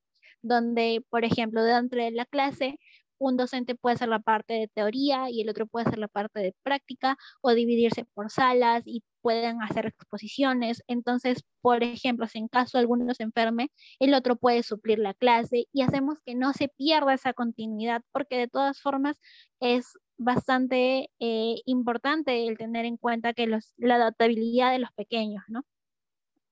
donde, 0.44 1.04
por 1.10 1.24
ejemplo, 1.26 1.64
dentro 1.64 2.04
de 2.04 2.12
la 2.12 2.26
clase, 2.26 2.78
un 3.18 3.38
docente 3.38 3.76
puede 3.76 3.96
hacer 3.96 4.10
la 4.10 4.20
parte 4.20 4.54
de 4.54 4.68
teoría 4.68 5.30
y 5.30 5.42
el 5.42 5.50
otro 5.50 5.68
puede 5.68 5.86
hacer 5.88 6.00
la 6.00 6.08
parte 6.08 6.40
de 6.40 6.56
práctica 6.64 7.18
o 7.42 7.54
dividirse 7.54 8.06
por 8.14 8.30
salas 8.32 8.84
y 8.86 9.04
pueden 9.22 9.62
hacer 9.62 9.88
exposiciones. 9.88 10.84
Entonces, 10.88 11.44
por 11.62 11.84
ejemplo, 11.84 12.28
si 12.28 12.40
en 12.40 12.48
caso 12.48 12.78
alguno 12.78 13.14
se 13.14 13.24
enferme, 13.24 13.72
el 14.00 14.14
otro 14.14 14.36
puede 14.36 14.64
suplir 14.64 15.00
la 15.00 15.14
clase 15.14 15.68
y 15.72 15.82
hacemos 15.82 16.20
que 16.26 16.36
no 16.36 16.54
se 16.54 16.68
pierda 16.70 17.14
esa 17.14 17.34
continuidad 17.34 18.02
porque 18.12 18.38
de 18.38 18.48
todas 18.48 18.82
formas 18.82 19.18
es 19.60 19.94
bastante 20.18 21.10
eh, 21.20 21.56
importante 21.66 22.48
el 22.48 22.58
tener 22.58 22.86
en 22.86 22.98
cuenta 22.98 23.34
que 23.34 23.48
la 23.48 23.96
adaptabilidad 23.96 24.72
de 24.72 24.80
los 24.80 24.92
pequeños, 24.94 25.44
¿no? 25.48 25.64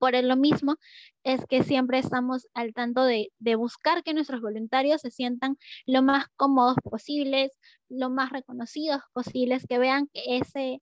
Por 0.02 0.16
lo 0.24 0.36
mismo 0.36 0.78
es 1.24 1.46
que 1.46 1.62
siempre 1.62 2.00
estamos 2.00 2.48
al 2.56 2.74
tanto 2.74 3.04
de, 3.04 3.30
buscar 3.56 4.02
que 4.02 4.16
nuestros 4.16 4.42
voluntarios 4.42 5.02
se 5.02 5.12
sientan 5.12 5.58
lo 5.86 6.02
más 6.02 6.26
cómodos 6.38 6.76
posibles, 6.84 7.52
lo 7.88 8.10
más 8.10 8.32
reconocidos 8.32 9.04
posibles, 9.14 9.68
que 9.70 9.78
vean 9.78 10.08
que 10.12 10.38
ese, 10.38 10.82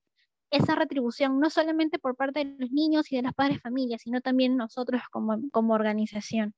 esa 0.51 0.75
retribución 0.75 1.37
no 1.37 1.49
solamente 1.49 1.99
por 1.99 2.15
parte 2.15 2.45
de 2.45 2.55
los 2.59 2.71
niños 2.71 3.11
y 3.11 3.17
de 3.17 3.23
las 3.23 3.33
padres 3.33 3.59
familias, 3.61 4.03
sino 4.03 4.21
también 4.21 4.55
nosotros 4.55 5.01
como, 5.11 5.37
como 5.51 5.73
organización. 5.73 6.53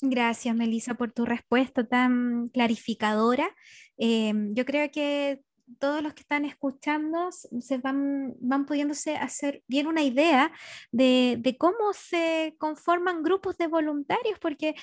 Gracias, 0.00 0.54
Melissa, 0.54 0.94
por 0.94 1.10
tu 1.10 1.24
respuesta 1.24 1.82
tan 1.82 2.48
clarificadora. 2.50 3.52
Eh, 3.96 4.32
yo 4.52 4.64
creo 4.64 4.88
que 4.92 5.42
todos 5.78 6.02
los 6.02 6.14
que 6.14 6.22
están 6.22 6.44
escuchando 6.44 7.30
se 7.30 7.78
van, 7.78 8.34
van 8.40 8.66
pudiéndose 8.66 9.16
hacer 9.16 9.62
bien 9.66 9.86
una 9.86 10.02
idea 10.02 10.52
de, 10.92 11.56
cómo 11.58 11.92
se 11.92 12.54
conforman 12.58 13.22
grupos 13.22 13.56
de 13.58 13.66
voluntarios, 13.66 14.38
porque 14.38 14.74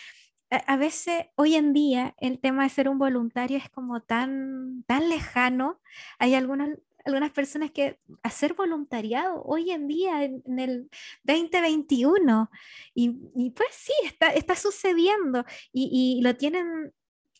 a, 0.49 0.77
veces 0.77 1.25
hoy 1.36 1.55
en 1.55 1.73
día 1.73 2.15
el 2.19 2.39
tema 2.39 2.63
de 2.63 2.69
ser 2.69 2.89
un 2.89 2.99
voluntario 2.99 3.57
es 3.57 3.69
como 3.69 4.01
tan, 4.01 4.83
tan 4.88 5.09
lejano. 5.09 5.81
Hay 6.19 6.36
algunas, 6.36 6.69
algunas 7.03 7.31
personas 7.31 7.71
que 7.71 7.99
hacer 8.23 8.53
voluntariado 8.53 9.43
hoy 9.43 9.71
en 9.71 9.88
día, 9.88 10.23
en, 10.23 10.59
el 10.59 10.89
2021, 11.23 12.49
y, 12.93 13.17
y, 13.36 13.51
pues 13.51 13.69
sí, 13.71 13.93
está, 14.05 14.29
está 14.29 14.55
sucediendo 14.55 15.45
y, 15.71 16.17
y 16.19 16.21
lo 16.21 16.36
tienen 16.36 16.93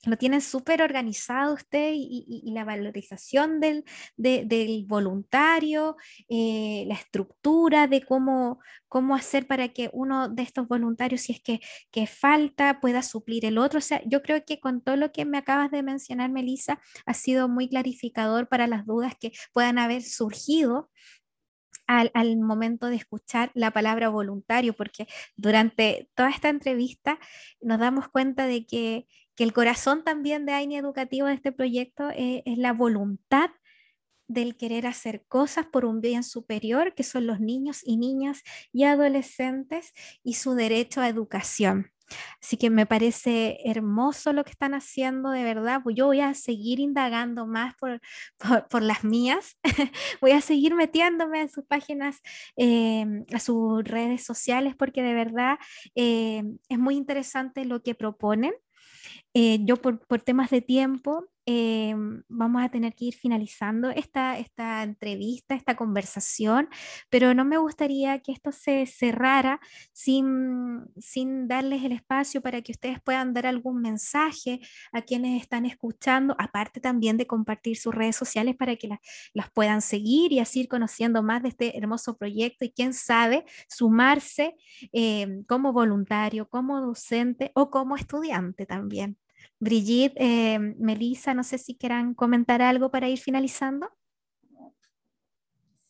lo 0.06 0.18
tienen 0.18 0.42
súper 0.42 0.82
organizado 0.82 1.54
usted 1.54 1.92
y, 1.94 2.44
la 2.54 2.64
valorización 2.64 3.60
del, 3.60 3.84
del 4.16 4.86
voluntario, 4.88 5.98
eh, 6.30 6.86
la 6.88 6.96
estructura 6.96 7.88
de 7.88 8.02
cómo, 8.02 8.60
cómo 8.88 9.16
hacer 9.16 9.48
para 9.48 9.70
que 9.70 9.90
uno 9.94 10.30
de 10.30 10.44
estos 10.44 10.68
voluntarios, 10.68 11.22
si 11.22 11.34
es 11.34 11.42
que, 11.42 11.60
que, 11.92 12.08
falta, 12.08 12.80
pueda 12.80 13.02
suplir 13.04 13.46
el 13.46 13.58
otro. 13.58 13.80
O 13.80 13.82
sea, 13.82 14.02
yo 14.06 14.22
creo 14.22 14.44
que 14.46 14.60
con 14.60 14.82
todo 14.82 14.96
lo 14.96 15.12
que 15.12 15.26
me 15.26 15.38
acabas 15.38 15.72
de 15.72 15.84
mencionar, 15.84 16.32
Melissa, 16.32 16.80
ha 17.06 17.14
sido 17.14 17.50
muy 17.50 17.68
clarificador 17.68 18.48
para 18.48 18.68
las 18.68 18.86
dudas 18.86 19.14
que 19.20 19.32
puedan 19.54 19.80
haber 19.80 20.04
surgido 20.04 20.90
al, 21.88 22.10
al, 22.14 22.38
momento 22.38 22.88
de 22.88 22.96
escuchar 22.96 23.52
la 23.54 23.72
palabra 23.72 24.10
voluntario, 24.10 24.74
porque 24.74 25.08
durante 25.36 26.10
toda 26.16 26.30
esta 26.30 26.50
entrevista 26.50 27.20
nos 27.62 27.80
damos 27.80 28.08
cuenta 28.10 28.48
de 28.48 28.66
que 28.66 29.08
que 29.36 29.44
el 29.44 29.54
corazón 29.54 30.04
también 30.04 30.46
de 30.46 30.54
AINI 30.54 30.78
Educativo 30.78 31.28
de 31.28 31.34
este 31.34 31.52
proyecto 31.52 32.10
es 32.16 32.58
la 32.58 32.74
voluntad 32.74 33.50
del 34.28 34.58
querer 34.58 34.88
hacer 34.88 35.24
cosas 35.28 35.68
por 35.68 35.86
un 35.86 36.02
bien 36.02 36.24
superior, 36.24 36.96
que 36.96 37.04
son 37.04 37.28
los 37.28 37.40
niños 37.40 37.82
y 37.84 37.98
niñas 37.98 38.42
y 38.72 38.84
adolescentes 38.84 39.94
y 40.24 40.36
su 40.36 40.54
derecho 40.56 41.02
a 41.02 41.10
educación. 41.10 41.92
Así 42.42 42.58
que 42.58 42.70
me 42.70 42.86
parece 42.86 43.58
hermoso 43.66 44.32
lo 44.32 44.44
que 44.44 44.52
están 44.52 44.74
haciendo, 44.74 45.32
de 45.32 45.44
verdad. 45.44 45.82
Pues 45.84 45.96
yo 45.96 46.06
voy 46.06 46.22
a 46.22 46.34
seguir 46.36 46.80
indagando 46.80 47.48
más 47.48 47.76
por, 47.76 48.00
por, 48.70 48.84
las 48.84 49.04
mías. 49.04 49.58
voy 50.22 50.32
a 50.32 50.42
seguir 50.42 50.76
metiéndome 50.76 51.42
en 51.42 51.50
sus 51.50 51.66
páginas, 51.66 52.22
eh, 52.58 53.06
a 53.34 53.40
sus 53.40 53.84
redes 53.84 54.24
sociales, 54.24 54.76
porque 54.76 55.02
de 55.02 55.14
verdad 55.14 55.58
eh, 55.96 56.44
es 56.70 56.78
muy 56.78 56.96
interesante 56.96 57.66
lo 57.66 57.82
que 57.82 57.96
proponen. 57.96 58.54
Eh, 59.38 59.60
yo 59.66 59.76
por, 59.76 60.00
temas 60.22 60.50
de 60.50 60.62
tiempo 60.62 61.26
eh, 61.46 61.94
vamos 62.30 62.64
a 62.64 62.70
tener 62.70 62.96
que 62.96 63.06
ir 63.06 63.16
finalizando 63.16 63.90
esta, 63.90 64.40
esta 64.40 64.82
entrevista, 64.82 65.56
esta 65.56 65.76
conversación, 65.76 66.70
pero 67.10 67.34
no 67.34 67.44
me 67.44 67.58
gustaría 67.58 68.18
que 68.20 68.32
esto 68.32 68.54
se 68.54 68.86
cerrara 68.86 69.60
sin, 69.92 70.86
sin 70.98 71.50
darles 71.50 71.84
el 71.84 71.92
espacio 71.92 72.42
para 72.42 72.62
que 72.62 72.72
ustedes 72.72 73.02
puedan 73.04 73.34
dar 73.34 73.46
algún 73.46 73.82
mensaje 73.82 74.62
a 74.94 75.02
quienes 75.02 75.42
están 75.42 75.66
escuchando, 75.66 76.34
aparte 76.40 76.80
también 76.80 77.18
de 77.18 77.28
compartir 77.28 77.76
sus 77.76 77.94
redes 77.94 78.16
sociales 78.16 78.56
para 78.56 78.78
que 78.78 78.88
las 79.34 79.52
puedan 79.52 79.82
seguir 79.82 80.32
y 80.32 80.40
así 80.40 80.62
ir 80.62 80.68
conociendo 80.70 81.22
más 81.24 81.44
de 81.44 81.50
este 81.50 81.78
hermoso 81.78 82.18
proyecto 82.18 82.64
y 82.66 82.72
quién 82.72 82.94
sabe 82.94 83.44
sumarse 83.68 84.56
eh, 84.94 85.44
como 85.48 85.74
voluntario, 85.74 86.48
como 86.50 86.80
docente 86.80 87.52
o 87.54 87.70
como 87.70 87.98
estudiante 87.98 88.66
también. 88.66 89.18
Brigitte, 89.60 90.16
eh, 90.18 90.60
Melissa, 90.60 91.34
no 91.34 91.44
sé 91.44 91.58
si 91.58 91.76
quieran 91.76 92.14
comentar 92.14 92.62
algo 92.62 92.92
para 92.92 93.08
ir 93.08 93.20
finalizando. 93.20 93.90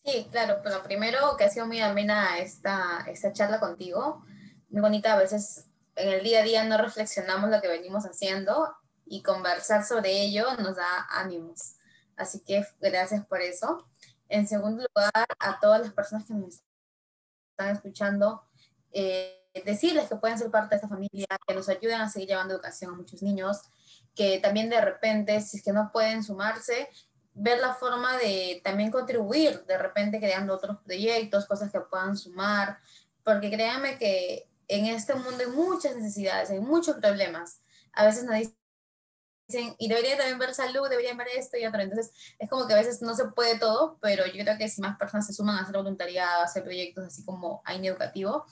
Sí, 0.03 0.27
claro, 0.31 0.59
pero 0.63 0.83
primero 0.83 1.35
que 1.37 1.45
ha 1.45 1.49
sido 1.49 1.65
muy 1.65 1.79
amena 1.79 2.37
esta, 2.37 3.05
esta 3.07 3.33
charla 3.33 3.59
contigo, 3.59 4.23
muy 4.69 4.81
bonita, 4.81 5.13
a 5.13 5.17
veces 5.17 5.67
en 5.95 6.09
el 6.09 6.23
día 6.23 6.41
a 6.41 6.43
día 6.43 6.63
no 6.63 6.77
reflexionamos 6.77 7.49
lo 7.49 7.61
que 7.61 7.67
venimos 7.67 8.03
haciendo 8.05 8.75
y 9.05 9.23
conversar 9.23 9.83
sobre 9.83 10.11
ello 10.21 10.45
nos 10.59 10.75
da 10.75 11.07
ánimos. 11.09 11.77
Así 12.17 12.43
que 12.43 12.65
gracias 12.79 13.25
por 13.25 13.41
eso. 13.41 13.87
En 14.29 14.47
segundo 14.47 14.85
lugar, 14.95 15.27
a 15.39 15.59
todas 15.59 15.81
las 15.81 15.93
personas 15.93 16.25
que 16.25 16.33
nos 16.33 16.61
están 17.51 17.75
escuchando, 17.75 18.43
eh, 18.91 19.44
decirles 19.63 20.07
que 20.07 20.15
pueden 20.15 20.37
ser 20.37 20.51
parte 20.51 20.75
de 20.75 20.75
esta 20.77 20.87
familia, 20.87 21.27
que 21.47 21.53
nos 21.53 21.69
ayuden 21.69 22.01
a 22.01 22.09
seguir 22.09 22.29
llevando 22.29 22.53
educación 22.53 22.93
a 22.93 22.97
muchos 22.97 23.21
niños, 23.21 23.61
que 24.13 24.39
también 24.39 24.69
de 24.69 24.81
repente, 24.81 25.39
si 25.41 25.57
es 25.57 25.63
que 25.63 25.71
no 25.71 25.91
pueden 25.91 26.23
sumarse, 26.23 26.89
ver 27.33 27.59
la 27.59 27.73
forma 27.73 28.17
de 28.17 28.61
también 28.63 28.91
contribuir, 28.91 29.65
de 29.65 29.77
repente 29.77 30.19
creando 30.19 30.53
otros 30.53 30.77
proyectos, 30.83 31.45
cosas 31.45 31.71
que 31.71 31.81
puedan 31.81 32.17
sumar, 32.17 32.79
porque 33.23 33.51
créanme 33.51 33.97
que 33.97 34.49
en 34.67 34.85
este 34.85 35.13
mundo 35.15 35.37
hay 35.39 35.51
muchas 35.51 35.95
necesidades, 35.95 36.49
hay 36.49 36.59
muchos 36.59 36.95
problemas. 36.97 37.61
A 37.93 38.05
veces 38.05 38.23
nos 38.23 38.35
dicen, 38.35 39.75
y 39.77 39.87
deberían 39.87 40.17
también 40.17 40.39
ver 40.39 40.53
salud, 40.53 40.89
deberían 40.89 41.17
ver 41.17 41.27
esto 41.35 41.57
y 41.57 41.65
otro. 41.65 41.81
Entonces, 41.81 42.11
es 42.39 42.49
como 42.49 42.67
que 42.67 42.73
a 42.73 42.77
veces 42.77 43.01
no 43.01 43.15
se 43.15 43.25
puede 43.25 43.59
todo, 43.59 43.97
pero 44.01 44.25
yo 44.25 44.43
creo 44.43 44.57
que 44.57 44.69
si 44.69 44.81
más 44.81 44.97
personas 44.97 45.27
se 45.27 45.33
suman 45.33 45.57
a 45.57 45.61
hacer 45.61 45.75
voluntariado, 45.75 46.41
a 46.41 46.45
hacer 46.45 46.63
proyectos 46.63 47.05
así 47.05 47.23
como 47.25 47.61
AINE 47.65 47.89
Educativo, 47.89 48.45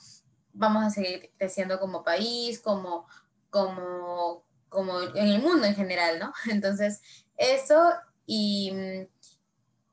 vamos 0.54 0.84
a 0.84 0.90
seguir 0.90 1.32
creciendo 1.36 1.78
como 1.78 2.02
país, 2.02 2.60
como, 2.60 3.06
como, 3.50 4.44
como 4.68 5.00
en 5.00 5.28
el 5.28 5.42
mundo 5.42 5.66
en 5.66 5.74
general, 5.74 6.18
¿no? 6.18 6.32
Entonces, 6.50 7.02
eso 7.36 7.92
y, 8.26 8.72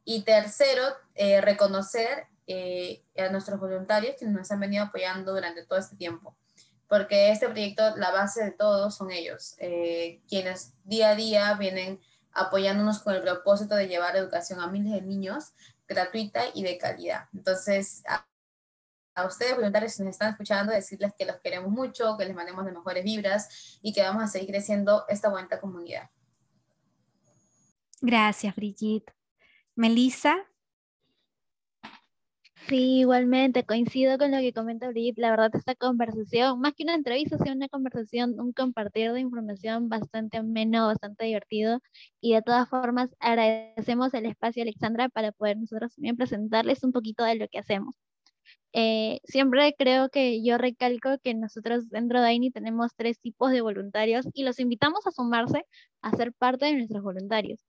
Y 0.04 0.24
tercero, 0.24 0.84
eh, 1.16 1.42
reconocer 1.42 2.28
eh, 2.48 3.04
a 3.18 3.30
nuestros 3.30 3.60
voluntarios 3.60 4.16
que 4.18 4.26
nos 4.26 4.52
han 4.52 4.60
venido 4.60 4.86
apoyando 4.86 5.34
durante 5.34 5.66
todo 5.66 5.80
este 5.80 5.96
tiempo. 5.96 6.36
Porque 6.88 7.32
este 7.32 7.48
proyecto, 7.48 7.96
la 7.98 8.12
base 8.12 8.44
de 8.44 8.52
todo 8.52 8.92
son 8.92 9.12
ellos, 9.12 9.56
eh, 9.60 10.22
quienes 10.28 10.74
día 10.84 11.12
a 11.12 11.16
día 11.16 11.54
vienen 11.54 12.02
apoyándonos 12.34 13.00
con 13.00 13.16
el 13.16 13.22
propósito 13.22 13.76
de 13.76 13.88
llevar 13.88 14.16
educación 14.16 14.60
a 14.60 14.68
miles 14.68 14.94
de 14.94 15.02
niños 15.02 15.54
gratuita 15.88 16.44
y 16.54 16.64
de 16.64 16.78
calidad. 16.78 17.26
Entonces, 17.34 18.04
a, 19.22 19.28
ustedes 19.28 19.56
voluntarios 19.56 19.96
que 19.96 20.04
nos 20.04 20.12
están 20.12 20.32
escuchando, 20.32 20.72
decirles 20.72 21.14
que 21.18 21.26
los 21.26 21.38
queremos 21.38 21.70
mucho, 21.70 22.18
que 22.18 22.26
les 22.26 22.36
mandemos 22.36 22.66
de 22.66 22.72
mejores 22.72 23.04
vibras 23.04 23.80
y 23.82 23.94
que 23.94 24.02
vamos 24.02 24.24
a 24.24 24.28
seguir 24.28 24.50
creciendo 24.50 25.06
esta 25.08 25.30
bonita 25.30 25.60
comunidad. 25.60 26.10
Gracias, 28.02 28.56
Brigitte. 28.56 29.14
Melissa. 29.76 30.36
Sí, 32.68 33.00
igualmente, 33.00 33.66
coincido 33.66 34.18
con 34.18 34.32
lo 34.32 34.38
que 34.38 34.54
comenta 34.54 34.88
Brigitte. 34.90 35.20
La 35.20 35.32
verdad, 35.32 35.52
esta 35.54 35.76
conversación, 35.76 36.60
más 36.60 36.74
que 36.74 36.84
una 36.84 36.96
entrevista, 36.96 37.36
ha 37.36 37.52
una 37.52 37.68
conversación, 37.68 38.40
un 38.40 38.54
compartir 38.54 39.12
de 39.14 39.20
información 39.20 39.90
bastante 39.90 40.38
ameno, 40.38 40.88
bastante 40.88 41.26
divertido. 41.26 41.80
Y 42.22 42.34
de 42.34 42.42
todas 42.42 42.70
formas, 42.70 43.16
agradecemos 43.20 44.14
el 44.14 44.26
espacio, 44.26 44.64
Alexandra, 44.64 45.10
para 45.10 45.32
poder 45.32 45.58
nosotros 45.58 45.96
también 45.96 46.16
presentarles 46.16 46.84
un 46.84 46.92
poquito 46.92 47.24
de 47.24 47.36
lo 47.36 47.48
que 47.48 47.60
hacemos. 47.60 47.96
Eh, 48.74 49.20
siempre 49.26 49.76
creo 49.78 50.10
que 50.10 50.44
yo 50.44 50.58
recalco 50.58 51.18
que 51.24 51.34
nosotros 51.34 51.90
dentro 51.90 52.22
de 52.22 52.28
AINI 52.28 52.52
tenemos 52.52 52.92
tres 52.96 53.20
tipos 53.20 53.52
de 53.52 53.62
voluntarios 53.62 54.26
y 54.34 54.44
los 54.44 54.60
invitamos 54.60 55.06
a 55.08 55.12
sumarse 55.12 55.66
a 56.02 56.12
ser 56.12 56.34
parte 56.34 56.66
de 56.66 56.76
nuestros 56.76 57.04
voluntarios. 57.04 57.60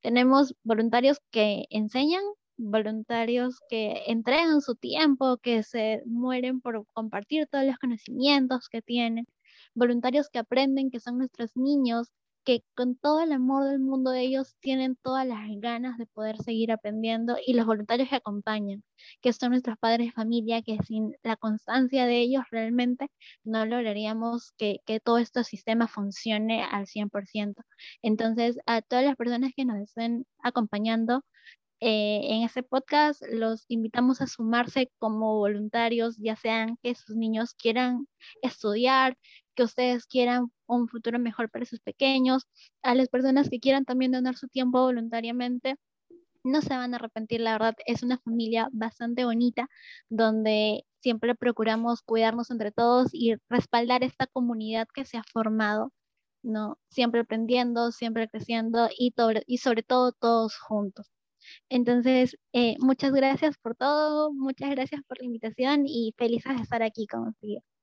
Tenemos 0.00 0.54
voluntarios 0.64 1.18
que 1.30 1.66
enseñan, 1.70 2.22
voluntarios 2.56 3.60
que 3.68 4.04
entregan 4.06 4.60
su 4.60 4.76
tiempo, 4.76 5.38
que 5.38 5.62
se 5.64 6.02
mueren 6.06 6.60
por 6.60 6.86
compartir 6.92 7.48
todos 7.48 7.64
los 7.66 7.78
conocimientos 7.78 8.68
que 8.68 8.82
tienen, 8.82 9.26
voluntarios 9.74 10.28
que 10.30 10.38
aprenden, 10.38 10.90
que 10.90 11.00
son 11.00 11.18
nuestros 11.18 11.56
niños, 11.56 12.12
que 12.44 12.62
con 12.74 12.96
todo 12.96 13.22
el 13.22 13.32
amor 13.32 13.64
del 13.64 13.80
mundo 13.80 14.12
ellos 14.12 14.56
tienen 14.60 14.96
todas 14.96 15.26
las 15.26 15.40
ganas 15.60 15.98
de 15.98 16.06
poder 16.06 16.36
seguir 16.42 16.72
aprendiendo 16.72 17.36
y 17.44 17.54
los 17.54 17.66
voluntarios 17.66 18.08
que 18.08 18.16
acompañan, 18.16 18.84
que 19.22 19.32
son 19.32 19.50
nuestros 19.50 19.78
padres 19.78 20.08
de 20.08 20.12
familia, 20.12 20.62
que 20.62 20.78
sin 20.86 21.16
la 21.22 21.36
constancia 21.36 22.06
de 22.06 22.18
ellos 22.20 22.44
realmente 22.50 23.08
no 23.44 23.66
lograríamos 23.66 24.52
que, 24.58 24.80
que 24.86 25.00
todo 25.00 25.18
este 25.18 25.44
sistema 25.44 25.88
funcione 25.88 26.62
al 26.62 26.86
100%. 26.86 27.62
Entonces, 28.02 28.58
a 28.66 28.82
todas 28.82 29.04
las 29.04 29.16
personas 29.16 29.52
que 29.56 29.64
nos 29.64 29.78
estén 29.78 30.26
acompañando, 30.42 31.24
eh, 31.80 32.20
en 32.32 32.44
este 32.44 32.62
podcast 32.62 33.22
los 33.28 33.66
invitamos 33.68 34.22
a 34.22 34.26
sumarse 34.26 34.90
como 34.98 35.36
voluntarios, 35.36 36.16
ya 36.16 36.34
sean 36.36 36.78
que 36.82 36.94
sus 36.94 37.14
niños 37.14 37.54
quieran 37.54 38.08
estudiar, 38.42 39.18
que 39.54 39.62
ustedes 39.64 40.06
quieran 40.06 40.50
un 40.66 40.88
futuro 40.88 41.18
mejor 41.18 41.50
para 41.50 41.64
sus 41.66 41.80
pequeños, 41.80 42.46
a 42.82 42.94
las 42.94 43.08
personas 43.08 43.50
que 43.50 43.60
quieran 43.60 43.84
también 43.84 44.12
donar 44.12 44.36
su 44.36 44.48
tiempo 44.48 44.80
voluntariamente. 44.82 45.76
No 46.44 46.62
se 46.62 46.70
van 46.70 46.94
a 46.94 46.98
arrepentir, 46.98 47.40
la 47.40 47.52
verdad, 47.52 47.74
es 47.86 48.02
una 48.02 48.18
familia 48.18 48.68
bastante 48.72 49.24
bonita 49.24 49.68
donde 50.10 50.84
siempre 51.00 51.34
procuramos 51.34 52.02
cuidarnos 52.02 52.50
entre 52.50 52.72
todos 52.72 53.10
y 53.12 53.36
respaldar 53.50 54.04
esta 54.04 54.26
comunidad 54.26 54.88
que 54.94 55.04
se 55.04 55.18
ha 55.18 55.24
formado, 55.32 55.92
¿no? 56.42 56.78
Siempre 56.90 57.20
aprendiendo, 57.22 57.92
siempre 57.92 58.28
creciendo 58.28 58.88
y, 58.98 59.14
y 59.46 59.58
sobre 59.58 59.82
todo 59.82 60.12
todos 60.12 60.56
juntos. 60.58 61.10
Entonces, 61.68 62.36
eh, 62.52 62.76
muchas 62.80 63.12
gracias 63.12 63.56
por 63.58 63.76
todo, 63.76 64.32
muchas 64.32 64.70
gracias 64.70 65.02
por 65.06 65.18
la 65.18 65.26
invitación 65.26 65.84
y 65.86 66.14
felices 66.18 66.56
de 66.56 66.62
estar 66.62 66.82
aquí 66.82 67.06
con 67.06 67.28
ustedes. 67.28 67.73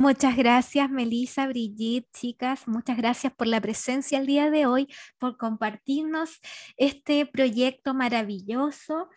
Muchas 0.00 0.34
gracias, 0.34 0.90
Melissa, 0.90 1.46
Brigitte, 1.46 2.08
chicas. 2.14 2.66
Muchas 2.66 2.96
gracias 2.96 3.34
por 3.34 3.46
la 3.46 3.60
presencia 3.60 4.18
el 4.18 4.26
día 4.26 4.50
de 4.50 4.64
hoy, 4.64 4.88
por 5.18 5.36
compartirnos 5.36 6.40
este 6.78 7.26
proyecto 7.26 7.92
maravilloso 7.92 9.10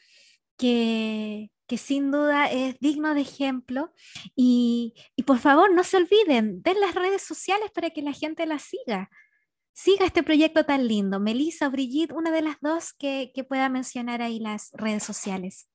que, 0.58 1.52
que 1.68 1.78
sin 1.78 2.12
duda 2.12 2.52
es 2.52 2.78
digno 2.82 3.14
de 3.14 3.22
ejemplo. 3.22 3.94
Y, 4.36 4.94
y, 5.16 5.24
por 5.24 5.40
favor, 5.40 5.74
no 5.74 5.86
se 5.86 5.96
olviden, 5.96 6.62
den 6.64 6.82
las 6.82 6.96
redes 6.96 7.22
sociales 7.22 7.72
para 7.74 7.92
que 7.92 8.02
la 8.02 8.12
gente 8.12 8.46
las 8.46 8.64
siga 8.64 9.10
siga 9.72 10.06
este 10.06 10.22
proyecto 10.22 10.66
tan 10.66 10.86
lindo. 10.86 11.22
Melissa 11.22 11.68
o 11.68 11.72
Brigitte, 11.72 12.12
una 12.12 12.30
de 12.30 12.42
las 12.42 12.58
dos 12.60 12.92
que, 12.92 13.32
que 13.34 13.46
pueda 13.46 13.70
mencionar 13.70 14.22
ahí 14.22 14.38
las 14.38 14.70
redes 14.74 15.04
sociales. 15.04 15.70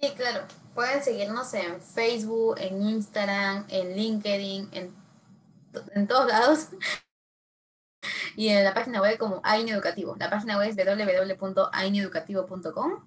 Sí, 0.00 0.12
claro. 0.16 0.46
Pueden 0.74 1.02
seguirnos 1.02 1.54
en 1.54 1.80
Facebook, 1.80 2.56
en 2.58 2.82
Instagram, 2.82 3.64
en 3.68 3.96
LinkedIn, 3.96 4.68
en, 4.72 4.94
en 5.94 6.06
todos 6.06 6.26
lados. 6.26 6.68
y 8.36 8.48
en 8.48 8.64
la 8.64 8.74
página 8.74 9.00
web 9.00 9.16
como 9.18 9.40
AIN 9.44 9.68
Educativo. 9.68 10.16
La 10.18 10.28
página 10.30 10.58
web 10.58 10.68
es 10.68 10.74
www.aineducativo.com. 10.76 13.06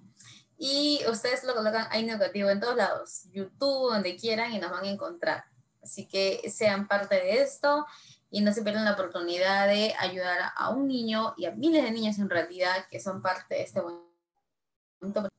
Y 0.56 1.02
ustedes 1.08 1.44
lo 1.44 1.54
colocan 1.54 1.86
AIN 1.90 2.08
Educativo 2.10 2.50
en 2.50 2.58
todos 2.60 2.76
lados, 2.76 3.28
YouTube, 3.30 3.92
donde 3.92 4.16
quieran, 4.16 4.52
y 4.52 4.58
nos 4.58 4.72
van 4.72 4.84
a 4.84 4.90
encontrar. 4.90 5.44
Así 5.82 6.08
que 6.08 6.50
sean 6.50 6.88
parte 6.88 7.14
de 7.14 7.42
esto 7.42 7.86
y 8.30 8.40
no 8.40 8.52
se 8.52 8.62
pierdan 8.62 8.84
la 8.84 8.92
oportunidad 8.92 9.68
de 9.68 9.94
ayudar 9.98 10.52
a 10.54 10.70
un 10.70 10.88
niño 10.88 11.34
y 11.36 11.44
a 11.46 11.52
miles 11.52 11.84
de 11.84 11.92
niños 11.92 12.18
en 12.18 12.28
realidad 12.28 12.86
que 12.90 13.00
son 13.00 13.22
parte 13.22 13.54
de 13.54 13.62
este 13.62 13.80
momento. 13.80 15.30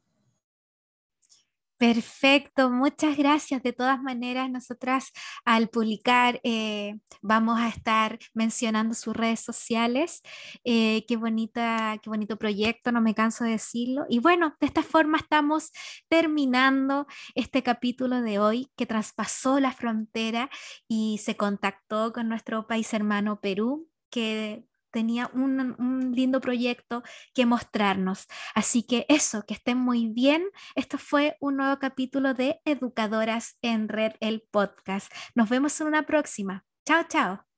Perfecto, 1.80 2.70
muchas 2.70 3.16
gracias. 3.16 3.64
De 3.64 3.72
todas 3.72 4.02
maneras, 4.02 4.50
nosotras 4.52 5.14
al 5.46 5.70
publicar 5.70 6.42
eh, 6.44 6.96
vamos 7.22 7.58
a 7.58 7.70
estar 7.70 8.20
mencionando 8.34 8.94
sus 8.96 9.16
redes 9.16 9.40
sociales. 9.40 10.22
Eh, 10.66 11.06
qué 11.08 11.16
bonita, 11.16 11.98
qué 12.04 12.10
bonito 12.10 12.36
proyecto, 12.38 12.92
no 12.92 13.00
me 13.00 13.16
canso 13.16 13.46
de 13.46 13.52
decirlo. 13.52 14.06
Y 14.10 14.20
bueno, 14.20 14.58
de 14.60 14.68
esta 14.68 14.84
forma 14.84 15.20
estamos 15.20 15.72
terminando 16.10 17.08
este 17.34 17.64
capítulo 17.64 18.22
de 18.22 18.40
hoy 18.40 18.68
que 18.76 18.86
traspasó 18.86 19.62
la 19.62 19.72
frontera 19.72 20.50
y 20.90 21.20
se 21.24 21.38
contactó 21.38 22.12
con 22.12 22.28
nuestro 22.28 22.68
país 22.68 22.94
hermano 22.94 23.40
Perú, 23.40 23.88
que 24.10 24.66
tenía 24.92 25.30
un, 25.34 26.12
lindo 26.16 26.42
proyecto 26.42 27.04
que 27.34 27.46
mostrarnos. 27.46 28.28
Así 28.56 28.84
que 28.84 29.06
eso, 29.10 29.44
que 29.48 29.54
estén 29.54 29.78
muy 29.78 30.08
bien. 30.08 30.44
Esto 30.76 30.98
fue 30.98 31.38
un 31.40 31.58
nuevo 31.58 31.78
capítulo 31.80 32.34
de 32.34 32.62
Educadoras 32.66 33.58
en 33.62 33.90
Red, 33.90 34.14
el 34.20 34.44
podcast. 34.52 35.12
Nos 35.36 35.50
vemos 35.50 35.80
en 35.82 35.88
una 35.88 36.04
próxima. 36.04 36.66
Chao, 36.86 37.04
chao. 37.08 37.49